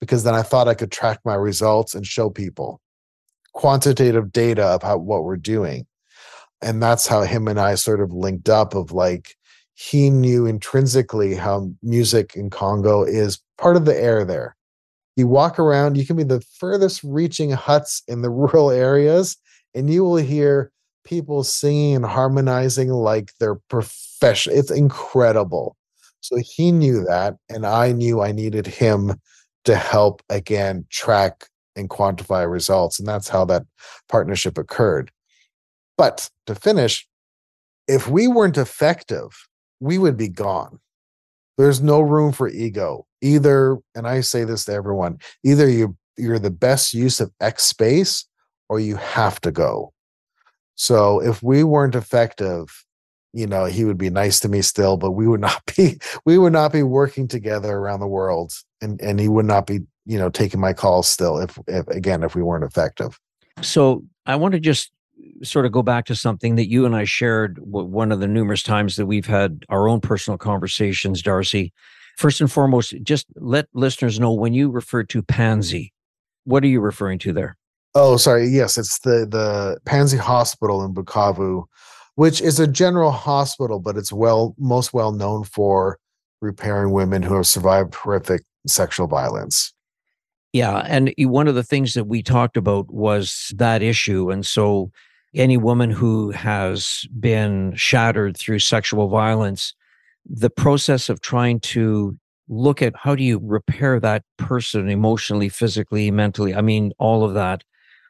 because 0.00 0.22
then 0.22 0.34
I 0.34 0.42
thought 0.42 0.68
I 0.68 0.74
could 0.74 0.92
track 0.92 1.18
my 1.24 1.34
results 1.34 1.94
and 1.94 2.06
show 2.06 2.30
people 2.30 2.80
quantitative 3.54 4.32
data 4.32 4.64
of 4.64 4.82
how 4.82 4.98
what 4.98 5.24
we're 5.24 5.36
doing. 5.36 5.86
And 6.60 6.82
that's 6.82 7.06
how 7.06 7.22
him 7.22 7.48
and 7.48 7.58
I 7.58 7.76
sort 7.76 8.00
of 8.00 8.12
linked 8.12 8.48
up 8.48 8.74
of 8.74 8.92
like 8.92 9.36
he 9.74 10.10
knew 10.10 10.46
intrinsically 10.46 11.34
how 11.34 11.70
music 11.82 12.34
in 12.36 12.50
Congo 12.50 13.02
is 13.02 13.40
part 13.58 13.76
of 13.76 13.84
the 13.84 13.96
air 13.96 14.24
there. 14.24 14.56
You 15.16 15.28
walk 15.28 15.58
around, 15.58 15.96
you 15.96 16.06
can 16.06 16.16
be 16.16 16.24
the 16.24 16.40
furthest 16.58 17.02
reaching 17.04 17.50
huts 17.50 18.02
in 18.08 18.22
the 18.22 18.30
rural 18.40 18.70
areas, 18.70 19.36
and 19.74 19.90
you 19.90 20.04
will 20.04 20.16
hear 20.16 20.70
people 21.04 21.44
singing 21.44 21.96
and 21.96 22.06
harmonizing 22.06 22.88
like 22.90 23.32
they're 23.38 23.60
professional. 23.68 24.56
It's 24.56 24.70
incredible. 24.70 25.76
So 26.20 26.36
he 26.42 26.72
knew 26.72 27.04
that, 27.04 27.36
and 27.48 27.66
I 27.66 27.92
knew 27.92 28.22
I 28.22 28.32
needed 28.32 28.66
him 28.66 29.20
to 29.64 29.76
help 29.76 30.22
again 30.30 30.86
track 30.90 31.46
and 31.76 31.90
quantify 31.90 32.50
results. 32.50 32.98
And 32.98 33.08
that's 33.08 33.28
how 33.28 33.44
that 33.46 33.64
partnership 34.08 34.58
occurred. 34.58 35.10
But 35.96 36.28
to 36.46 36.54
finish, 36.54 37.06
if 37.88 38.08
we 38.08 38.28
weren't 38.28 38.58
effective, 38.58 39.30
we 39.80 39.98
would 39.98 40.16
be 40.16 40.28
gone. 40.28 40.78
There's 41.58 41.82
no 41.82 42.00
room 42.00 42.32
for 42.32 42.48
ego. 42.48 43.06
Either, 43.24 43.78
and 43.94 44.06
I 44.06 44.20
say 44.20 44.44
this 44.44 44.66
to 44.66 44.72
everyone, 44.72 45.18
either 45.42 45.68
you 45.68 45.96
you're 46.16 46.38
the 46.38 46.50
best 46.50 46.92
use 46.92 47.20
of 47.20 47.32
X 47.40 47.64
space 47.64 48.26
or 48.68 48.78
you 48.78 48.96
have 48.96 49.40
to 49.40 49.50
go. 49.50 49.92
So 50.74 51.20
if 51.20 51.42
we 51.42 51.64
weren't 51.64 51.94
effective, 51.94 52.84
you 53.32 53.46
know, 53.46 53.64
he 53.64 53.84
would 53.84 53.98
be 53.98 54.10
nice 54.10 54.38
to 54.40 54.48
me 54.48 54.62
still, 54.62 54.96
but 54.96 55.12
we 55.12 55.26
would 55.26 55.40
not 55.40 55.62
be 55.76 55.98
we 56.26 56.38
would 56.38 56.52
not 56.52 56.72
be 56.72 56.82
working 56.82 57.26
together 57.26 57.72
around 57.72 58.00
the 58.00 58.06
world 58.06 58.52
and 58.82 59.00
and 59.00 59.18
he 59.18 59.28
would 59.28 59.46
not 59.46 59.66
be, 59.66 59.80
you 60.04 60.18
know, 60.18 60.28
taking 60.28 60.60
my 60.60 60.72
calls 60.72 61.08
still 61.08 61.38
if 61.38 61.58
if 61.66 61.88
again 61.88 62.22
if 62.22 62.34
we 62.34 62.42
weren't 62.42 62.64
effective. 62.64 63.18
So 63.62 64.04
I 64.26 64.36
want 64.36 64.52
to 64.52 64.60
just 64.60 64.92
sort 65.42 65.64
of 65.64 65.72
go 65.72 65.82
back 65.82 66.06
to 66.06 66.14
something 66.14 66.56
that 66.56 66.68
you 66.68 66.86
and 66.86 66.94
I 66.94 67.04
shared 67.04 67.58
one 67.60 68.12
of 68.12 68.20
the 68.20 68.26
numerous 68.26 68.62
times 68.62 68.96
that 68.96 69.06
we've 69.06 69.26
had 69.26 69.64
our 69.68 69.88
own 69.88 70.00
personal 70.00 70.38
conversations, 70.38 71.22
Darcy. 71.22 71.72
First 72.16 72.40
and 72.40 72.50
foremost, 72.50 72.94
just 73.02 73.26
let 73.36 73.66
listeners 73.74 74.20
know 74.20 74.32
when 74.32 74.54
you 74.54 74.70
refer 74.70 75.02
to 75.04 75.22
Panzi, 75.22 75.90
what 76.44 76.62
are 76.62 76.68
you 76.68 76.80
referring 76.80 77.18
to 77.20 77.32
there? 77.32 77.56
Oh, 77.94 78.16
sorry. 78.16 78.48
Yes, 78.48 78.76
it's 78.76 78.98
the 79.00 79.26
the 79.28 79.78
Panzi 79.84 80.18
Hospital 80.18 80.84
in 80.84 80.94
Bukavu, 80.94 81.64
which 82.16 82.40
is 82.40 82.58
a 82.58 82.66
general 82.66 83.12
hospital, 83.12 83.78
but 83.80 83.96
it's 83.96 84.12
well 84.12 84.54
most 84.58 84.92
well 84.92 85.12
known 85.12 85.44
for 85.44 85.98
repairing 86.40 86.92
women 86.92 87.22
who 87.22 87.34
have 87.34 87.46
survived 87.46 87.94
horrific 87.94 88.42
sexual 88.66 89.06
violence. 89.06 89.72
Yeah, 90.52 90.84
and 90.86 91.12
one 91.18 91.48
of 91.48 91.56
the 91.56 91.64
things 91.64 91.94
that 91.94 92.04
we 92.04 92.22
talked 92.22 92.56
about 92.56 92.92
was 92.92 93.52
that 93.56 93.82
issue, 93.82 94.30
and 94.30 94.46
so 94.46 94.90
any 95.34 95.56
woman 95.56 95.90
who 95.90 96.30
has 96.30 97.06
been 97.18 97.74
shattered 97.74 98.36
through 98.36 98.60
sexual 98.60 99.08
violence, 99.08 99.74
the 100.26 100.50
process 100.50 101.08
of 101.08 101.20
trying 101.20 101.60
to 101.60 102.16
look 102.48 102.82
at 102.82 102.94
how 102.96 103.14
do 103.14 103.22
you 103.22 103.40
repair 103.42 103.98
that 104.00 104.22
person 104.36 104.88
emotionally, 104.88 105.48
physically, 105.48 106.10
mentally, 106.10 106.54
I 106.54 106.60
mean, 106.60 106.92
all 106.98 107.24
of 107.24 107.34
that. 107.34 107.62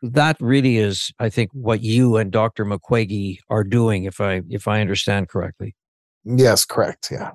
That 0.03 0.37
really 0.41 0.77
is, 0.77 1.13
I 1.19 1.31
think, 1.31 1.51
what 1.53 1.81
you 1.83 2.17
and 2.17 2.31
Dr. 2.31 2.65
Mukwege 2.65 3.39
are 3.49 3.65
doing, 3.65 4.05
if 4.05 4.21
I 4.21 4.43
if 4.51 4.69
I 4.69 4.81
understand 4.81 5.29
correctly. 5.29 5.75
Yes, 6.25 6.65
correct. 6.65 7.09
Yeah. 7.11 7.33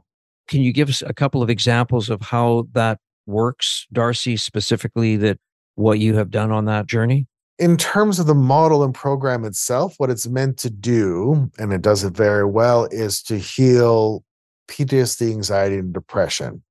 Can 0.48 0.62
you 0.62 0.72
give 0.72 0.89
us 0.89 1.02
a 1.02 1.13
couple 1.13 1.42
of 1.42 1.50
examples 1.50 2.10
of 2.10 2.22
how 2.22 2.68
that 2.74 3.00
works, 3.26 3.88
Darcy, 3.92 4.38
specifically 4.38 5.15
that 5.18 5.39
what 5.76 6.00
you 6.00 6.15
have 6.15 6.30
done 6.30 6.52
on 6.52 6.65
that 6.65 6.86
journey? 6.86 7.28
in 7.60 7.76
terms 7.76 8.20
of 8.20 8.26
the 8.26 8.34
model 8.34 8.84
and 8.84 8.96
program 8.96 9.44
itself, 9.44 9.96
what 9.98 10.10
it's 10.10 10.28
meant 10.28 10.58
to 10.58 10.70
do, 10.70 11.52
and 11.60 11.74
it 11.74 11.82
does 11.82 12.06
it 12.06 12.13
very 12.13 12.46
well, 12.46 12.88
is 12.89 13.22
to 13.24 13.38
heal 13.38 14.24
PTSD, 14.69 15.32
anxiety, 15.32 15.77
and 15.77 15.93
depression. 15.93 16.63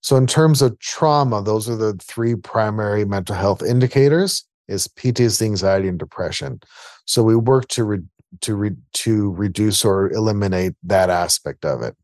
So 0.00 0.16
in 0.16 0.26
terms 0.26 0.62
of 0.62 0.78
trauma, 0.78 1.42
those 1.42 1.68
are 1.68 1.76
the 1.76 1.94
three 1.94 2.34
primary 2.34 3.04
mental 3.04 3.34
health 3.34 3.62
indicators 3.62 4.44
is 4.68 4.88
PTSD, 4.88 5.46
anxiety, 5.46 5.88
and 5.88 5.98
depression. 5.98 6.60
So 7.04 7.22
we 7.22 7.36
work 7.36 7.68
to 7.68 7.84
re- 7.84 8.04
to 8.42 8.54
re- 8.54 8.76
to 8.94 9.30
reduce 9.32 9.84
or 9.84 10.10
eliminate 10.12 10.74
that 10.84 11.10
aspect 11.10 11.64
of 11.64 11.82
it. 11.82 11.96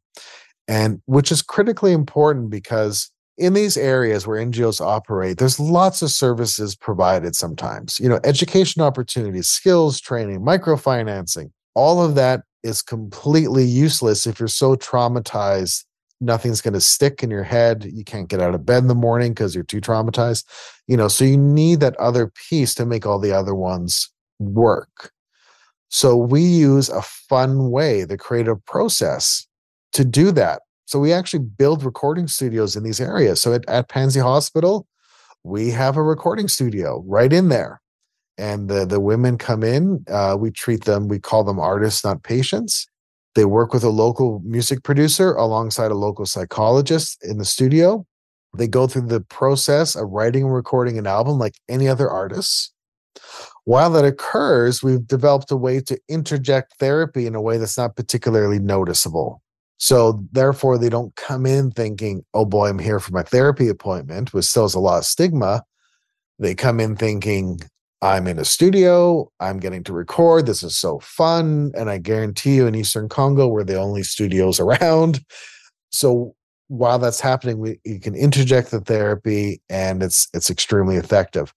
And 0.66 1.00
which 1.06 1.32
is 1.32 1.40
critically 1.40 1.92
important 1.92 2.50
because 2.50 3.10
in 3.38 3.54
these 3.54 3.76
areas 3.76 4.26
where 4.26 4.44
NGOs 4.44 4.80
operate, 4.80 5.38
there's 5.38 5.60
lots 5.60 6.02
of 6.02 6.10
services 6.10 6.74
provided 6.74 7.36
sometimes. 7.36 7.98
You 8.00 8.08
know, 8.08 8.20
education 8.24 8.82
opportunities, 8.82 9.48
skills 9.48 10.00
training, 10.00 10.40
microfinancing, 10.40 11.50
all 11.74 12.04
of 12.04 12.16
that 12.16 12.42
is 12.62 12.82
completely 12.82 13.64
useless 13.64 14.26
if 14.26 14.38
you're 14.38 14.48
so 14.48 14.74
traumatized 14.76 15.84
nothing's 16.20 16.60
going 16.60 16.74
to 16.74 16.80
stick 16.80 17.22
in 17.22 17.30
your 17.30 17.44
head 17.44 17.88
you 17.92 18.04
can't 18.04 18.28
get 18.28 18.40
out 18.40 18.54
of 18.54 18.66
bed 18.66 18.78
in 18.78 18.88
the 18.88 18.94
morning 18.94 19.32
because 19.32 19.54
you're 19.54 19.64
too 19.64 19.80
traumatized 19.80 20.44
you 20.86 20.96
know 20.96 21.08
so 21.08 21.24
you 21.24 21.36
need 21.36 21.80
that 21.80 21.96
other 21.96 22.32
piece 22.48 22.74
to 22.74 22.84
make 22.84 23.06
all 23.06 23.18
the 23.18 23.32
other 23.32 23.54
ones 23.54 24.10
work. 24.38 25.12
So 25.88 26.16
we 26.16 26.42
use 26.42 26.88
a 26.88 27.02
fun 27.02 27.70
way 27.70 28.04
the 28.04 28.18
creative 28.18 28.64
process 28.64 29.46
to 29.92 30.04
do 30.04 30.30
that. 30.32 30.62
So 30.86 30.98
we 30.98 31.12
actually 31.12 31.44
build 31.44 31.84
recording 31.84 32.28
studios 32.28 32.76
in 32.76 32.82
these 32.82 33.00
areas. 33.00 33.40
So 33.40 33.54
at, 33.54 33.68
at 33.68 33.88
Panzi 33.88 34.22
hospital 34.22 34.86
we 35.44 35.70
have 35.70 35.96
a 35.96 36.02
recording 36.02 36.48
studio 36.48 37.02
right 37.06 37.32
in 37.32 37.48
there 37.48 37.80
and 38.38 38.68
the 38.68 38.86
the 38.86 39.00
women 39.00 39.36
come 39.36 39.62
in. 39.62 40.04
Uh, 40.08 40.36
we 40.38 40.50
treat 40.50 40.84
them. 40.84 41.08
We 41.08 41.18
call 41.18 41.44
them 41.44 41.58
artists, 41.58 42.04
not 42.04 42.22
patients. 42.22 42.86
They 43.34 43.44
work 43.44 43.72
with 43.72 43.84
a 43.84 43.90
local 43.90 44.40
music 44.44 44.82
producer 44.82 45.34
alongside 45.34 45.90
a 45.90 45.94
local 45.96 46.26
psychologist 46.26 47.18
in 47.22 47.38
the 47.38 47.44
studio. 47.44 48.06
They 48.56 48.66
go 48.66 48.86
through 48.86 49.08
the 49.08 49.20
process 49.20 49.94
of 49.94 50.08
writing 50.08 50.44
and 50.44 50.54
recording 50.54 50.98
an 50.98 51.06
album 51.06 51.38
like 51.38 51.54
any 51.68 51.86
other 51.86 52.08
artist. 52.08 52.72
While 53.64 53.90
that 53.90 54.04
occurs, 54.04 54.82
we've 54.82 55.06
developed 55.06 55.50
a 55.50 55.56
way 55.56 55.80
to 55.82 55.98
interject 56.08 56.74
therapy 56.78 57.26
in 57.26 57.34
a 57.34 57.42
way 57.42 57.58
that's 57.58 57.76
not 57.76 57.96
particularly 57.96 58.58
noticeable. 58.58 59.42
So, 59.76 60.24
therefore, 60.32 60.78
they 60.78 60.88
don't 60.88 61.14
come 61.14 61.46
in 61.46 61.70
thinking, 61.70 62.24
oh 62.34 62.44
boy, 62.44 62.68
I'm 62.68 62.78
here 62.78 62.98
for 62.98 63.12
my 63.12 63.22
therapy 63.22 63.68
appointment, 63.68 64.32
which 64.32 64.46
still 64.46 64.64
has 64.64 64.74
a 64.74 64.80
lot 64.80 64.98
of 64.98 65.04
stigma. 65.04 65.62
They 66.38 66.54
come 66.54 66.80
in 66.80 66.96
thinking, 66.96 67.60
I'm 68.00 68.26
in 68.28 68.38
a 68.38 68.44
studio, 68.44 69.30
I'm 69.40 69.58
getting 69.58 69.82
to 69.84 69.92
record. 69.92 70.46
This 70.46 70.62
is 70.62 70.76
so 70.76 71.00
fun. 71.00 71.72
And 71.76 71.90
I 71.90 71.98
guarantee 71.98 72.56
you, 72.56 72.66
in 72.66 72.74
Eastern 72.74 73.08
Congo, 73.08 73.48
we're 73.48 73.64
the 73.64 73.76
only 73.76 74.02
studios 74.02 74.60
around. 74.60 75.20
So 75.90 76.34
while 76.68 76.98
that's 76.98 77.20
happening, 77.20 77.58
we 77.58 77.80
you 77.84 77.98
can 77.98 78.14
interject 78.14 78.70
the 78.70 78.80
therapy 78.80 79.60
and 79.68 80.02
it's 80.02 80.28
it's 80.34 80.50
extremely 80.50 80.96
effective. 80.96 81.52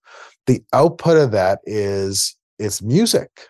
The 0.47 0.63
output 0.73 1.17
of 1.17 1.31
that 1.31 1.59
is 1.65 2.35
it's 2.57 2.81
music. 2.81 3.49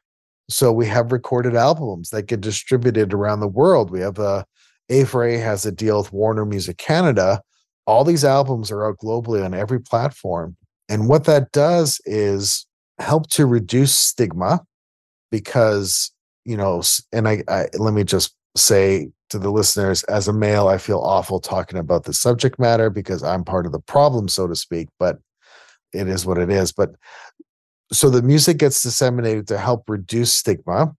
So 0.49 0.71
we 0.71 0.85
have 0.87 1.11
recorded 1.11 1.55
albums 1.55 2.09
that 2.09 2.23
get 2.23 2.41
distributed 2.41 3.13
around 3.13 3.39
the 3.39 3.47
world. 3.47 3.89
We 3.89 4.01
have 4.01 4.19
uh, 4.19 4.43
a 4.89 5.03
A4A 5.05 5.41
has 5.41 5.65
a 5.65 5.71
deal 5.71 5.99
with 5.99 6.11
Warner 6.11 6.45
Music 6.45 6.77
Canada. 6.77 7.41
All 7.87 8.03
these 8.03 8.25
albums 8.25 8.69
are 8.69 8.85
out 8.85 8.97
globally 8.97 9.43
on 9.43 9.53
every 9.53 9.79
platform. 9.79 10.57
And 10.89 11.07
what 11.07 11.23
that 11.25 11.53
does 11.53 12.01
is 12.05 12.65
help 13.01 13.29
to 13.31 13.45
reduce 13.45 13.97
stigma 13.97 14.61
because 15.31 16.11
you 16.45 16.57
know 16.57 16.81
and 17.11 17.27
I, 17.27 17.43
I 17.47 17.67
let 17.77 17.93
me 17.93 18.03
just 18.03 18.35
say 18.55 19.09
to 19.29 19.39
the 19.39 19.49
listeners 19.49 20.03
as 20.03 20.27
a 20.27 20.33
male 20.33 20.67
i 20.67 20.77
feel 20.77 20.99
awful 20.99 21.39
talking 21.39 21.79
about 21.79 22.03
the 22.03 22.13
subject 22.13 22.59
matter 22.59 22.89
because 22.89 23.23
i'm 23.23 23.45
part 23.45 23.65
of 23.65 23.71
the 23.71 23.79
problem 23.79 24.27
so 24.27 24.45
to 24.45 24.55
speak 24.55 24.89
but 24.99 25.17
it 25.93 26.09
is 26.09 26.25
what 26.25 26.37
it 26.37 26.49
is 26.49 26.73
but 26.73 26.95
so 27.93 28.09
the 28.09 28.21
music 28.21 28.57
gets 28.57 28.81
disseminated 28.81 29.47
to 29.47 29.57
help 29.57 29.89
reduce 29.89 30.33
stigma 30.33 30.93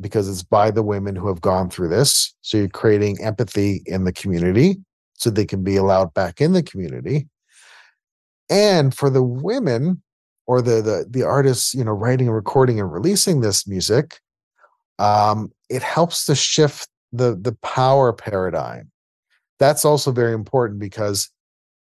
because 0.00 0.28
it's 0.28 0.42
by 0.42 0.70
the 0.70 0.82
women 0.82 1.16
who 1.16 1.28
have 1.28 1.40
gone 1.40 1.70
through 1.70 1.88
this. 1.88 2.34
So 2.42 2.58
you're 2.58 2.68
creating 2.68 3.22
empathy 3.22 3.82
in 3.86 4.04
the 4.04 4.12
community 4.12 4.76
so 5.14 5.30
they 5.30 5.46
can 5.46 5.62
be 5.62 5.76
allowed 5.76 6.12
back 6.14 6.40
in 6.40 6.52
the 6.52 6.62
community. 6.62 7.28
And 8.50 8.94
for 8.94 9.08
the 9.08 9.22
women 9.22 10.02
or 10.46 10.60
the 10.62 10.82
the 10.82 11.06
the 11.08 11.22
artists 11.22 11.74
you 11.74 11.84
know 11.84 11.92
writing 11.92 12.26
and 12.26 12.36
recording 12.36 12.80
and 12.80 12.92
releasing 12.92 13.40
this 13.40 13.66
music 13.66 14.20
um 14.98 15.50
it 15.68 15.82
helps 15.82 16.26
to 16.26 16.34
shift 16.34 16.88
the 17.12 17.38
the 17.40 17.52
power 17.62 18.12
paradigm. 18.12 18.90
That's 19.58 19.84
also 19.84 20.10
very 20.10 20.34
important 20.34 20.80
because 20.80 21.30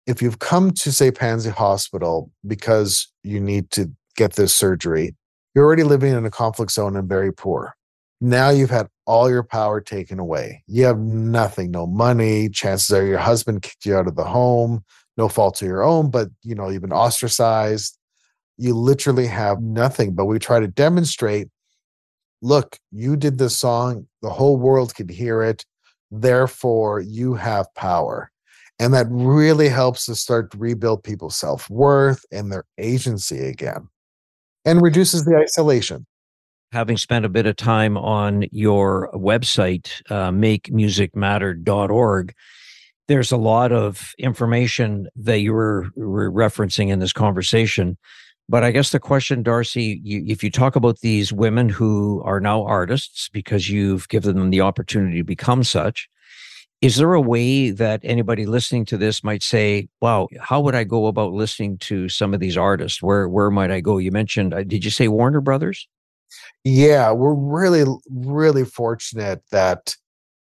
if 0.06 0.22
you've 0.22 0.40
come 0.40 0.72
to 0.72 0.92
say 0.92 1.10
Panzi 1.12 1.50
hospital 1.50 2.32
because 2.46 3.12
you 3.24 3.40
need 3.40 3.72
to 3.72 3.92
get 4.16 4.34
this 4.34 4.54
surgery 4.54 5.16
you're 5.54 5.66
already 5.66 5.84
living 5.84 6.14
in 6.14 6.26
a 6.26 6.32
conflict 6.32 6.72
zone 6.72 6.98
and 6.98 7.08
very 7.08 7.32
poor. 7.32 7.76
Now 8.20 8.50
you've 8.50 8.70
had 8.70 8.88
all 9.06 9.30
your 9.30 9.44
power 9.44 9.80
taken 9.80 10.20
away. 10.20 10.64
You 10.68 10.84
have 10.86 11.00
nothing 11.00 11.72
no 11.72 11.88
money. 11.88 12.50
Chances 12.50 12.92
are 12.92 13.06
your 13.06 13.20
husband 13.20 13.62
kicked 13.62 13.86
you 13.86 13.96
out 13.96 14.08
of 14.08 14.16
the 14.16 14.26
home. 14.26 14.84
No 15.18 15.30
fault 15.30 15.62
of 15.62 15.68
your 15.68 15.84
own 15.84 16.12
but 16.12 16.30
you 16.44 16.56
know 16.56 16.70
you've 16.70 16.82
been 16.82 16.94
ostracized 16.94 17.98
you 18.58 18.74
literally 18.74 19.28
have 19.28 19.62
nothing. 19.62 20.14
But 20.14 20.26
we 20.26 20.40
try 20.40 20.60
to 20.60 20.68
demonstrate 20.68 21.50
look, 22.42 22.78
you 22.92 23.16
did 23.16 23.38
this 23.38 23.58
song, 23.58 24.08
the 24.22 24.30
whole 24.30 24.58
world 24.58 24.96
could 24.96 25.10
hear 25.10 25.42
it. 25.42 25.66
Therefore, 26.12 27.00
you 27.00 27.34
have 27.34 27.74
power. 27.74 28.32
And 28.78 28.94
that 28.94 29.08
really 29.10 29.70
helps 29.70 30.06
to 30.06 30.16
start 30.16 30.52
to 30.52 30.58
rebuild 30.58 31.04
people's 31.04 31.36
self 31.36 31.70
worth 31.70 32.26
and 32.32 32.52
their 32.52 32.66
agency 32.78 33.48
again 33.48 33.88
and 34.66 34.82
reduces 34.82 35.26
the 35.26 35.38
isolation. 35.38 36.06
Having 36.72 36.98
spent 36.98 37.26
a 37.26 37.30
bit 37.30 37.46
of 37.46 37.56
time 37.56 37.98
on 37.98 38.46
your 38.52 39.10
website, 39.14 40.02
uh, 40.12 40.32
makemusicmatter.org, 40.32 42.34
there's 43.08 43.32
a 43.32 43.38
lot 43.38 43.72
of 43.72 44.14
information 44.18 45.08
that 45.16 45.40
you 45.40 45.54
were, 45.54 45.88
were 45.96 46.32
referencing 46.32 46.90
in 46.90 47.00
this 47.00 47.14
conversation 47.14 47.98
but 48.48 48.64
I 48.64 48.72
guess 48.72 48.92
the 48.92 49.00
question, 49.00 49.42
Darcy, 49.42 50.00
you, 50.04 50.24
if 50.28 50.44
you 50.44 50.52
talk 50.52 50.76
about 50.76 51.00
these 51.00 51.34
women 51.34 51.68
who 51.68 52.22
are 52.24 52.40
now 52.40 52.64
artists 52.64 53.28
because 53.30 53.70
you've 53.70 54.08
given 54.10 54.36
them 54.36 54.52
the 54.52 54.62
opportunity 54.62 55.18
to 55.18 55.24
become 55.24 55.64
such, 55.64 56.08
is 56.82 56.98
there 56.98 57.14
a 57.14 57.22
way 57.22 57.72
that 57.72 58.02
anybody 58.04 58.46
listening 58.46 58.86
to 58.86 58.98
this 58.98 59.24
might 59.24 59.42
say, 59.42 59.88
"Wow, 60.02 60.28
how 60.40 60.62
would 60.62 60.76
I 60.76 60.84
go 60.84 61.08
about 61.08 61.34
listening 61.34 61.80
to 61.80 62.10
some 62.10 62.34
of 62.34 62.40
these 62.40 62.58
artists? 62.58 63.02
Where 63.02 63.28
where 63.28 63.50
might 63.50 63.72
I 63.72 63.80
go?" 63.80 63.98
You 63.98 64.12
mentioned, 64.12 64.54
uh, 64.54 64.64
did 64.64 64.86
you 64.86 64.92
say 64.92 65.08
Warner 65.08 65.42
Brothers? 65.42 65.88
Yeah, 66.64 67.12
we're 67.12 67.34
really 67.34 67.86
really 68.10 68.66
fortunate 68.66 69.42
that, 69.52 69.96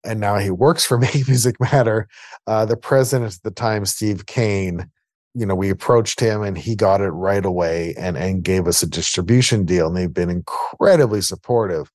and 0.04 0.20
now 0.20 0.36
he 0.36 0.50
works 0.50 0.84
for 0.84 0.98
Make 0.98 1.26
Music 1.26 1.56
Matter. 1.60 2.06
Uh, 2.46 2.64
the 2.64 2.76
president 2.76 3.34
at 3.34 3.42
the 3.42 3.50
time, 3.50 3.84
Steve 3.84 4.26
Kane, 4.26 4.88
you 5.38 5.46
know 5.46 5.54
we 5.54 5.70
approached 5.70 6.20
him 6.20 6.42
and 6.42 6.58
he 6.58 6.74
got 6.74 7.00
it 7.00 7.10
right 7.10 7.44
away 7.44 7.94
and 7.96 8.16
and 8.16 8.42
gave 8.42 8.66
us 8.66 8.82
a 8.82 8.88
distribution 8.88 9.64
deal 9.64 9.86
and 9.86 9.96
they've 9.96 10.12
been 10.12 10.30
incredibly 10.30 11.20
supportive. 11.20 11.90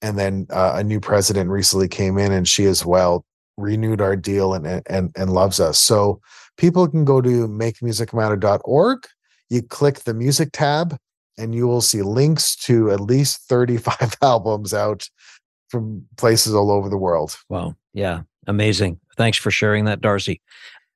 And 0.00 0.16
then 0.16 0.46
uh, 0.50 0.74
a 0.76 0.84
new 0.84 1.00
president 1.00 1.50
recently 1.50 1.88
came 1.88 2.18
in 2.18 2.30
and 2.30 2.46
she 2.46 2.66
as 2.66 2.86
well 2.86 3.24
renewed 3.56 4.00
our 4.00 4.16
deal 4.16 4.54
and 4.54 4.82
and 4.86 5.12
and 5.16 5.32
loves 5.32 5.60
us. 5.60 5.78
So 5.78 6.20
people 6.56 6.86
can 6.88 7.04
go 7.04 7.20
to 7.20 7.48
makemusicmatter.org 7.48 9.06
you 9.50 9.62
click 9.62 10.00
the 10.00 10.14
music 10.14 10.50
tab 10.52 10.96
and 11.36 11.54
you 11.54 11.66
will 11.66 11.80
see 11.80 12.02
links 12.02 12.56
to 12.56 12.90
at 12.90 13.00
least 13.00 13.42
35 13.48 14.16
albums 14.22 14.74
out 14.74 15.08
from 15.68 16.04
places 16.16 16.54
all 16.54 16.70
over 16.70 16.88
the 16.88 16.98
world. 16.98 17.36
Wow. 17.48 17.76
Yeah. 17.92 18.22
Amazing. 18.46 19.00
Thanks 19.16 19.38
for 19.38 19.50
sharing 19.50 19.84
that 19.84 20.00
darcy 20.00 20.40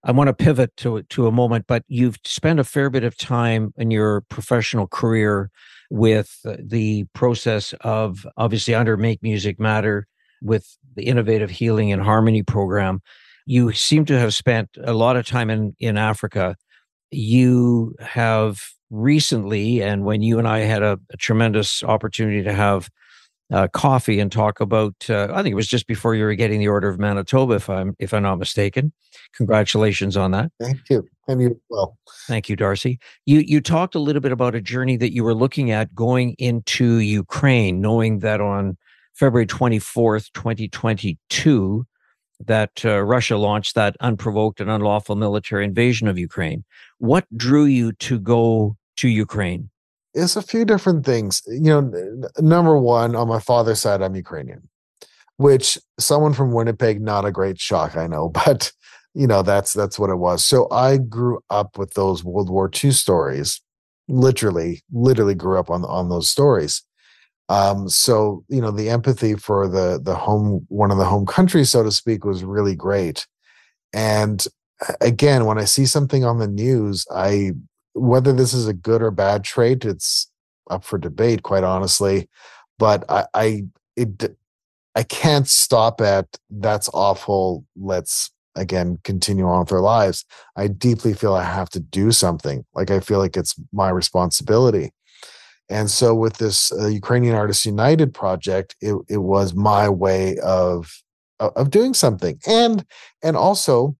I 0.04 0.12
want 0.12 0.28
to 0.28 0.34
pivot 0.34 0.76
to 0.78 1.02
to 1.02 1.26
a 1.26 1.32
moment, 1.32 1.66
but 1.68 1.84
you've 1.86 2.18
spent 2.24 2.58
a 2.58 2.64
fair 2.64 2.90
bit 2.90 3.04
of 3.04 3.16
time 3.16 3.72
in 3.76 3.90
your 3.90 4.22
professional 4.22 4.86
career 4.86 5.50
with 5.90 6.38
the 6.58 7.04
process 7.12 7.74
of 7.82 8.26
obviously 8.36 8.74
under 8.74 8.96
Make 8.96 9.22
Music 9.22 9.60
Matter 9.60 10.06
with 10.42 10.76
the 10.96 11.04
Innovative 11.04 11.50
Healing 11.50 11.92
and 11.92 12.02
Harmony 12.02 12.42
program. 12.42 13.00
You 13.46 13.72
seem 13.72 14.04
to 14.06 14.18
have 14.18 14.34
spent 14.34 14.70
a 14.82 14.92
lot 14.92 15.16
of 15.16 15.26
time 15.26 15.50
in 15.50 15.76
in 15.78 15.96
Africa. 15.96 16.56
You 17.10 17.94
have 18.00 18.60
recently, 18.90 19.82
and 19.82 20.04
when 20.04 20.22
you 20.22 20.38
and 20.38 20.48
I 20.48 20.60
had 20.60 20.82
a, 20.82 20.98
a 21.10 21.16
tremendous 21.16 21.82
opportunity 21.84 22.42
to 22.42 22.52
have 22.52 22.88
uh, 23.52 23.68
coffee 23.68 24.18
and 24.18 24.32
talk 24.32 24.60
about. 24.60 24.94
Uh, 25.08 25.28
I 25.32 25.42
think 25.42 25.52
it 25.52 25.56
was 25.56 25.68
just 25.68 25.86
before 25.86 26.14
you 26.14 26.24
were 26.24 26.34
getting 26.34 26.58
the 26.60 26.68
Order 26.68 26.88
of 26.88 26.98
Manitoba, 26.98 27.54
if 27.54 27.68
I'm 27.68 27.94
if 27.98 28.12
I'm 28.14 28.22
not 28.22 28.38
mistaken. 28.38 28.92
Congratulations 29.36 30.16
on 30.16 30.30
that. 30.32 30.50
Thank 30.60 30.80
you, 30.90 31.06
and 31.28 31.40
you 31.42 31.60
well. 31.68 31.98
Thank 32.26 32.48
you, 32.48 32.56
Darcy. 32.56 32.98
You 33.26 33.40
you 33.40 33.60
talked 33.60 33.94
a 33.94 34.00
little 34.00 34.20
bit 34.20 34.32
about 34.32 34.54
a 34.54 34.60
journey 34.60 34.96
that 34.96 35.12
you 35.14 35.22
were 35.24 35.34
looking 35.34 35.70
at 35.70 35.94
going 35.94 36.34
into 36.38 36.98
Ukraine, 36.98 37.80
knowing 37.80 38.20
that 38.20 38.40
on 38.40 38.76
February 39.14 39.46
twenty 39.46 39.78
fourth, 39.78 40.32
twenty 40.32 40.68
twenty 40.68 41.18
two. 41.28 41.84
that 42.44 42.84
uh, 42.84 43.00
Russia 43.02 43.36
launched 43.36 43.74
that 43.76 43.96
unprovoked 44.00 44.60
and 44.60 44.68
unlawful 44.70 45.14
military 45.14 45.64
invasion 45.64 46.08
of 46.08 46.18
Ukraine. 46.18 46.64
What 46.98 47.24
drew 47.36 47.64
you 47.64 47.92
to 47.92 48.18
go 48.18 48.76
to 48.96 49.08
Ukraine? 49.08 49.70
It's 50.14 50.36
a 50.36 50.42
few 50.42 50.64
different 50.64 51.06
things. 51.06 51.42
You 51.46 51.80
know, 51.80 52.22
number 52.38 52.76
one, 52.76 53.16
on 53.16 53.28
my 53.28 53.40
father's 53.40 53.80
side, 53.80 54.02
I'm 54.02 54.14
Ukrainian, 54.14 54.68
which 55.36 55.78
someone 55.98 56.34
from 56.34 56.52
Winnipeg, 56.52 57.00
not 57.00 57.24
a 57.24 57.32
great 57.32 57.58
shock, 57.58 57.96
I 57.96 58.06
know, 58.06 58.28
but 58.44 58.72
you 59.14 59.26
know 59.26 59.42
that's 59.42 59.72
that's 59.72 59.98
what 59.98 60.10
it 60.10 60.16
was. 60.16 60.44
So 60.44 60.68
I 60.70 60.96
grew 60.98 61.40
up 61.50 61.78
with 61.78 61.94
those 61.94 62.24
World 62.24 62.50
War 62.50 62.70
II 62.82 62.90
stories. 62.92 63.60
Literally, 64.08 64.82
literally 64.92 65.34
grew 65.34 65.58
up 65.58 65.70
on 65.70 65.84
on 65.84 66.08
those 66.08 66.28
stories. 66.28 66.82
Um, 67.48 67.88
so 67.88 68.44
you 68.48 68.60
know 68.60 68.70
the 68.70 68.88
empathy 68.90 69.34
for 69.34 69.68
the 69.68 70.00
the 70.02 70.14
home 70.14 70.66
one 70.68 70.90
of 70.90 70.98
the 70.98 71.04
home 71.04 71.26
countries, 71.26 71.70
so 71.70 71.82
to 71.82 71.90
speak, 71.90 72.24
was 72.24 72.44
really 72.44 72.74
great. 72.74 73.26
And 73.92 74.44
again, 75.00 75.44
when 75.44 75.58
I 75.58 75.64
see 75.64 75.86
something 75.86 76.24
on 76.24 76.38
the 76.38 76.48
news, 76.48 77.06
I 77.10 77.52
whether 77.94 78.32
this 78.32 78.54
is 78.54 78.66
a 78.66 78.72
good 78.72 79.02
or 79.02 79.10
bad 79.10 79.44
trait, 79.44 79.84
it's 79.84 80.30
up 80.70 80.84
for 80.84 80.98
debate, 80.98 81.42
quite 81.42 81.64
honestly. 81.64 82.28
But 82.78 83.04
I, 83.08 83.26
I 83.34 83.64
it 83.96 84.36
I 84.94 85.02
can't 85.02 85.48
stop 85.48 86.00
at 86.00 86.26
that's 86.50 86.88
awful. 86.92 87.64
Let's 87.76 88.30
again 88.54 88.98
continue 89.04 89.46
on 89.46 89.60
with 89.60 89.72
our 89.72 89.80
lives. 89.80 90.24
I 90.56 90.68
deeply 90.68 91.14
feel 91.14 91.34
I 91.34 91.44
have 91.44 91.70
to 91.70 91.80
do 91.80 92.12
something. 92.12 92.64
Like 92.74 92.90
I 92.90 93.00
feel 93.00 93.18
like 93.18 93.36
it's 93.36 93.54
my 93.72 93.88
responsibility. 93.90 94.92
And 95.70 95.90
so 95.90 96.14
with 96.14 96.36
this 96.36 96.70
uh, 96.72 96.88
Ukrainian 96.88 97.34
Artists 97.34 97.64
United 97.64 98.12
project, 98.12 98.76
it, 98.80 98.94
it 99.08 99.18
was 99.18 99.54
my 99.54 99.88
way 99.88 100.36
of 100.38 100.90
of 101.40 101.70
doing 101.70 101.94
something. 101.94 102.38
And 102.46 102.84
and 103.22 103.36
also 103.36 103.96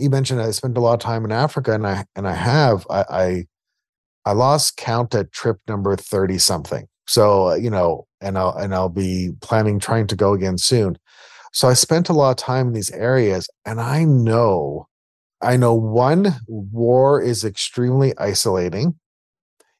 you 0.00 0.10
mentioned 0.10 0.40
I 0.40 0.50
spent 0.50 0.76
a 0.76 0.80
lot 0.80 0.94
of 0.94 1.00
time 1.00 1.24
in 1.24 1.32
Africa, 1.32 1.72
and 1.72 1.86
I 1.86 2.04
and 2.16 2.26
I 2.26 2.34
have 2.34 2.86
I 2.90 3.04
I, 3.10 3.44
I 4.24 4.32
lost 4.32 4.76
count 4.76 5.14
at 5.14 5.32
trip 5.32 5.58
number 5.68 5.94
thirty 5.96 6.38
something. 6.38 6.86
So 7.06 7.50
uh, 7.50 7.54
you 7.54 7.70
know, 7.70 8.06
and 8.20 8.38
I'll 8.38 8.56
and 8.56 8.74
I'll 8.74 8.88
be 8.88 9.32
planning 9.40 9.78
trying 9.78 10.06
to 10.08 10.16
go 10.16 10.32
again 10.32 10.58
soon. 10.58 10.98
So 11.52 11.68
I 11.68 11.74
spent 11.74 12.08
a 12.08 12.12
lot 12.12 12.30
of 12.30 12.36
time 12.36 12.68
in 12.68 12.72
these 12.74 12.90
areas, 12.90 13.48
and 13.64 13.80
I 13.80 14.04
know, 14.04 14.86
I 15.42 15.56
know 15.56 15.74
one 15.74 16.36
war 16.46 17.20
is 17.20 17.44
extremely 17.44 18.16
isolating. 18.18 18.98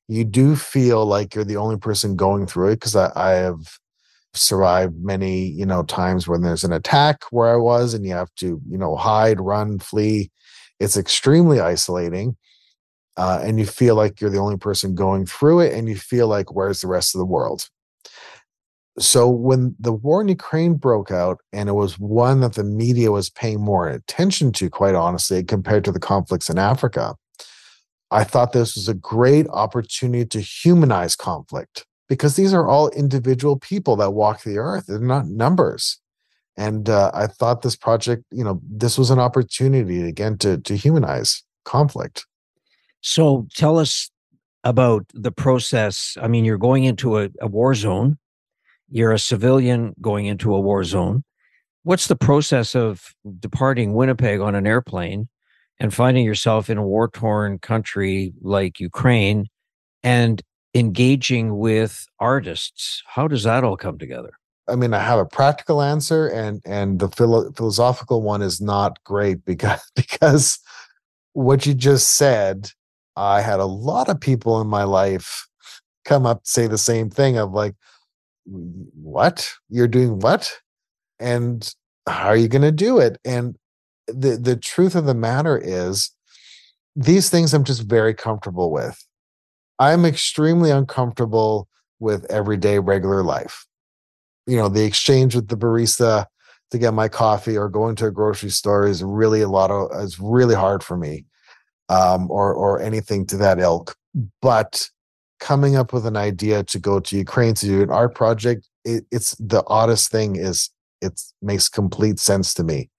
You 0.08 0.24
do 0.24 0.56
feel 0.56 1.06
like 1.06 1.34
you're 1.34 1.44
the 1.44 1.56
only 1.56 1.78
person 1.78 2.16
going 2.16 2.48
through 2.48 2.70
it 2.70 2.76
because 2.76 2.96
I, 2.96 3.12
I 3.14 3.30
have 3.32 3.78
survived 4.32 4.94
many 5.02 5.44
you 5.44 5.66
know 5.66 5.82
times 5.82 6.28
when 6.28 6.42
there's 6.42 6.62
an 6.62 6.72
attack 6.72 7.24
where 7.30 7.52
i 7.52 7.56
was 7.56 7.94
and 7.94 8.04
you 8.06 8.12
have 8.12 8.32
to 8.36 8.60
you 8.68 8.78
know 8.78 8.96
hide 8.96 9.40
run 9.40 9.78
flee. 9.78 10.30
It's 10.78 10.96
extremely 10.96 11.60
isolating 11.60 12.36
uh, 13.16 13.40
and 13.42 13.58
you 13.58 13.66
feel 13.66 13.96
like 13.96 14.20
you're 14.20 14.30
the 14.30 14.38
only 14.38 14.56
person 14.56 14.94
going 14.94 15.26
through 15.26 15.60
it 15.60 15.74
and 15.74 15.88
you 15.88 15.96
feel 15.96 16.26
like 16.26 16.54
where's 16.54 16.80
the 16.80 16.86
rest 16.86 17.14
of 17.14 17.18
the 17.18 17.26
world? 17.26 17.68
So 18.98 19.28
when 19.28 19.76
the 19.78 19.92
war 19.92 20.20
in 20.20 20.28
ukraine 20.28 20.74
broke 20.74 21.10
out 21.10 21.38
and 21.52 21.68
it 21.68 21.72
was 21.72 21.98
one 21.98 22.40
that 22.40 22.54
the 22.54 22.64
media 22.64 23.12
was 23.12 23.30
paying 23.30 23.60
more 23.60 23.88
attention 23.88 24.52
to 24.52 24.70
quite 24.70 24.94
honestly 24.94 25.44
compared 25.44 25.84
to 25.84 25.92
the 25.92 26.00
conflicts 26.00 26.50
in 26.50 26.58
africa 26.58 27.14
i 28.10 28.24
thought 28.24 28.52
this 28.52 28.74
was 28.74 28.88
a 28.88 28.94
great 28.94 29.46
opportunity 29.50 30.26
to 30.26 30.40
humanize 30.40 31.14
conflict 31.16 31.86
because 32.10 32.34
these 32.34 32.52
are 32.52 32.68
all 32.68 32.90
individual 32.90 33.56
people 33.56 33.94
that 33.94 34.10
walk 34.10 34.42
the 34.42 34.58
earth. 34.58 34.86
They're 34.88 34.98
not 34.98 35.28
numbers. 35.28 36.00
And 36.56 36.90
uh, 36.90 37.12
I 37.14 37.28
thought 37.28 37.62
this 37.62 37.76
project, 37.76 38.24
you 38.32 38.42
know, 38.42 38.60
this 38.68 38.98
was 38.98 39.10
an 39.10 39.20
opportunity 39.20 40.02
again 40.02 40.36
to 40.38 40.58
to 40.58 40.76
humanize 40.76 41.42
conflict. 41.64 42.26
So 43.00 43.46
tell 43.54 43.78
us 43.78 44.10
about 44.64 45.06
the 45.14 45.30
process. 45.30 46.18
I 46.20 46.26
mean, 46.26 46.44
you're 46.44 46.58
going 46.58 46.84
into 46.84 47.18
a, 47.18 47.28
a 47.40 47.46
war 47.46 47.74
zone. 47.74 48.18
You're 48.90 49.12
a 49.12 49.18
civilian 49.18 49.94
going 50.00 50.26
into 50.26 50.52
a 50.52 50.60
war 50.60 50.82
zone. 50.82 51.22
What's 51.84 52.08
the 52.08 52.16
process 52.16 52.74
of 52.74 53.14
departing 53.38 53.94
Winnipeg 53.94 54.40
on 54.40 54.56
an 54.56 54.66
airplane 54.66 55.28
and 55.78 55.94
finding 55.94 56.26
yourself 56.26 56.68
in 56.68 56.76
a 56.76 56.86
war 56.86 57.08
torn 57.08 57.60
country 57.60 58.34
like 58.42 58.80
Ukraine 58.80 59.46
and 60.02 60.42
engaging 60.74 61.58
with 61.58 62.06
artists 62.18 63.02
how 63.06 63.26
does 63.26 63.42
that 63.44 63.64
all 63.64 63.76
come 63.76 63.98
together? 63.98 64.32
I 64.68 64.76
mean 64.76 64.94
i 64.94 65.00
have 65.00 65.18
a 65.18 65.26
practical 65.26 65.82
answer 65.82 66.28
and 66.28 66.60
and 66.64 67.00
the 67.00 67.08
philo- 67.08 67.52
philosophical 67.52 68.22
one 68.22 68.42
is 68.42 68.60
not 68.60 69.02
great 69.04 69.44
because 69.44 69.80
because 69.96 70.58
what 71.32 71.66
you 71.66 71.74
just 71.74 72.16
said 72.16 72.70
i 73.16 73.40
had 73.40 73.60
a 73.60 73.64
lot 73.64 74.08
of 74.08 74.20
people 74.20 74.60
in 74.60 74.66
my 74.66 74.84
life 74.84 75.46
come 76.04 76.26
up 76.26 76.42
say 76.44 76.66
the 76.66 76.78
same 76.78 77.10
thing 77.10 77.36
of 77.36 77.52
like 77.52 77.74
what? 78.46 79.52
You're 79.68 79.88
doing 79.88 80.18
what? 80.20 80.52
And 81.18 81.72
how 82.08 82.28
are 82.28 82.36
you 82.36 82.48
going 82.48 82.62
to 82.62 82.72
do 82.72 82.98
it? 82.98 83.18
And 83.24 83.56
the 84.06 84.36
the 84.36 84.56
truth 84.56 84.94
of 84.94 85.04
the 85.04 85.14
matter 85.14 85.56
is 85.56 86.10
these 86.96 87.30
things 87.30 87.54
i'm 87.54 87.62
just 87.62 87.82
very 87.82 88.12
comfortable 88.12 88.72
with 88.72 88.98
I'm 89.80 90.04
extremely 90.04 90.70
uncomfortable 90.70 91.66
with 91.98 92.24
everyday 92.30 92.78
regular 92.78 93.22
life. 93.24 93.66
You 94.46 94.56
know, 94.56 94.68
the 94.68 94.84
exchange 94.84 95.34
with 95.34 95.48
the 95.48 95.56
barista 95.56 96.26
to 96.70 96.78
get 96.78 96.94
my 96.94 97.08
coffee 97.08 97.56
or 97.56 97.68
going 97.68 97.96
to 97.96 98.06
a 98.06 98.10
grocery 98.10 98.50
store 98.50 98.86
is 98.86 99.02
really 99.02 99.40
a 99.40 99.48
lot 99.48 99.70
of 99.70 99.90
is 100.02 100.20
really 100.20 100.54
hard 100.54 100.84
for 100.84 100.96
me. 100.96 101.24
Um, 101.88 102.30
or 102.30 102.54
or 102.54 102.80
anything 102.80 103.26
to 103.26 103.36
that 103.38 103.58
ilk. 103.58 103.96
But 104.40 104.88
coming 105.40 105.74
up 105.74 105.92
with 105.92 106.06
an 106.06 106.16
idea 106.16 106.62
to 106.62 106.78
go 106.78 107.00
to 107.00 107.16
Ukraine 107.16 107.54
to 107.54 107.66
do 107.66 107.82
an 107.82 107.90
art 107.90 108.14
project, 108.14 108.68
it, 108.84 109.04
it's 109.10 109.34
the 109.40 109.64
oddest 109.66 110.12
thing 110.12 110.36
is 110.36 110.70
it 111.00 111.20
makes 111.42 111.68
complete 111.68 112.20
sense 112.20 112.54
to 112.54 112.62
me. 112.62 112.90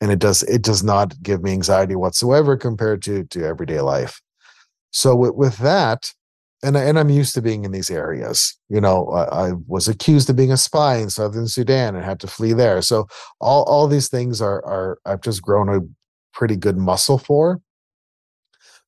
And 0.00 0.10
it 0.10 0.18
does 0.18 0.42
it 0.42 0.62
does 0.62 0.82
not 0.82 1.14
give 1.22 1.42
me 1.44 1.52
anxiety 1.52 1.94
whatsoever 1.94 2.56
compared 2.56 3.02
to 3.02 3.22
to 3.24 3.44
everyday 3.44 3.80
life. 3.80 4.20
So 4.94 5.16
with, 5.16 5.34
with 5.34 5.58
that, 5.58 6.12
and 6.62 6.76
and 6.76 6.98
I'm 6.98 7.10
used 7.10 7.34
to 7.34 7.42
being 7.42 7.64
in 7.64 7.72
these 7.72 7.90
areas. 7.90 8.56
You 8.68 8.80
know, 8.80 9.08
I, 9.10 9.48
I, 9.48 9.52
was 9.66 9.88
accused 9.88 10.30
of 10.30 10.36
being 10.36 10.52
a 10.52 10.56
spy 10.56 10.96
in 10.96 11.10
southern 11.10 11.48
Sudan 11.48 11.94
and 11.94 12.04
had 12.04 12.20
to 12.20 12.26
flee 12.28 12.52
there. 12.52 12.80
So 12.80 13.08
all 13.40 13.64
all 13.64 13.88
these 13.88 14.08
things 14.08 14.40
are 14.40 14.64
are 14.64 14.98
I've 15.04 15.20
just 15.20 15.42
grown 15.42 15.68
a 15.68 15.80
pretty 16.32 16.56
good 16.56 16.78
muscle 16.78 17.18
for. 17.18 17.60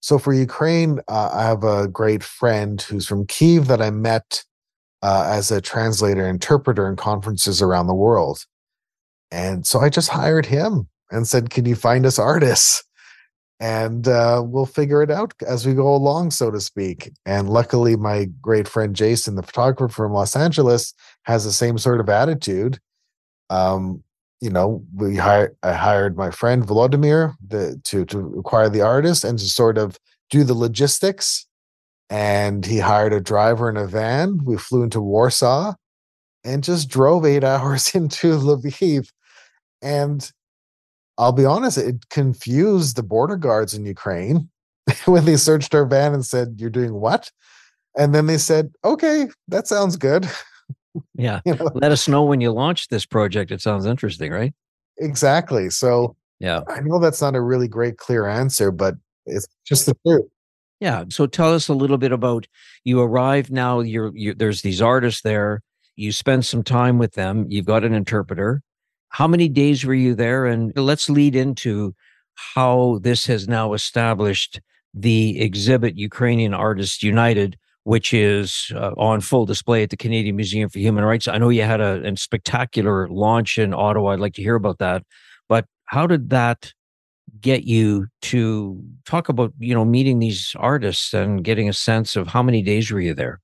So 0.01 0.19
for 0.19 0.33
Ukraine, 0.33 1.01
uh, 1.09 1.31
I 1.33 1.43
have 1.43 1.65
a 1.65 1.89
great 1.89 2.23
friend 2.23 2.81
who's 2.81 3.07
from 3.07 3.27
Kiev 3.27 3.67
that 3.67 3.83
I 3.83 3.91
met 3.91 4.45
uh, 5.03 5.29
as 5.29 5.51
a 5.51 5.61
translator 5.61 6.29
interpreter 6.29 6.89
in 6.89 6.95
conferences 6.95 7.61
around 7.61 7.89
the 7.89 7.95
world, 7.95 8.47
and 9.33 9.67
so 9.67 9.81
I 9.81 9.89
just 9.89 10.11
hired 10.11 10.47
him 10.47 10.89
and 11.11 11.27
said, 11.27 11.51
"Can 11.51 11.65
you 11.65 11.75
find 11.75 12.07
us 12.07 12.19
artists?" 12.19 12.85
And 13.59 14.07
uh, 14.07 14.43
we'll 14.45 14.67
figure 14.67 15.03
it 15.03 15.11
out 15.11 15.33
as 15.47 15.67
we 15.67 15.73
go 15.73 15.95
along, 15.95 16.31
so 16.31 16.51
to 16.51 16.61
speak. 16.61 17.13
And 17.25 17.49
luckily, 17.49 17.97
my 17.97 18.27
great 18.41 18.69
friend 18.69 18.95
Jason, 18.95 19.37
the 19.37 19.43
photographer 19.43 19.89
from 19.89 20.13
Los 20.13 20.37
Angeles, 20.37 20.93
has 21.23 21.45
the 21.45 21.53
same 21.53 21.79
sort 21.79 22.01
of 22.01 22.09
attitude. 22.09 22.79
Um, 23.49 24.03
you 24.41 24.51
know, 24.51 24.85
we 24.95 25.17
hired 25.17 25.57
I 25.63 25.73
hired 25.73 26.17
my 26.17 26.31
friend 26.31 26.67
Volodymyr 26.67 27.35
the, 27.47 27.81
to 27.85 28.05
to 28.07 28.35
acquire 28.39 28.69
the 28.69 28.83
artist 28.83 29.25
and 29.25 29.39
to 29.39 29.47
sort 29.47 29.79
of 29.79 29.99
do 30.29 30.45
the 30.45 30.55
logistics. 30.55 31.47
And 32.11 32.65
he 32.65 32.79
hired 32.79 33.13
a 33.13 33.21
driver 33.21 33.71
in 33.71 33.77
a 33.77 33.87
van. 33.87 34.45
We 34.45 34.59
flew 34.59 34.83
into 34.83 35.01
Warsaw 35.01 35.75
and 36.45 36.63
just 36.63 36.89
drove 36.89 37.25
eight 37.25 37.45
hours 37.53 37.95
into 37.95 38.37
Lviv. 38.39 39.09
And 39.81 40.31
I'll 41.19 41.33
be 41.33 41.45
honest, 41.45 41.79
it 41.79 42.09
confused 42.11 42.97
the 42.97 43.03
border 43.03 43.37
guards 43.37 43.75
in 43.75 43.87
Ukraine 43.87 44.49
when 45.07 45.25
they 45.25 45.37
searched 45.37 45.75
our 45.75 45.87
van 45.87 46.15
and 46.15 46.25
said, 46.25 46.57
You're 46.59 46.71
doing 46.71 46.95
what? 46.95 47.31
And 47.97 48.15
then 48.15 48.27
they 48.27 48.39
said, 48.39 48.73
Okay, 48.85 49.29
that 49.49 49.67
sounds 49.67 49.97
good. 49.97 50.29
Yeah. 51.15 51.41
you 51.47 51.55
know? 51.55 51.71
Let 51.75 51.93
us 51.93 52.09
know 52.09 52.25
when 52.25 52.41
you 52.41 52.53
launch 52.53 52.89
this 52.89 53.07
project. 53.07 53.51
It 53.51 53.61
sounds 53.61 53.87
interesting, 53.87 54.33
right? 54.33 54.55
Exactly. 54.99 55.71
So, 55.71 56.17
yeah. 56.39 56.61
I 56.69 56.81
know 56.81 56.99
that's 56.99 57.23
not 57.23 57.35
a 57.35 57.41
really 57.41 57.69
great, 57.69 57.97
clear 57.99 58.27
answer, 58.27 58.71
but 58.71 58.95
it's 59.25 59.47
just 59.65 59.87
the 59.87 59.97
truth. 60.07 60.27
Yeah. 60.81 61.05
So 61.09 61.27
tell 61.27 61.55
us 61.55 61.69
a 61.69 61.75
little 61.75 61.97
bit 61.97 62.13
about 62.13 62.47
you 62.85 63.01
arrive 63.01 63.51
now. 63.51 63.81
You're, 63.81 64.15
you 64.15 64.35
there's 64.35 64.61
these 64.61 64.83
artists 64.83 65.23
there. 65.23 65.63
You 65.97 66.13
spend 66.13 66.45
some 66.45 66.63
time 66.63 66.99
with 66.99 67.15
them. 67.15 67.47
You've 67.49 67.65
got 67.65 67.85
an 67.85 67.95
interpreter. 67.95 68.63
How 69.09 69.27
many 69.27 69.49
days 69.49 69.85
were 69.85 69.95
you 69.95 70.15
there? 70.15 70.47
And 70.47 70.73
let's 70.77 71.09
lead 71.09 71.35
into 71.35 71.95
how 72.55 72.99
this 73.03 73.27
has 73.27 73.49
now 73.49 73.73
established 73.73 74.61
the 74.95 75.41
exhibit 75.41 75.97
Ukrainian 75.99 76.55
Artists 76.55 77.03
United. 77.03 77.57
which 77.85 78.13
is 78.13 78.73
uh, 78.75 78.91
on 78.99 79.21
full 79.21 79.47
display 79.47 79.85
at 79.85 79.91
the 79.91 79.97
Canadian 79.97 80.35
Museum 80.35 80.69
for 80.69 80.81
Human 80.81 81.05
Rights. 81.05 81.29
I 81.29 81.39
know 81.39 81.51
you 81.51 81.63
had 81.63 81.81
a, 81.81 82.03
a 82.05 82.17
spectacular 82.17 83.07
launch 83.09 83.59
in 83.59 83.73
Ottawa. 83.73 84.11
I'd 84.11 84.19
like 84.19 84.35
to 84.35 84.43
hear 84.43 84.57
about 84.57 84.79
that. 84.79 85.05
But 85.49 85.67
how 85.85 86.09
did 86.09 86.31
that 86.31 86.73
get 87.41 87.63
you 87.63 88.09
to 88.23 88.83
talk 89.05 89.29
about 89.29 89.53
you 89.61 89.73
know 89.73 89.85
meeting 89.85 90.19
these 90.19 90.57
artists 90.59 91.15
and 91.15 91.45
getting 91.45 91.69
a 91.69 91.73
sense 91.73 92.17
of 92.17 92.27
how 92.27 92.43
many 92.43 92.61
days 92.61 92.91
were 92.91 93.01
you 93.01 93.15
there? 93.15 93.41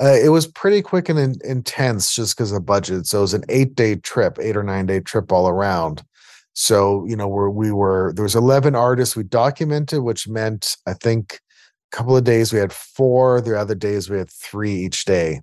Uh, 0.00 0.14
it 0.14 0.30
was 0.30 0.46
pretty 0.46 0.80
quick 0.80 1.08
and 1.10 1.18
in, 1.18 1.34
intense 1.44 2.14
just 2.14 2.34
because 2.34 2.52
of 2.52 2.64
budget. 2.64 3.06
So 3.06 3.18
it 3.18 3.22
was 3.22 3.34
an 3.34 3.44
eight 3.48 3.74
day 3.74 3.96
trip, 3.96 4.38
eight 4.40 4.56
or 4.56 4.62
nine 4.62 4.86
day 4.86 5.00
trip 5.00 5.30
all 5.30 5.48
around. 5.48 6.02
So 6.54 7.04
you 7.06 7.16
know 7.16 7.28
where 7.28 7.50
we 7.50 7.70
were, 7.70 8.12
there 8.14 8.22
was 8.22 8.34
eleven 8.34 8.74
artists 8.74 9.14
we 9.14 9.24
documented, 9.24 10.02
which 10.02 10.26
meant 10.26 10.76
I 10.86 10.94
think 10.94 11.40
a 11.92 11.96
couple 11.96 12.16
of 12.16 12.24
days 12.24 12.52
we 12.52 12.58
had 12.58 12.72
four 12.72 13.40
the 13.40 13.58
other 13.58 13.74
days 13.74 14.08
we 14.08 14.18
had 14.18 14.30
three 14.30 14.72
each 14.72 15.04
day 15.04 15.40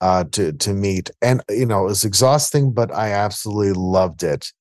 uh 0.00 0.24
to 0.32 0.52
to 0.52 0.72
meet 0.72 1.10
and 1.20 1.42
you 1.50 1.66
know 1.66 1.80
it 1.80 1.88
was 1.88 2.04
exhausting 2.04 2.72
but 2.72 2.92
i 2.94 3.10
absolutely 3.10 3.72
loved 3.72 4.22
it 4.22 4.52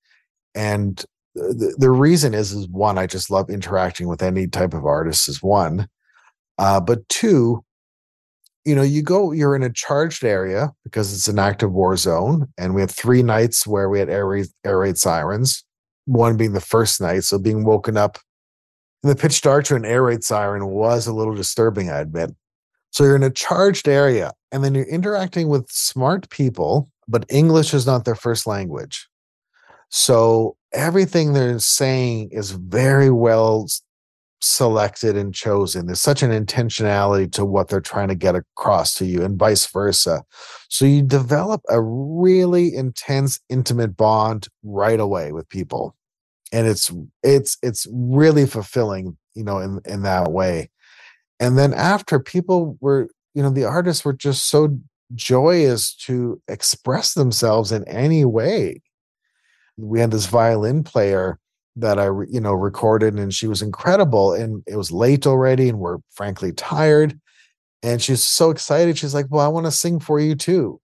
and 0.55 1.05
the, 1.35 1.73
the 1.77 1.89
reason 1.91 2.33
is 2.33 2.51
is 2.51 2.67
one 2.69 2.97
i 2.97 3.05
just 3.07 3.29
love 3.29 3.49
interacting 3.49 4.07
with 4.07 4.21
any 4.21 4.47
type 4.47 4.73
of 4.73 4.85
artist 4.85 5.29
is 5.29 5.41
one 5.41 5.87
uh 6.57 6.79
but 6.79 7.07
two 7.09 7.63
you 8.65 8.75
know 8.75 8.81
you 8.81 9.01
go 9.01 9.31
you're 9.31 9.55
in 9.55 9.63
a 9.63 9.71
charged 9.71 10.23
area 10.23 10.71
because 10.83 11.13
it's 11.13 11.27
an 11.27 11.39
active 11.39 11.71
war 11.71 11.95
zone 11.95 12.47
and 12.57 12.75
we 12.75 12.81
had 12.81 12.91
three 12.91 13.23
nights 13.23 13.65
where 13.65 13.89
we 13.89 13.99
had 13.99 14.09
air 14.09 14.27
raid, 14.27 14.47
air 14.65 14.79
raid 14.79 14.97
sirens 14.97 15.63
one 16.05 16.37
being 16.37 16.53
the 16.53 16.61
first 16.61 16.99
night 16.99 17.23
so 17.23 17.39
being 17.39 17.63
woken 17.63 17.95
up 17.97 18.17
in 19.03 19.09
the 19.09 19.15
pitch 19.15 19.41
dark 19.41 19.65
to 19.65 19.75
an 19.75 19.85
air 19.85 20.03
raid 20.03 20.23
siren 20.23 20.67
was 20.67 21.07
a 21.07 21.13
little 21.13 21.35
disturbing, 21.35 21.89
I 21.89 21.99
admit. 21.99 22.35
So 22.91 23.03
you're 23.03 23.15
in 23.15 23.23
a 23.23 23.29
charged 23.29 23.87
area 23.87 24.33
and 24.51 24.63
then 24.63 24.75
you're 24.75 24.85
interacting 24.85 25.47
with 25.47 25.69
smart 25.69 26.29
people, 26.29 26.89
but 27.07 27.25
English 27.29 27.73
is 27.73 27.85
not 27.85 28.05
their 28.05 28.15
first 28.15 28.47
language. 28.47 29.07
So 29.89 30.57
everything 30.73 31.33
they're 31.33 31.59
saying 31.59 32.29
is 32.31 32.51
very 32.51 33.09
well 33.09 33.67
selected 34.41 35.17
and 35.17 35.33
chosen. 35.33 35.85
There's 35.85 36.01
such 36.01 36.23
an 36.23 36.31
intentionality 36.31 37.31
to 37.33 37.45
what 37.45 37.67
they're 37.67 37.81
trying 37.81 38.07
to 38.09 38.15
get 38.15 38.35
across 38.35 38.93
to 38.95 39.05
you, 39.05 39.23
and 39.23 39.37
vice 39.37 39.65
versa. 39.67 40.23
So 40.69 40.85
you 40.85 41.01
develop 41.01 41.61
a 41.69 41.81
really 41.81 42.75
intense, 42.75 43.39
intimate 43.49 43.97
bond 43.97 44.47
right 44.63 44.99
away 44.99 45.31
with 45.31 45.49
people 45.49 45.95
and 46.51 46.67
it's 46.67 46.91
it's 47.23 47.57
it's 47.61 47.87
really 47.91 48.45
fulfilling 48.45 49.17
you 49.35 49.43
know 49.43 49.59
in 49.59 49.79
in 49.85 50.03
that 50.03 50.31
way 50.31 50.69
and 51.39 51.57
then 51.57 51.73
after 51.73 52.19
people 52.19 52.77
were 52.81 53.07
you 53.33 53.41
know 53.41 53.49
the 53.49 53.65
artists 53.65 54.03
were 54.03 54.13
just 54.13 54.49
so 54.49 54.77
joyous 55.15 55.95
to 55.95 56.41
express 56.47 57.13
themselves 57.13 57.71
in 57.71 57.87
any 57.87 58.25
way 58.25 58.81
we 59.77 59.99
had 59.99 60.11
this 60.11 60.25
violin 60.25 60.83
player 60.83 61.39
that 61.79 61.99
i 61.99 62.05
you 62.29 62.39
know 62.39 62.53
recorded 62.53 63.15
and 63.15 63.33
she 63.33 63.47
was 63.47 63.61
incredible 63.61 64.33
and 64.33 64.63
it 64.67 64.75
was 64.75 64.91
late 64.91 65.25
already 65.25 65.69
and 65.69 65.79
we're 65.79 65.97
frankly 66.11 66.51
tired 66.51 67.19
and 67.81 68.01
she's 68.01 68.23
so 68.23 68.49
excited 68.49 68.97
she's 68.97 69.13
like 69.13 69.27
well 69.29 69.45
i 69.45 69.49
want 69.49 69.65
to 69.65 69.71
sing 69.71 69.99
for 69.99 70.19
you 70.19 70.35
too 70.35 70.79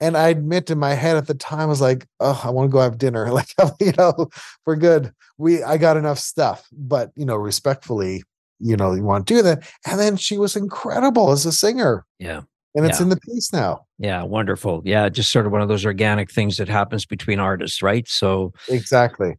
and 0.00 0.16
I 0.16 0.28
admit 0.28 0.70
in 0.70 0.78
my 0.78 0.94
head 0.94 1.16
at 1.16 1.28
the 1.28 1.34
time, 1.34 1.60
I 1.60 1.66
was 1.66 1.80
like, 1.80 2.06
oh, 2.20 2.40
I 2.44 2.50
want 2.50 2.68
to 2.68 2.72
go 2.72 2.80
have 2.80 2.98
dinner. 2.98 3.30
Like, 3.34 3.48
you 3.80 3.92
know, 3.96 4.28
we're 4.66 4.76
good. 4.76 5.12
We 5.38 5.62
I 5.62 5.76
got 5.76 5.96
enough 5.96 6.18
stuff. 6.18 6.68
But 6.72 7.10
you 7.16 7.24
know, 7.24 7.36
respectfully, 7.36 8.22
you 8.60 8.76
know, 8.76 8.92
you 8.92 9.02
want 9.02 9.26
to 9.26 9.34
do 9.34 9.42
that. 9.42 9.68
And 9.86 9.98
then 9.98 10.16
she 10.16 10.36
was 10.38 10.56
incredible 10.56 11.30
as 11.30 11.46
a 11.46 11.52
singer. 11.52 12.04
Yeah. 12.18 12.42
And 12.74 12.84
it's 12.84 12.98
yeah. 12.98 13.04
in 13.04 13.08
the 13.08 13.20
piece 13.20 13.52
now. 13.52 13.86
Yeah, 13.98 14.24
wonderful. 14.24 14.82
Yeah, 14.84 15.08
just 15.08 15.30
sort 15.30 15.46
of 15.46 15.52
one 15.52 15.62
of 15.62 15.68
those 15.68 15.86
organic 15.86 16.30
things 16.30 16.56
that 16.56 16.68
happens 16.68 17.06
between 17.06 17.38
artists, 17.38 17.82
right? 17.82 18.06
So 18.08 18.52
exactly. 18.68 19.36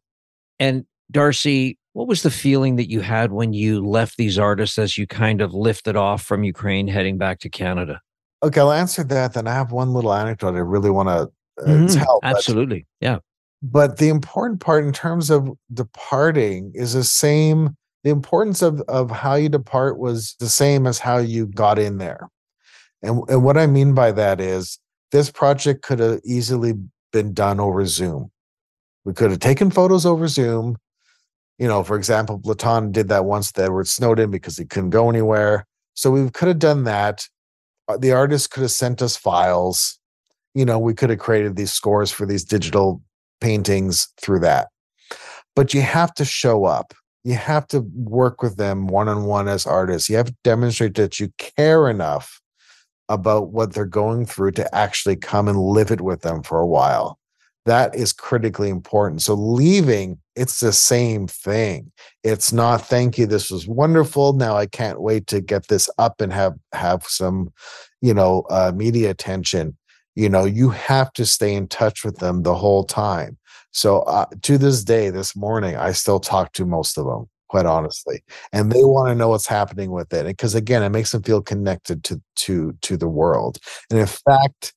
And 0.60 0.86
Darcy, 1.12 1.78
what 1.94 2.08
was 2.08 2.24
the 2.24 2.32
feeling 2.32 2.76
that 2.78 2.90
you 2.90 3.02
had 3.02 3.32
when 3.32 3.54
you 3.54 3.86
left 3.86 4.18
these 4.18 4.38
artists 4.38 4.78
as 4.78 4.98
you 4.98 5.08
kind 5.08 5.42
of 5.42 5.54
lifted 5.54 5.96
off 5.96 6.24
from 6.24 6.44
Ukraine 6.44 6.88
heading 6.88 7.18
back 7.18 7.40
to 7.40 7.50
Canada? 7.50 8.02
Okay, 8.44 8.60
I'll 8.60 8.72
answer 8.72 9.04
that. 9.06 9.34
Then 9.34 9.48
I 9.48 9.54
have 9.54 9.72
one 9.72 9.94
little 9.94 10.14
anecdote 10.14 10.56
I 10.56 10.60
really 10.60 10.90
want 10.90 11.10
to 11.10 11.32
uh, 11.64 11.68
Mhm. 11.68 11.94
tell. 12.04 12.20
but- 12.22 12.36
Absolutely. 12.36 12.86
Yeah. 13.00 13.20
but 13.62 13.98
the 13.98 14.10
important 14.10 14.60
part 14.60 14.84
in 14.86 14.92
terms 14.92 15.30
of 15.30 15.50
departing 15.74 16.72
is 16.76 16.94
the 16.94 17.04
same 17.04 17.76
the 18.04 18.10
importance 18.12 18.62
of 18.62 18.82
of 18.82 19.10
how 19.10 19.34
you 19.36 19.50
depart 19.50 19.98
was 19.98 20.36
the 20.40 20.50
same 20.50 20.86
as 20.86 21.00
how 21.00 21.18
you 21.18 21.48
got 21.48 21.80
in 21.80 21.98
there 21.98 22.28
and 23.02 23.22
and 23.30 23.44
what 23.44 23.58
i 23.58 23.66
mean 23.66 23.94
by 23.96 24.12
that 24.12 24.40
is 24.42 24.78
this 25.12 25.32
project 25.32 25.82
could 25.82 25.98
have 26.00 26.20
easily 26.26 26.74
been 27.14 27.34
done 27.34 27.60
over 27.60 27.86
zoom 27.86 28.30
we 29.06 29.14
could 29.14 29.32
have 29.32 29.40
taken 29.40 29.72
photos 29.72 30.06
over 30.06 30.28
zoom 30.28 30.78
you 31.58 31.68
know 31.68 31.84
for 31.84 31.96
example 31.96 32.40
Platon 32.40 32.92
did 32.92 33.08
that 33.10 33.26
once 33.26 33.52
with 33.54 33.64
edward 33.64 33.88
snowden 33.88 34.30
because 34.32 34.58
he 34.58 34.66
couldn't 34.66 34.90
go 34.90 35.10
anywhere 35.10 35.66
so 35.94 36.12
we 36.12 36.30
could 36.30 36.48
have 36.48 36.60
done 36.60 36.84
that 36.84 37.28
Uh, 37.88 37.98
the 37.98 38.12
artist 38.12 38.50
could 38.50 38.62
have 38.64 38.72
sent 38.72 39.02
us 39.02 39.16
files 39.16 40.00
you 40.54 40.66
know 40.66 40.80
we 40.80 40.94
could 40.94 41.10
have 41.10 41.20
created 41.20 41.56
these 41.56 41.72
scores 41.72 42.12
for 42.12 42.26
these 42.26 42.44
digital 42.44 43.02
paintings 43.42 44.08
through 44.22 44.40
that. 44.40 44.70
But 45.56 45.74
you 45.74 45.82
have 45.82 46.14
to 46.16 46.26
show 46.26 46.66
up. 46.66 46.94
You 47.24 47.36
have 47.36 47.68
to 47.68 47.82
work 47.94 48.42
with 48.42 48.58
them 48.58 48.88
one 48.88 49.08
on 49.08 49.26
one 49.26 49.48
as 49.48 49.66
artists. 49.66 50.10
You 50.10 50.18
have 50.18 50.28
to 50.28 50.36
demonstrate 50.44 50.96
that 50.96 51.20
you 51.20 51.32
care 51.38 51.90
enough 51.90 52.42
about 53.10 53.52
what 53.52 53.74
they're 53.74 53.86
going 53.86 54.26
through 54.26 54.52
to 54.52 54.76
actually 54.76 55.16
come 55.16 55.48
and 55.48 55.60
live 55.60 55.92
it 55.92 56.02
with 56.02 56.22
them 56.22 56.44
for 56.44 56.60
a 56.60 56.68
while. 56.68 57.20
That 57.66 57.96
is 57.96 58.14
critically 58.14 58.70
important. 58.70 59.24
So 59.24 59.34
leaving, 59.34 60.20
it's 60.36 60.60
the 60.60 60.74
same 60.74 61.28
thing. 61.28 61.92
It's 62.24 62.54
not 62.54 62.86
thank 62.86 63.18
you. 63.18 63.26
This 63.26 63.50
was 63.50 63.68
wonderful. 63.68 64.34
Now 64.34 64.56
I 64.56 64.68
can't 64.68 65.02
wait 65.02 65.28
to 65.28 65.42
get 65.42 65.68
this 65.68 65.90
up 65.98 66.22
and 66.22 66.32
have 66.32 66.54
have 66.74 67.04
some, 67.06 67.52
you 68.02 68.14
know, 68.14 68.44
uh, 68.50 68.72
media 68.76 69.10
attention 69.10 69.78
you 70.16 70.30
know 70.30 70.46
you 70.46 70.70
have 70.70 71.12
to 71.14 71.26
stay 71.26 71.54
in 71.54 71.68
touch 71.68 72.04
with 72.04 72.18
them 72.18 72.44
the 72.44 72.56
whole 72.56 72.84
time 72.84 73.38
so 73.72 74.00
uh, 74.02 74.26
to 74.42 74.58
this 74.58 74.84
day 74.84 75.10
this 75.10 75.36
morning 75.36 75.76
i 75.76 75.92
still 75.92 76.20
talk 76.20 76.52
to 76.54 76.66
most 76.66 76.98
of 76.98 77.06
them 77.06 77.30
quite 77.48 77.66
honestly 77.66 78.24
and 78.52 78.72
they 78.72 78.84
want 78.84 79.10
to 79.10 79.16
know 79.16 79.30
what's 79.30 79.48
happening 79.48 79.92
with 79.92 80.12
it 80.14 80.26
because 80.26 80.56
again 80.56 80.82
it 80.82 80.90
makes 80.90 81.12
them 81.12 81.22
feel 81.22 81.42
connected 81.42 82.04
to 82.04 82.20
to 82.36 82.76
to 82.82 82.98
the 82.98 83.08
world 83.08 83.58
and 83.90 84.00
in 84.00 84.08
fact 84.08 84.74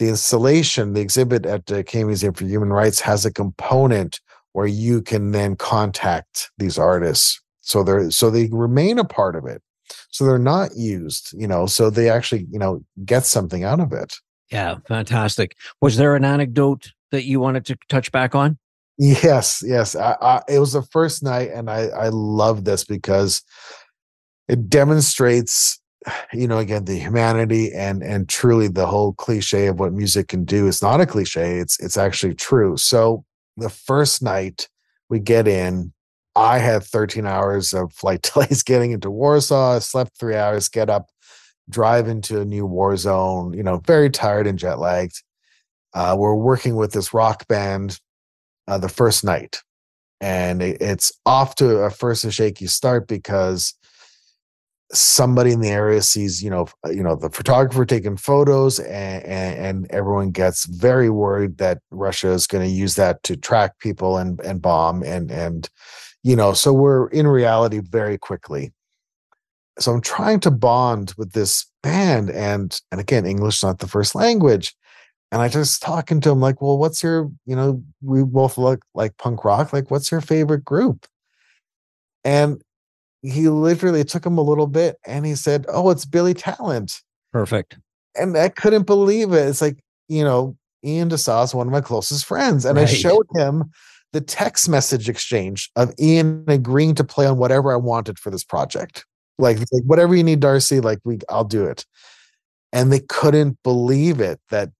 the 0.00 0.08
installation 0.08 0.94
the 0.94 1.00
exhibit 1.00 1.46
at 1.46 1.70
uh, 1.70 1.76
the 1.76 1.84
Canadian 1.84 2.08
Museum 2.08 2.34
for 2.34 2.44
Human 2.44 2.70
Rights 2.70 3.00
has 3.00 3.24
a 3.24 3.32
component 3.32 4.20
where 4.52 4.66
you 4.66 5.00
can 5.00 5.30
then 5.30 5.54
contact 5.54 6.50
these 6.58 6.76
artists 6.76 7.40
so 7.60 7.84
they're 7.84 8.10
so 8.10 8.30
they 8.30 8.48
remain 8.50 8.98
a 8.98 9.04
part 9.04 9.36
of 9.36 9.46
it 9.46 9.62
so 10.10 10.24
they're 10.24 10.38
not 10.38 10.74
used 10.76 11.32
you 11.38 11.46
know 11.46 11.66
so 11.66 11.90
they 11.90 12.10
actually 12.10 12.46
you 12.50 12.58
know 12.58 12.84
get 13.04 13.24
something 13.24 13.62
out 13.62 13.78
of 13.78 13.92
it 13.92 14.16
Yeah. 14.50 14.78
Fantastic. 14.88 15.56
Was 15.80 15.96
there 15.96 16.16
an 16.16 16.24
anecdote 16.24 16.92
that 17.12 17.24
you 17.24 17.38
wanted 17.38 17.64
to 17.66 17.76
touch 17.88 18.10
back 18.10 18.34
on? 18.34 18.58
Yes, 18.98 19.62
yes. 19.64 19.94
I, 19.96 20.16
I, 20.20 20.42
it 20.48 20.58
was 20.58 20.72
the 20.72 20.82
first 20.82 21.22
night, 21.22 21.50
and 21.54 21.70
I 21.70 21.86
I 21.88 22.08
love 22.10 22.64
this 22.64 22.84
because 22.84 23.42
it 24.48 24.68
demonstrates, 24.68 25.79
you 26.32 26.48
know, 26.48 26.58
again 26.58 26.84
the 26.84 26.98
humanity 26.98 27.72
and 27.72 28.02
and 28.02 28.28
truly 28.28 28.68
the 28.68 28.86
whole 28.86 29.12
cliche 29.14 29.66
of 29.66 29.78
what 29.78 29.92
music 29.92 30.28
can 30.28 30.44
do. 30.44 30.66
It's 30.66 30.82
not 30.82 31.00
a 31.00 31.06
cliche. 31.06 31.58
It's 31.58 31.78
it's 31.80 31.96
actually 31.96 32.34
true. 32.34 32.76
So 32.76 33.24
the 33.56 33.70
first 33.70 34.22
night 34.22 34.68
we 35.08 35.20
get 35.20 35.46
in, 35.46 35.92
I 36.36 36.58
had 36.58 36.82
13 36.82 37.26
hours 37.26 37.74
of 37.74 37.92
flight 37.92 38.22
delays 38.34 38.62
getting 38.62 38.92
into 38.92 39.10
Warsaw. 39.10 39.76
I 39.76 39.78
slept 39.80 40.18
three 40.18 40.36
hours, 40.36 40.68
get 40.68 40.88
up, 40.88 41.10
drive 41.68 42.08
into 42.08 42.40
a 42.40 42.44
new 42.44 42.66
war 42.66 42.96
zone. 42.96 43.52
You 43.52 43.62
know, 43.62 43.78
very 43.78 44.10
tired 44.10 44.46
and 44.46 44.58
jet 44.58 44.78
lagged. 44.78 45.22
Uh, 45.92 46.16
we're 46.18 46.34
working 46.34 46.76
with 46.76 46.92
this 46.92 47.12
rock 47.12 47.46
band 47.48 47.98
uh, 48.68 48.78
the 48.78 48.88
first 48.88 49.24
night, 49.24 49.60
and 50.20 50.62
it, 50.62 50.80
it's 50.80 51.12
off 51.26 51.56
to 51.56 51.78
a 51.78 51.90
first 51.90 52.24
a 52.24 52.30
shaky 52.30 52.68
start 52.68 53.08
because 53.08 53.74
somebody 54.92 55.52
in 55.52 55.60
the 55.60 55.68
area 55.68 56.02
sees, 56.02 56.42
you 56.42 56.50
know, 56.50 56.66
uh, 56.84 56.90
you 56.90 57.02
know, 57.02 57.14
the 57.14 57.30
photographer 57.30 57.84
taking 57.84 58.16
photos, 58.16 58.78
and, 58.80 59.24
and, 59.24 59.58
and 59.58 59.86
everyone 59.90 60.30
gets 60.30 60.66
very 60.66 61.10
worried 61.10 61.58
that 61.58 61.78
Russia 61.90 62.30
is 62.30 62.46
going 62.46 62.64
to 62.64 62.70
use 62.70 62.96
that 62.96 63.22
to 63.24 63.36
track 63.36 63.78
people 63.78 64.18
and 64.18 64.40
and 64.40 64.60
bomb 64.60 65.02
and 65.02 65.30
and 65.30 65.68
you 66.22 66.36
know, 66.36 66.52
so 66.52 66.72
we're 66.72 67.08
in 67.08 67.26
reality 67.26 67.78
very 67.78 68.18
quickly. 68.18 68.72
So 69.78 69.92
I'm 69.92 70.02
trying 70.02 70.40
to 70.40 70.50
bond 70.50 71.14
with 71.16 71.32
this 71.32 71.66
band, 71.82 72.30
and 72.30 72.78
and 72.90 73.00
again, 73.00 73.26
English 73.26 73.58
is 73.58 73.62
not 73.62 73.78
the 73.78 73.88
first 73.88 74.14
language. 74.14 74.74
And 75.32 75.40
I 75.40 75.48
just 75.48 75.80
talking 75.80 76.20
to 76.22 76.30
him 76.30 76.40
like, 76.40 76.60
well, 76.60 76.76
what's 76.76 77.04
your, 77.04 77.30
you 77.46 77.54
know, 77.54 77.82
we 78.02 78.24
both 78.24 78.58
look 78.58 78.84
like 78.94 79.16
punk 79.16 79.44
rock. 79.44 79.72
Like, 79.72 79.88
what's 79.88 80.10
your 80.10 80.20
favorite 80.20 80.64
group? 80.64 81.06
And 82.24 82.60
he 83.22 83.48
literally 83.48 84.04
took 84.04 84.24
him 84.24 84.38
a 84.38 84.42
little 84.42 84.66
bit 84.66 84.96
and 85.06 85.26
he 85.26 85.34
said, 85.34 85.66
Oh, 85.68 85.90
it's 85.90 86.04
Billy 86.04 86.34
Talent. 86.34 87.00
Perfect. 87.32 87.78
And 88.16 88.36
I 88.36 88.48
couldn't 88.48 88.86
believe 88.86 89.32
it. 89.32 89.48
It's 89.48 89.60
like, 89.60 89.78
you 90.08 90.24
know, 90.24 90.56
Ian 90.84 91.08
D'Sa 91.08 91.42
is 91.42 91.54
one 91.54 91.66
of 91.66 91.72
my 91.72 91.80
closest 91.80 92.24
friends. 92.24 92.64
And 92.64 92.76
right. 92.76 92.88
I 92.88 92.92
showed 92.92 93.26
him 93.34 93.70
the 94.12 94.20
text 94.20 94.68
message 94.68 95.08
exchange 95.08 95.70
of 95.76 95.94
Ian 96.00 96.44
agreeing 96.48 96.94
to 96.96 97.04
play 97.04 97.26
on 97.26 97.38
whatever 97.38 97.72
I 97.72 97.76
wanted 97.76 98.18
for 98.18 98.30
this 98.30 98.44
project. 98.44 99.04
Like, 99.38 99.58
like 99.58 99.84
whatever 99.84 100.14
you 100.14 100.24
need, 100.24 100.40
Darcy, 100.40 100.80
like 100.80 100.98
we 101.04 101.18
I'll 101.28 101.44
do 101.44 101.64
it. 101.66 101.86
And 102.72 102.92
they 102.92 103.00
couldn't 103.00 103.58
believe 103.62 104.20
it 104.20 104.40
that 104.50 104.70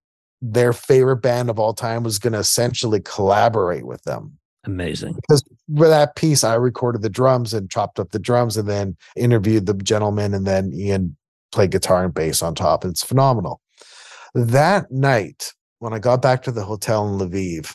their 0.43 0.73
favorite 0.73 1.19
band 1.19 1.51
of 1.51 1.59
all 1.59 1.75
time 1.75 2.03
was 2.03 2.19
going 2.19 2.33
to 2.33 2.39
essentially 2.39 3.01
collaborate 3.01 3.87
with 3.87 4.03
them. 4.05 4.39
Amazing. 4.65 5.15
Because 5.15 5.43
for 5.75 5.89
that 5.89 6.17
piece, 6.17 6.45
I 6.45 6.55
recorded 6.55 7.03
the 7.03 7.09
drums 7.09 7.55
and 7.55 7.71
chopped 7.71 7.99
up 7.99 8.11
the 8.11 8.19
drums 8.19 8.57
and 8.57 8.69
then 8.69 8.97
interviewed 9.17 9.67
the 9.67 9.75
gentleman 9.75 10.35
and 10.35 10.47
then 10.47 10.73
Ian 10.75 11.17
played 11.53 11.71
guitar 11.71 12.05
and 12.05 12.15
bass 12.15 12.43
on 12.43 12.55
top. 12.55 12.85
It's 12.85 13.03
phenomenal. 13.03 13.61
That 14.35 14.91
night, 14.91 15.53
when 15.79 15.93
I 15.93 15.99
got 15.99 16.23
back 16.23 16.43
to 16.43 16.53
the 16.53 16.65
hotel 16.65 17.09
in 17.09 17.19
Lviv, 17.19 17.75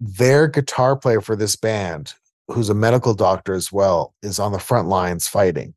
their 0.00 0.48
guitar 0.48 0.96
player 0.96 1.20
for 1.20 1.36
this 1.36 1.56
band, 1.56 2.14
who's 2.48 2.70
a 2.70 2.74
medical 2.74 3.14
doctor 3.14 3.52
as 3.52 3.70
well, 3.70 4.14
is 4.22 4.38
on 4.38 4.52
the 4.52 4.58
front 4.58 4.88
lines 4.88 5.28
fighting. 5.28 5.74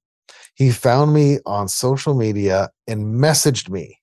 He 0.56 0.72
found 0.72 1.14
me 1.14 1.40
on 1.46 1.68
social 1.68 2.14
media 2.14 2.70
and 2.88 3.16
messaged 3.16 3.70
me 3.70 4.00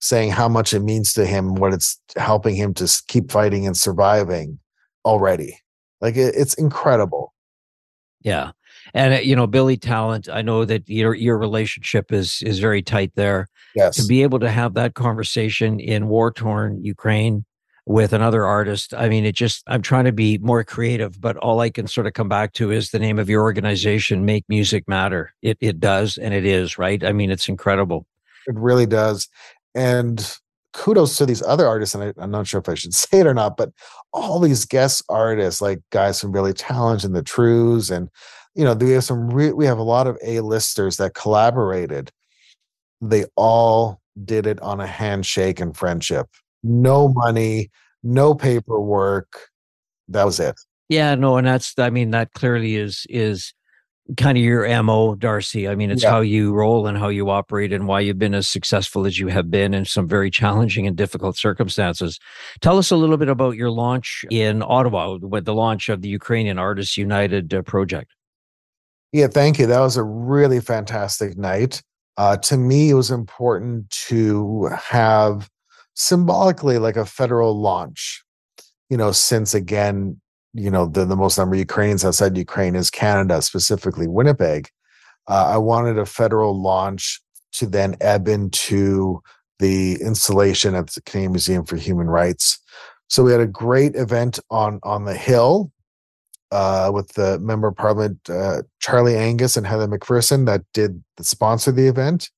saying 0.00 0.30
how 0.30 0.48
much 0.48 0.72
it 0.72 0.80
means 0.80 1.12
to 1.14 1.26
him, 1.26 1.54
what 1.56 1.72
it's 1.72 2.00
helping 2.16 2.54
him 2.54 2.74
to 2.74 3.02
keep 3.08 3.30
fighting 3.30 3.66
and 3.66 3.76
surviving 3.76 4.58
already. 5.06 5.58
Like 6.02 6.16
it, 6.16 6.34
it's 6.36 6.54
incredible. 6.54 7.32
Yeah. 8.20 8.50
And 8.92 9.14
uh, 9.14 9.18
you 9.18 9.36
know, 9.36 9.46
Billy 9.46 9.76
Talent, 9.76 10.28
I 10.30 10.42
know 10.42 10.64
that 10.64 10.88
your 10.88 11.14
your 11.14 11.38
relationship 11.38 12.12
is 12.12 12.42
is 12.42 12.58
very 12.58 12.82
tight 12.82 13.12
there. 13.14 13.48
Yes. 13.74 13.96
To 13.96 14.06
be 14.06 14.22
able 14.22 14.40
to 14.40 14.50
have 14.50 14.74
that 14.74 14.94
conversation 14.94 15.80
in 15.80 16.08
war 16.08 16.30
torn 16.32 16.82
Ukraine 16.84 17.44
with 17.86 18.12
another 18.12 18.44
artist, 18.44 18.92
I 18.94 19.08
mean, 19.08 19.24
it 19.24 19.36
just 19.36 19.62
I'm 19.66 19.82
trying 19.82 20.06
to 20.06 20.12
be 20.12 20.38
more 20.38 20.64
creative, 20.64 21.20
but 21.20 21.36
all 21.36 21.60
I 21.60 21.70
can 21.70 21.86
sort 21.86 22.06
of 22.06 22.14
come 22.14 22.28
back 22.28 22.52
to 22.54 22.72
is 22.72 22.90
the 22.90 22.98
name 22.98 23.18
of 23.18 23.30
your 23.30 23.42
organization, 23.42 24.24
Make 24.24 24.44
Music 24.48 24.88
Matter. 24.88 25.32
It 25.40 25.56
it 25.60 25.78
does, 25.78 26.18
and 26.18 26.34
it 26.34 26.44
is 26.44 26.78
right. 26.78 27.02
I 27.04 27.12
mean, 27.12 27.30
it's 27.30 27.48
incredible. 27.48 28.06
It 28.46 28.54
really 28.54 28.86
does. 28.86 29.28
And 29.74 30.36
kudos 30.76 31.16
to 31.16 31.26
these 31.26 31.42
other 31.42 31.66
artists, 31.66 31.94
and 31.94 32.04
I, 32.04 32.22
am 32.22 32.30
not 32.30 32.46
sure 32.46 32.60
if 32.60 32.68
I 32.68 32.74
should 32.74 32.94
say 32.94 33.20
it 33.20 33.26
or 33.26 33.34
not, 33.34 33.56
but 33.56 33.70
all 34.12 34.38
these 34.38 34.64
guest 34.64 35.02
artists, 35.08 35.60
like 35.60 35.80
guys 35.90 36.20
from 36.20 36.32
Billy 36.32 36.52
Talent 36.52 37.02
and 37.02 37.16
the 37.16 37.22
Trews, 37.22 37.90
and 37.90 38.08
you 38.54 38.64
know, 38.64 38.74
we 38.74 38.92
have 38.92 39.04
some 39.04 39.28
re- 39.28 39.52
we 39.52 39.66
have 39.66 39.78
a 39.78 39.82
lot 39.82 40.06
of 40.06 40.18
A-listers 40.22 40.96
that 40.96 41.14
collaborated. 41.14 42.10
They 43.00 43.26
all 43.36 44.00
did 44.24 44.46
it 44.46 44.60
on 44.60 44.80
a 44.80 44.86
handshake 44.86 45.60
and 45.60 45.76
friendship. 45.76 46.26
No 46.62 47.08
money, 47.08 47.70
no 48.02 48.34
paperwork. 48.34 49.48
That 50.08 50.24
was 50.24 50.40
it. 50.40 50.58
Yeah, 50.88 51.14
no, 51.16 51.36
and 51.36 51.46
that's 51.46 51.74
I 51.78 51.90
mean, 51.90 52.10
that 52.12 52.32
clearly 52.32 52.76
is 52.76 53.06
is 53.10 53.52
kind 54.16 54.38
of 54.38 54.44
your 54.44 54.82
mo 54.84 55.16
darcy 55.16 55.66
i 55.66 55.74
mean 55.74 55.90
it's 55.90 56.04
yeah. 56.04 56.10
how 56.10 56.20
you 56.20 56.52
roll 56.52 56.86
and 56.86 56.96
how 56.96 57.08
you 57.08 57.28
operate 57.28 57.72
and 57.72 57.88
why 57.88 57.98
you've 57.98 58.18
been 58.18 58.34
as 58.34 58.48
successful 58.48 59.04
as 59.04 59.18
you 59.18 59.26
have 59.26 59.50
been 59.50 59.74
in 59.74 59.84
some 59.84 60.06
very 60.06 60.30
challenging 60.30 60.86
and 60.86 60.96
difficult 60.96 61.36
circumstances. 61.36 62.20
Tell 62.60 62.78
us 62.78 62.92
a 62.92 62.96
little 62.96 63.16
bit 63.16 63.28
about 63.28 63.56
your 63.56 63.70
launch 63.70 64.24
in 64.30 64.62
ottawa 64.62 65.18
with 65.20 65.44
the 65.44 65.54
launch 65.54 65.88
of 65.88 66.02
the 66.02 66.08
ukrainian 66.08 66.58
artists 66.58 66.96
united 66.96 67.52
uh, 67.52 67.62
project. 67.62 68.14
Yeah 69.12 69.26
thank 69.26 69.58
you. 69.58 69.66
That 69.66 69.80
was 69.80 69.96
a 69.96 70.04
really 70.04 70.60
fantastic 70.60 71.36
night. 71.36 71.82
Uh, 72.16 72.36
to 72.36 72.56
me 72.56 72.90
it 72.90 72.94
was 72.94 73.10
important 73.10 73.90
to 73.90 74.70
have 74.80 75.50
symbolically 75.94 76.78
like 76.78 76.96
a 76.96 77.06
federal 77.06 77.60
launch 77.60 78.22
you 78.88 78.96
know 78.96 79.10
since 79.10 79.54
again 79.54 80.20
you 80.56 80.70
know 80.70 80.86
the, 80.86 81.04
the 81.04 81.16
most 81.16 81.38
number 81.38 81.54
of 81.54 81.58
Ukrainians 81.60 82.04
outside 82.04 82.36
Ukraine 82.36 82.74
is 82.74 82.90
Canada, 82.90 83.42
specifically 83.42 84.08
Winnipeg. 84.08 84.70
Uh, 85.28 85.50
I 85.54 85.58
wanted 85.58 85.98
a 85.98 86.06
federal 86.06 86.60
launch 86.60 87.20
to 87.52 87.66
then 87.66 87.96
ebb 88.00 88.28
into 88.28 89.22
the 89.58 89.94
installation 90.00 90.74
at 90.74 90.88
the 90.88 91.02
Canadian 91.02 91.32
Museum 91.32 91.64
for 91.64 91.76
Human 91.76 92.06
Rights. 92.06 92.60
So 93.08 93.22
we 93.22 93.32
had 93.32 93.40
a 93.40 93.46
great 93.46 93.94
event 93.94 94.38
on 94.50 94.80
on 94.82 95.04
the 95.04 95.14
Hill 95.14 95.70
uh, 96.50 96.90
with 96.92 97.12
the 97.14 97.38
member 97.38 97.68
of 97.68 97.76
Parliament 97.76 98.18
uh, 98.28 98.62
Charlie 98.80 99.16
Angus 99.16 99.56
and 99.56 99.66
Heather 99.66 99.86
McPherson 99.86 100.46
that 100.46 100.62
did 100.72 101.02
sponsor 101.20 101.70
the 101.70 101.86
event, 101.86 102.30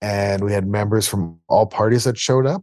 and 0.00 0.44
we 0.44 0.52
had 0.52 0.66
members 0.66 1.08
from 1.08 1.40
all 1.48 1.66
parties 1.66 2.04
that 2.04 2.18
showed 2.18 2.46
up 2.46 2.62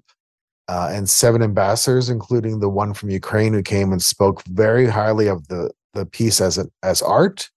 uh, 0.68 0.90
and 0.92 1.10
seven 1.10 1.42
ambassadors, 1.42 2.10
including 2.10 2.60
the 2.60 2.70
one 2.70 2.94
from 2.94 3.10
Ukraine 3.10 3.54
who 3.54 3.62
came 3.62 3.92
and 3.92 4.02
spoke 4.02 4.44
very 4.46 4.88
highly 4.88 5.28
of 5.28 5.48
the 5.48 5.72
the 5.94 6.06
piece 6.06 6.42
as 6.42 6.58
a, 6.58 6.66
as 6.84 7.02
art, 7.02 7.50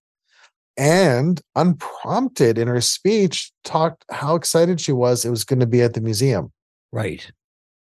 and 0.77 1.41
unprompted 1.55 2.57
in 2.57 2.67
her 2.67 2.81
speech 2.81 3.51
talked 3.65 4.05
how 4.11 4.35
excited 4.35 4.79
she 4.79 4.93
was 4.93 5.25
it 5.25 5.29
was 5.29 5.43
going 5.43 5.59
to 5.59 5.67
be 5.67 5.81
at 5.81 5.93
the 5.93 6.01
museum. 6.01 6.51
Right. 6.91 7.29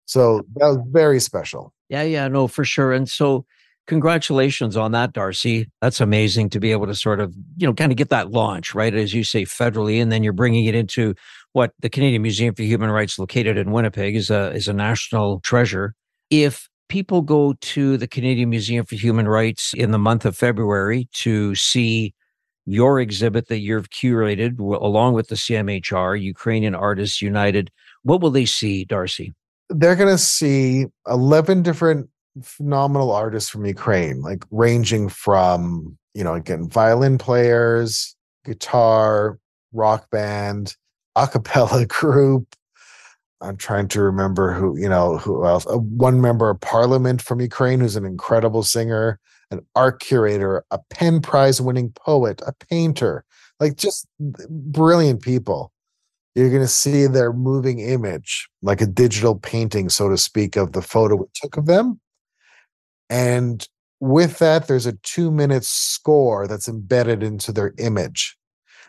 So 0.06 0.42
that 0.54 0.66
was 0.66 0.78
very 0.90 1.20
special. 1.20 1.72
Yeah, 1.88 2.02
yeah, 2.02 2.28
no, 2.28 2.48
for 2.48 2.64
sure. 2.64 2.92
And 2.92 3.08
so 3.08 3.44
congratulations 3.86 4.76
on 4.76 4.92
that, 4.92 5.12
Darcy. 5.12 5.70
That's 5.80 6.00
amazing 6.00 6.50
to 6.50 6.60
be 6.60 6.72
able 6.72 6.86
to 6.86 6.94
sort 6.94 7.20
of, 7.20 7.34
you 7.56 7.66
know, 7.66 7.74
kind 7.74 7.92
of 7.92 7.96
get 7.96 8.10
that 8.10 8.30
launch, 8.30 8.74
right? 8.74 8.94
As 8.94 9.14
you 9.14 9.24
say, 9.24 9.44
federally, 9.44 10.00
and 10.00 10.10
then 10.10 10.22
you're 10.22 10.32
bringing 10.32 10.66
it 10.66 10.74
into 10.74 11.14
what 11.52 11.72
the 11.80 11.88
Canadian 11.88 12.22
Museum 12.22 12.54
for 12.54 12.62
Human 12.62 12.90
Rights, 12.90 13.18
located 13.18 13.56
in 13.56 13.70
Winnipeg, 13.70 14.16
is 14.16 14.30
a 14.30 14.52
is 14.52 14.68
a 14.68 14.72
national 14.72 15.40
treasure. 15.40 15.94
If 16.30 16.68
people 16.88 17.22
go 17.22 17.54
to 17.60 17.96
the 17.96 18.06
Canadian 18.06 18.50
Museum 18.50 18.84
for 18.84 18.94
Human 18.94 19.28
Rights 19.28 19.72
in 19.74 19.90
the 19.90 19.98
month 19.98 20.24
of 20.24 20.36
February 20.36 21.08
to 21.14 21.54
see 21.54 22.14
your 22.66 23.00
exhibit 23.00 23.48
that 23.48 23.60
you've 23.60 23.90
curated 23.90 24.58
along 24.58 25.14
with 25.14 25.28
the 25.28 25.36
CMHR, 25.36 26.20
Ukrainian 26.20 26.74
Artists 26.74 27.22
United, 27.22 27.70
what 28.02 28.20
will 28.20 28.30
they 28.30 28.44
see, 28.44 28.84
Darcy? 28.84 29.32
They're 29.68 29.96
going 29.96 30.14
to 30.14 30.18
see 30.18 30.86
11 31.08 31.62
different 31.62 32.08
phenomenal 32.42 33.12
artists 33.12 33.50
from 33.50 33.66
Ukraine, 33.66 34.20
like 34.22 34.44
ranging 34.50 35.08
from, 35.08 35.96
you 36.14 36.24
know, 36.24 36.34
again, 36.34 36.68
violin 36.68 37.18
players, 37.18 38.16
guitar, 38.44 39.38
rock 39.72 40.10
band, 40.10 40.74
a 41.14 41.26
cappella 41.26 41.86
group. 41.88 42.54
I'm 43.40 43.56
trying 43.56 43.88
to 43.88 44.00
remember 44.00 44.52
who, 44.52 44.78
you 44.78 44.88
know, 44.88 45.18
who 45.18 45.44
else. 45.46 45.66
Uh, 45.66 45.76
one 45.76 46.20
member 46.20 46.48
of 46.48 46.60
parliament 46.60 47.20
from 47.20 47.40
Ukraine 47.40 47.80
who's 47.80 47.96
an 47.96 48.06
incredible 48.06 48.62
singer, 48.62 49.20
an 49.50 49.60
art 49.74 50.00
curator, 50.00 50.64
a 50.70 50.78
PEN 50.90 51.20
Prize 51.20 51.60
winning 51.60 51.90
poet, 51.92 52.40
a 52.46 52.52
painter, 52.70 53.24
like 53.60 53.76
just 53.76 54.06
brilliant 54.18 55.22
people. 55.22 55.70
You're 56.34 56.50
going 56.50 56.62
to 56.62 56.68
see 56.68 57.06
their 57.06 57.32
moving 57.32 57.78
image, 57.78 58.48
like 58.62 58.82
a 58.82 58.86
digital 58.86 59.36
painting, 59.36 59.88
so 59.88 60.08
to 60.10 60.18
speak, 60.18 60.56
of 60.56 60.72
the 60.72 60.82
photo 60.82 61.16
we 61.16 61.26
took 61.34 61.56
of 61.56 61.66
them. 61.66 61.98
And 63.08 63.66
with 64.00 64.38
that, 64.38 64.68
there's 64.68 64.86
a 64.86 64.96
two 65.02 65.30
minute 65.30 65.64
score 65.64 66.46
that's 66.46 66.68
embedded 66.68 67.22
into 67.22 67.52
their 67.52 67.74
image. 67.78 68.36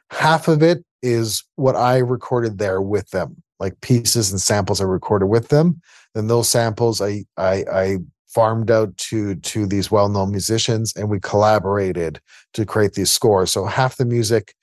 Half 0.09 0.47
of 0.47 0.63
it 0.63 0.83
is 1.01 1.43
what 1.55 1.75
I 1.75 1.97
recorded 1.97 2.57
there 2.57 2.81
with 2.81 3.09
them, 3.11 3.41
like 3.59 3.79
pieces 3.81 4.31
and 4.31 4.41
samples 4.41 4.81
I 4.81 4.85
recorded 4.85 5.27
with 5.27 5.49
them. 5.49 5.81
Then 6.13 6.27
those 6.27 6.49
samples 6.49 7.01
I 7.01 7.25
I, 7.37 7.65
I 7.71 7.97
farmed 8.27 8.69
out 8.69 8.95
to 8.97 9.35
to 9.35 9.65
these 9.65 9.89
well-known 9.89 10.31
musicians 10.31 10.93
and 10.95 11.09
we 11.09 11.19
collaborated 11.19 12.19
to 12.53 12.65
create 12.65 12.93
these 12.93 13.11
scores. 13.11 13.51
So 13.51 13.65
half 13.65 13.97
the 13.97 14.05
music 14.05 14.53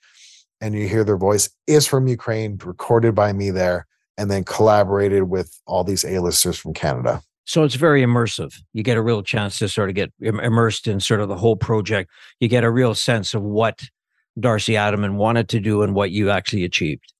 and 0.61 0.73
you 0.75 0.87
hear 0.87 1.03
their 1.03 1.17
voice 1.17 1.49
is 1.67 1.85
from 1.85 2.07
Ukraine, 2.07 2.57
recorded 2.63 3.15
by 3.15 3.33
me 3.33 3.51
there, 3.51 3.85
and 4.17 4.31
then 4.31 4.43
collaborated 4.43 5.23
with 5.23 5.59
all 5.65 5.83
these 5.83 6.03
A-listers 6.05 6.57
from 6.57 6.73
Canada. 6.73 7.21
So 7.45 7.63
it's 7.63 7.75
very 7.75 8.01
immersive. 8.01 8.55
You 8.73 8.83
get 8.83 8.97
a 8.97 9.01
real 9.01 9.21
chance 9.21 9.59
to 9.59 9.69
sort 9.69 9.89
of 9.89 9.95
get 9.95 10.11
immersed 10.19 10.87
in 10.87 10.99
sort 10.99 11.21
of 11.21 11.29
the 11.29 11.37
whole 11.37 11.55
project. 11.55 12.09
You 12.39 12.47
get 12.47 12.63
a 12.63 12.71
real 12.71 12.95
sense 12.95 13.33
of 13.33 13.43
what 13.43 13.83
Darcy 14.39 14.75
Ataman 14.75 15.17
wanted 15.17 15.47
to 15.49 15.59
do 15.59 15.83
and 15.83 15.93
what 15.93 16.11
you 16.11 16.29
actually 16.29 16.63
achieved. 16.63 17.13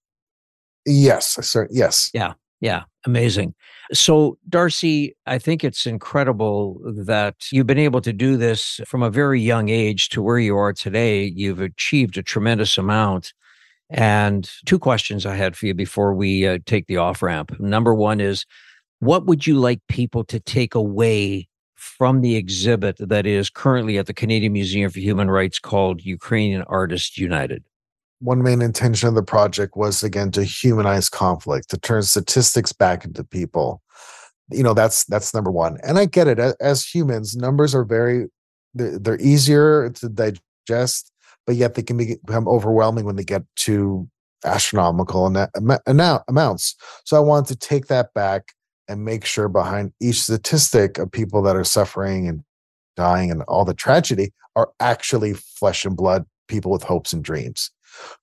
Yes, 0.85 1.37
sir. 1.47 1.67
Yes. 1.71 2.09
Yeah. 2.13 2.33
Yeah. 2.61 2.83
Amazing. 3.05 3.53
So, 3.93 4.37
Darcy, 4.49 5.15
I 5.27 5.37
think 5.37 5.63
it's 5.63 5.85
incredible 5.85 6.79
that 7.05 7.35
you've 7.51 7.67
been 7.67 7.77
able 7.77 8.01
to 8.01 8.13
do 8.13 8.37
this 8.37 8.81
from 8.85 9.03
a 9.03 9.11
very 9.11 9.39
young 9.39 9.69
age 9.69 10.09
to 10.09 10.21
where 10.21 10.39
you 10.39 10.57
are 10.57 10.73
today. 10.73 11.25
You've 11.35 11.61
achieved 11.61 12.17
a 12.17 12.23
tremendous 12.23 12.77
amount. 12.77 13.33
And 13.91 14.49
two 14.65 14.79
questions 14.79 15.27
I 15.27 15.35
had 15.35 15.55
for 15.55 15.67
you 15.67 15.75
before 15.75 16.15
we 16.15 16.47
uh, 16.47 16.57
take 16.65 16.87
the 16.87 16.97
off 16.97 17.21
ramp. 17.21 17.59
Number 17.59 17.93
one 17.93 18.19
is 18.19 18.45
what 18.99 19.25
would 19.25 19.45
you 19.45 19.59
like 19.59 19.81
people 19.87 20.23
to 20.25 20.39
take 20.39 20.75
away 20.75 21.47
from 21.75 22.21
the 22.21 22.35
exhibit 22.35 22.97
that 22.99 23.25
is 23.25 23.49
currently 23.49 23.97
at 23.97 24.07
the 24.07 24.13
Canadian 24.13 24.53
Museum 24.53 24.89
for 24.89 24.99
Human 24.99 25.29
Rights 25.29 25.59
called 25.59 26.03
Ukrainian 26.03 26.63
Artists 26.63 27.17
United? 27.17 27.63
One 28.19 28.41
main 28.41 28.61
intention 28.61 29.09
of 29.09 29.15
the 29.15 29.23
project 29.23 29.75
was 29.75 30.01
again 30.01 30.31
to 30.31 30.43
humanize 30.43 31.09
conflict, 31.09 31.69
to 31.69 31.77
turn 31.77 32.03
statistics 32.03 32.71
back 32.71 33.05
into 33.05 33.23
people. 33.23 33.81
You 34.51 34.63
know, 34.63 34.73
that's 34.73 35.05
that's 35.05 35.33
number 35.33 35.51
one. 35.51 35.77
And 35.83 35.97
I 35.97 36.05
get 36.05 36.27
it. 36.27 36.39
As 36.59 36.85
humans, 36.85 37.35
numbers 37.35 37.75
are 37.75 37.83
very 37.83 38.27
they're, 38.73 39.19
easier 39.19 39.89
to 39.89 40.09
digest, 40.09 41.11
but 41.45 41.55
yet 41.55 41.75
they 41.75 41.83
can 41.83 41.97
become 41.97 42.47
overwhelming 42.47 43.05
when 43.05 43.15
they 43.15 43.23
get 43.23 43.43
to 43.57 44.07
astronomical 44.43 45.25
and 45.25 45.49
amounts. 46.27 46.75
So 47.05 47.17
I 47.17 47.19
wanted 47.19 47.47
to 47.47 47.67
take 47.67 47.87
that 47.87 48.13
back 48.13 48.53
and 48.87 49.03
make 49.03 49.25
sure 49.25 49.49
behind 49.49 49.93
each 50.01 50.21
statistic 50.21 50.97
of 50.97 51.11
people 51.11 51.41
that 51.43 51.55
are 51.55 51.63
suffering 51.63 52.27
and 52.27 52.43
dying 52.95 53.31
and 53.31 53.41
all 53.43 53.65
the 53.65 53.73
tragedy 53.73 54.31
are 54.55 54.71
actually 54.79 55.33
flesh 55.33 55.85
and 55.85 55.97
blood 55.97 56.25
people 56.47 56.71
with 56.71 56.83
hopes 56.83 57.11
and 57.11 57.23
dreams 57.23 57.71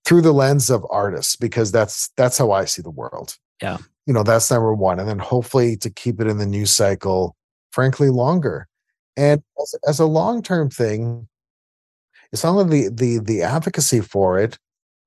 through 0.05 0.23
the 0.23 0.33
lens 0.33 0.71
of 0.71 0.87
artists 0.91 1.37
because 1.37 1.73
that's 1.73 2.11
that's 2.17 2.39
how 2.39 2.53
I 2.53 2.65
see 2.65 2.83
the 2.83 2.91
world. 2.91 3.37
Yeah. 3.61 3.79
You 4.07 4.13
know, 4.13 4.23
that's 4.23 4.51
number 4.51 4.75
1 4.75 4.99
and 4.99 5.09
then 5.09 5.19
hopefully 5.19 5.77
to 5.79 5.91
keep 5.91 6.21
it 6.21 6.27
in 6.27 6.39
the 6.39 6.47
news 6.47 6.73
cycle 6.73 7.37
frankly 7.71 8.11
longer. 8.11 8.69
And 9.17 9.43
as, 9.61 9.75
as 9.87 10.01
a 10.01 10.07
long-term 10.07 10.71
thing 10.71 11.29
it's 12.33 12.45
not 12.45 12.57
only 12.57 12.89
the 12.89 12.95
the 12.95 13.19
the 13.19 13.43
advocacy 13.43 14.01
for 14.01 14.39
it 14.39 14.59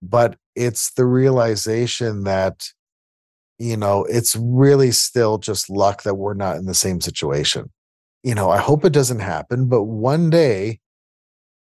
but 0.01 0.37
it's 0.55 0.91
the 0.91 1.05
realization 1.05 2.23
that 2.23 2.67
you 3.57 3.77
know 3.77 4.05
it's 4.05 4.35
really 4.35 4.91
still 4.91 5.37
just 5.37 5.69
luck 5.69 6.03
that 6.03 6.15
we're 6.15 6.33
not 6.33 6.57
in 6.57 6.65
the 6.65 6.73
same 6.73 7.01
situation. 7.01 7.71
You 8.23 8.35
know 8.35 8.49
i 8.49 8.57
hope 8.57 8.83
it 8.83 8.93
doesn't 8.93 9.19
happen 9.19 9.67
but 9.69 9.83
one 9.83 10.29
day 10.29 10.79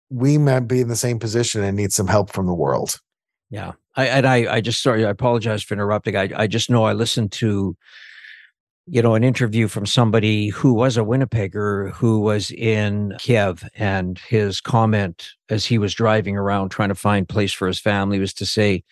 we 0.09 0.37
might 0.37 0.61
be 0.61 0.81
in 0.81 0.87
the 0.87 0.95
same 0.95 1.19
position 1.19 1.63
and 1.63 1.75
need 1.75 1.91
some 1.91 2.07
help 2.07 2.31
from 2.31 2.45
the 2.45 2.53
world. 2.53 2.99
Yeah 3.49 3.73
I, 3.95 4.07
and 4.07 4.25
i 4.25 4.55
i 4.55 4.61
just 4.61 4.81
sorry 4.81 5.05
i 5.05 5.09
apologize 5.09 5.63
for 5.63 5.73
interrupting. 5.73 6.15
I 6.15 6.29
i 6.35 6.47
just 6.47 6.69
know 6.69 6.85
i 6.85 6.93
listened 6.93 7.31
to 7.33 7.75
you 8.87 9.01
know, 9.01 9.15
an 9.15 9.23
interview 9.23 9.67
from 9.67 9.85
somebody 9.85 10.49
who 10.49 10.73
was 10.73 10.95
a 10.95 11.01
Winnipegger 11.01 11.91
who 11.93 12.19
was 12.19 12.51
in 12.51 13.15
Kiev, 13.17 13.67
and 13.75 14.19
his 14.19 14.61
comment 14.61 15.29
as 15.49 15.65
he 15.65 15.77
was 15.79 15.93
driving 15.93 16.37
around 16.37 16.69
trying 16.69 16.89
to 16.89 16.95
find 16.95 17.27
place 17.27 17.51
for 17.51 17.67
his 17.67 17.79
family 17.79 18.19
was 18.19 18.33
to 18.35 18.45
say, 18.45 18.83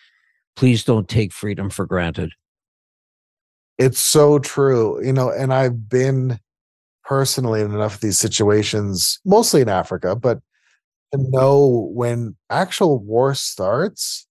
"Please 0.56 0.84
don't 0.84 1.08
take 1.08 1.32
freedom 1.32 1.70
for 1.70 1.86
granted." 1.86 2.32
It's 3.78 4.00
so 4.00 4.38
true, 4.38 5.04
you 5.04 5.12
know, 5.12 5.30
and 5.30 5.52
I've 5.52 5.88
been 5.88 6.38
personally 7.04 7.60
in 7.60 7.72
enough 7.72 7.96
of 7.96 8.00
these 8.00 8.18
situations, 8.18 9.18
mostly 9.24 9.60
in 9.60 9.68
Africa, 9.68 10.16
but 10.16 10.38
to 11.12 11.18
know 11.30 11.90
when 11.92 12.36
actual 12.50 12.98
war 12.98 13.34
starts, 13.34 14.26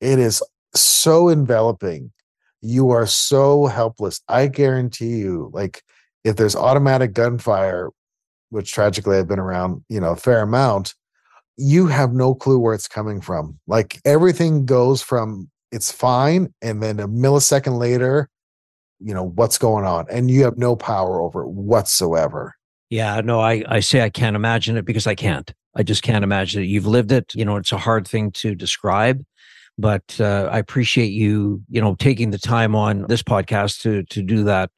it 0.00 0.18
is 0.18 0.42
so 0.74 1.28
enveloping 1.28 2.12
you 2.62 2.90
are 2.90 3.06
so 3.06 3.66
helpless. 3.66 4.20
I 4.28 4.46
guarantee 4.46 5.16
you, 5.16 5.50
like, 5.52 5.82
if 6.24 6.36
there's 6.36 6.54
automatic 6.56 7.14
gunfire, 7.14 7.90
which 8.50 8.72
tragically 8.72 9.16
I've 9.16 9.28
been 9.28 9.38
around, 9.38 9.82
you 9.88 10.00
know, 10.00 10.12
a 10.12 10.16
fair 10.16 10.42
amount, 10.42 10.94
you 11.56 11.86
have 11.86 12.12
no 12.12 12.34
clue 12.34 12.58
where 12.58 12.74
it's 12.74 12.88
coming 12.88 13.20
from. 13.20 13.58
Like 13.66 14.00
everything 14.04 14.66
goes 14.66 15.02
from 15.02 15.50
it's 15.72 15.92
fine, 15.92 16.52
and 16.60 16.82
then 16.82 16.98
a 17.00 17.08
millisecond 17.08 17.78
later, 17.78 18.28
you 19.00 19.14
know, 19.14 19.24
what's 19.24 19.58
going 19.58 19.84
on, 19.84 20.06
and 20.10 20.30
you 20.30 20.44
have 20.44 20.58
no 20.58 20.76
power 20.76 21.20
over 21.20 21.42
it 21.42 21.48
whatsoever. 21.48 22.54
Yeah, 22.90 23.20
no, 23.20 23.40
I, 23.40 23.64
I 23.68 23.80
say 23.80 24.02
I 24.02 24.10
can't 24.10 24.36
imagine 24.36 24.76
it 24.76 24.84
because 24.84 25.06
I 25.06 25.14
can't. 25.14 25.52
I 25.76 25.84
just 25.84 26.02
can't 26.02 26.24
imagine 26.24 26.62
it. 26.62 26.66
You've 26.66 26.86
lived 26.86 27.12
it. 27.12 27.32
You 27.34 27.44
know, 27.44 27.56
it's 27.56 27.72
a 27.72 27.78
hard 27.78 28.06
thing 28.06 28.32
to 28.32 28.54
describe 28.54 29.24
but 29.80 30.20
uh, 30.20 30.48
I 30.52 30.58
appreciate 30.58 31.12
you, 31.12 31.62
you 31.70 31.80
know, 31.80 31.94
taking 31.94 32.30
the 32.30 32.38
time 32.38 32.74
on 32.74 33.06
this 33.08 33.22
podcast 33.22 33.80
to 33.82 34.02
to 34.04 34.22
do 34.22 34.44
that, 34.44 34.70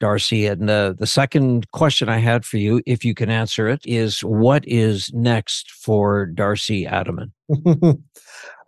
Darcy. 0.00 0.46
And 0.46 0.68
uh, 0.68 0.94
the 0.98 1.06
second 1.06 1.70
question 1.70 2.08
I 2.08 2.18
had 2.18 2.44
for 2.44 2.58
you, 2.58 2.82
if 2.86 3.04
you 3.04 3.14
can 3.14 3.30
answer 3.30 3.68
it, 3.68 3.80
is 3.84 4.20
what 4.20 4.64
is 4.68 5.10
next 5.14 5.70
for 5.70 6.26
Darcy 6.26 6.86
Ataman? 6.86 7.32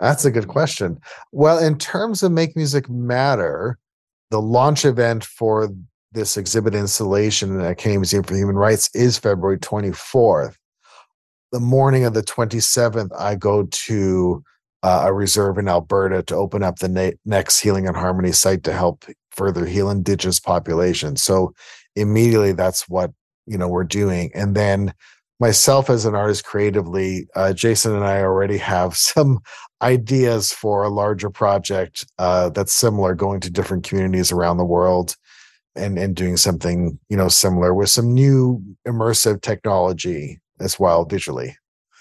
That's 0.01 0.25
a 0.25 0.31
good 0.31 0.49
question. 0.49 0.99
Well, 1.33 1.59
in 1.59 1.79
terms 1.79 2.23
of 2.23 2.33
Make 2.33 2.57
Music 2.57 2.89
Matter, 2.89 3.79
the 4.35 4.41
launch 4.41 4.85
event 4.85 5.22
for 5.22 5.70
this 6.11 6.37
exhibit 6.37 6.74
installation 6.74 7.61
at 7.61 7.78
Canadian 7.78 8.01
Museum 8.01 8.24
for 8.24 8.35
Human 8.35 8.57
Rights 8.57 8.91
is 8.93 9.16
February 9.16 9.59
24th. 9.59 10.57
The 11.53 11.61
morning 11.61 12.05
of 12.05 12.14
the 12.14 12.22
27th, 12.24 13.11
I 13.16 13.37
go 13.37 13.62
to 13.62 14.43
uh, 14.82 15.05
a 15.05 15.12
reserve 15.12 15.57
in 15.57 15.68
Alberta 15.68 16.24
to 16.24 16.35
open 16.35 16.64
up 16.64 16.80
the 16.80 16.89
na- 16.89 17.12
next 17.24 17.61
Healing 17.61 17.87
and 17.87 17.97
Harmony 17.97 18.32
site 18.32 18.64
to 18.64 18.72
help 18.72 19.05
further 19.30 19.66
heal 19.66 19.89
Indigenous 19.89 20.41
populations. 20.41 21.22
So 21.22 21.55
immediately, 21.95 22.55
that's 22.55 22.89
what 22.89 23.12
you 23.47 23.57
know 23.57 23.68
we're 23.68 23.85
doing. 23.85 24.32
And 24.35 24.57
then 24.57 24.95
myself 25.39 25.91
as 25.91 26.07
an 26.07 26.16
artist 26.16 26.45
creatively, 26.45 27.28
uh, 27.37 27.53
Jason 27.53 27.95
and 27.95 28.05
I 28.05 28.22
already 28.22 28.59
have 28.59 28.97
some 28.97 29.39
ideas 29.85 30.53
for 30.53 30.82
a 30.82 30.89
larger 30.89 31.30
project 31.30 32.07
uh, 32.18 32.49
that's 32.51 32.72
similar, 32.72 33.14
going 33.14 33.41
to 33.41 33.51
different 33.51 33.85
communities 33.85 34.32
around 34.32 34.57
the 34.57 34.64
world. 34.64 35.16
And, 35.76 35.99
and 35.99 36.14
doing 36.14 36.37
something 36.37 37.01
you 37.09 37.16
know 37.16 37.26
similar 37.26 37.74
with 37.74 37.91
some 37.91 38.14
new 38.14 38.62
immersive 38.87 39.43
technology 39.43 40.41
as 40.61 40.78
well 40.78 41.05
visually 41.05 41.57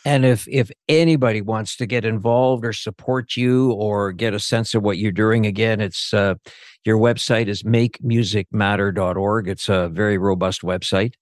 and 0.05 0.25
if 0.25 0.47
if 0.47 0.69
anybody 0.89 1.41
wants 1.41 1.77
to 1.77 1.86
get 1.86 2.03
involved 2.03 2.65
or 2.65 2.73
support 2.73 3.38
you 3.38 3.71
or 3.71 4.11
get 4.11 4.34
a 4.34 4.39
sense 4.39 4.73
of 4.73 4.84
what 4.84 4.97
you're 4.97 5.11
doing, 5.11 5.45
again, 5.45 5.79
it's 5.79 6.13
uh, 6.13 6.36
your 6.84 6.97
website 6.97 7.47
is 7.47 7.63
makemusicmatter.org. 7.63 9.47
It's 9.47 9.69
a 9.69 9.89
very 9.89 10.17
robust 10.17 10.61
website. 10.61 11.13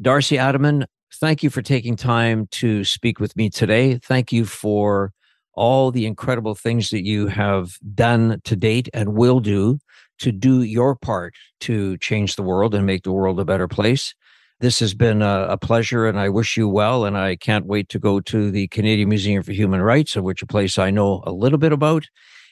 Darcy 0.00 0.38
Ataman, 0.38 0.86
thank 1.14 1.42
you 1.42 1.50
for 1.50 1.62
taking 1.62 1.96
time 1.96 2.46
to 2.52 2.84
speak 2.84 3.20
with 3.20 3.34
me 3.36 3.48
today. 3.48 3.96
Thank 3.96 4.32
you 4.32 4.44
for 4.44 5.12
all 5.54 5.90
the 5.90 6.06
incredible 6.06 6.54
things 6.54 6.90
that 6.90 7.04
you 7.04 7.26
have 7.26 7.76
done 7.94 8.40
to 8.44 8.56
date 8.56 8.88
and 8.94 9.14
will 9.14 9.40
do 9.40 9.78
to 10.20 10.32
do 10.32 10.62
your 10.62 10.94
part 10.94 11.34
to 11.60 11.96
change 11.98 12.36
the 12.36 12.42
world 12.42 12.74
and 12.74 12.86
make 12.86 13.02
the 13.02 13.12
world 13.12 13.40
a 13.40 13.44
better 13.44 13.68
place. 13.68 14.14
This 14.60 14.78
has 14.80 14.92
been 14.92 15.22
a, 15.22 15.46
a, 15.50 15.56
pleasure, 15.56 16.06
and 16.06 16.20
I 16.20 16.28
wish 16.28 16.56
you 16.58 16.68
well. 16.68 17.06
And 17.06 17.16
I 17.16 17.36
can't 17.36 17.64
wait 17.64 17.88
to 17.88 17.98
go 17.98 18.20
to 18.20 18.50
the 18.50 18.68
Canadian 18.68 19.08
Museum 19.08 19.42
for 19.42 19.52
Human 19.52 19.80
Rights, 19.80 20.16
of 20.16 20.24
which 20.24 20.42
a 20.42 20.46
place 20.46 20.78
I 20.78 20.90
know 20.90 21.22
a 21.26 21.32
little 21.32 21.58
bit 21.58 21.72
about, 21.72 22.04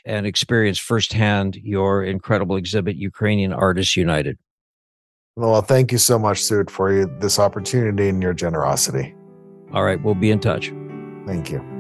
and 0.07 0.27
experience 0.27 0.79
firsthand 0.79 1.57
your 1.57 2.03
incredible 2.03 2.57
exhibit, 2.57 2.97
Ukrainian 2.97 3.53
Artists 3.53 3.95
United. 3.95 4.39
Well, 5.37 5.61
thank 5.61 5.93
you 5.93 5.99
so 5.99 6.19
much, 6.19 6.41
Stuart, 6.41 6.71
for 6.71 7.05
this 7.05 7.39
opportunity 7.39 8.09
and 8.09 8.23
your 8.23 8.33
generosity. 8.33 9.15
All 9.75 9.85
right, 9.85 10.03
we'll 10.03 10.15
be 10.15 10.31
in 10.31 10.41
touch. 10.41 10.73
Thank 11.27 11.51
you. 11.53 11.78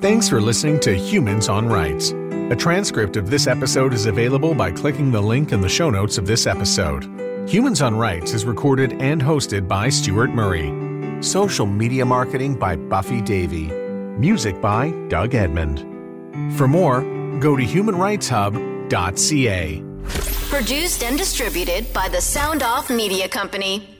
Thanks 0.00 0.28
for 0.30 0.40
listening 0.40 0.80
to 0.80 0.96
Humans 0.96 1.50
on 1.50 1.68
Rights. 1.68 2.12
A 2.50 2.56
transcript 2.56 3.18
of 3.18 3.28
this 3.28 3.46
episode 3.46 3.92
is 3.92 4.06
available 4.06 4.54
by 4.54 4.72
clicking 4.72 5.10
the 5.10 5.20
link 5.20 5.52
in 5.52 5.60
the 5.60 5.68
show 5.68 5.90
notes 5.90 6.16
of 6.16 6.26
this 6.26 6.46
episode. 6.46 7.04
Humans 7.46 7.82
on 7.82 7.94
Rights 7.94 8.32
is 8.32 8.46
recorded 8.46 8.94
and 8.94 9.20
hosted 9.20 9.68
by 9.68 9.90
Stuart 9.90 10.30
Murray. 10.30 10.72
Social 11.22 11.66
media 11.66 12.06
marketing 12.06 12.54
by 12.54 12.76
Buffy 12.76 13.20
Davy. 13.20 13.66
Music 14.18 14.58
by 14.62 14.90
Doug 15.08 15.34
Edmond. 15.34 15.80
For 16.56 16.66
more, 16.66 17.02
go 17.38 17.54
to 17.54 17.62
humanrightshub.ca. 17.62 19.84
Produced 20.48 21.02
and 21.02 21.18
distributed 21.18 21.92
by 21.92 22.08
the 22.08 22.22
Sound 22.22 22.62
Off 22.62 22.88
Media 22.88 23.28
Company. 23.28 23.99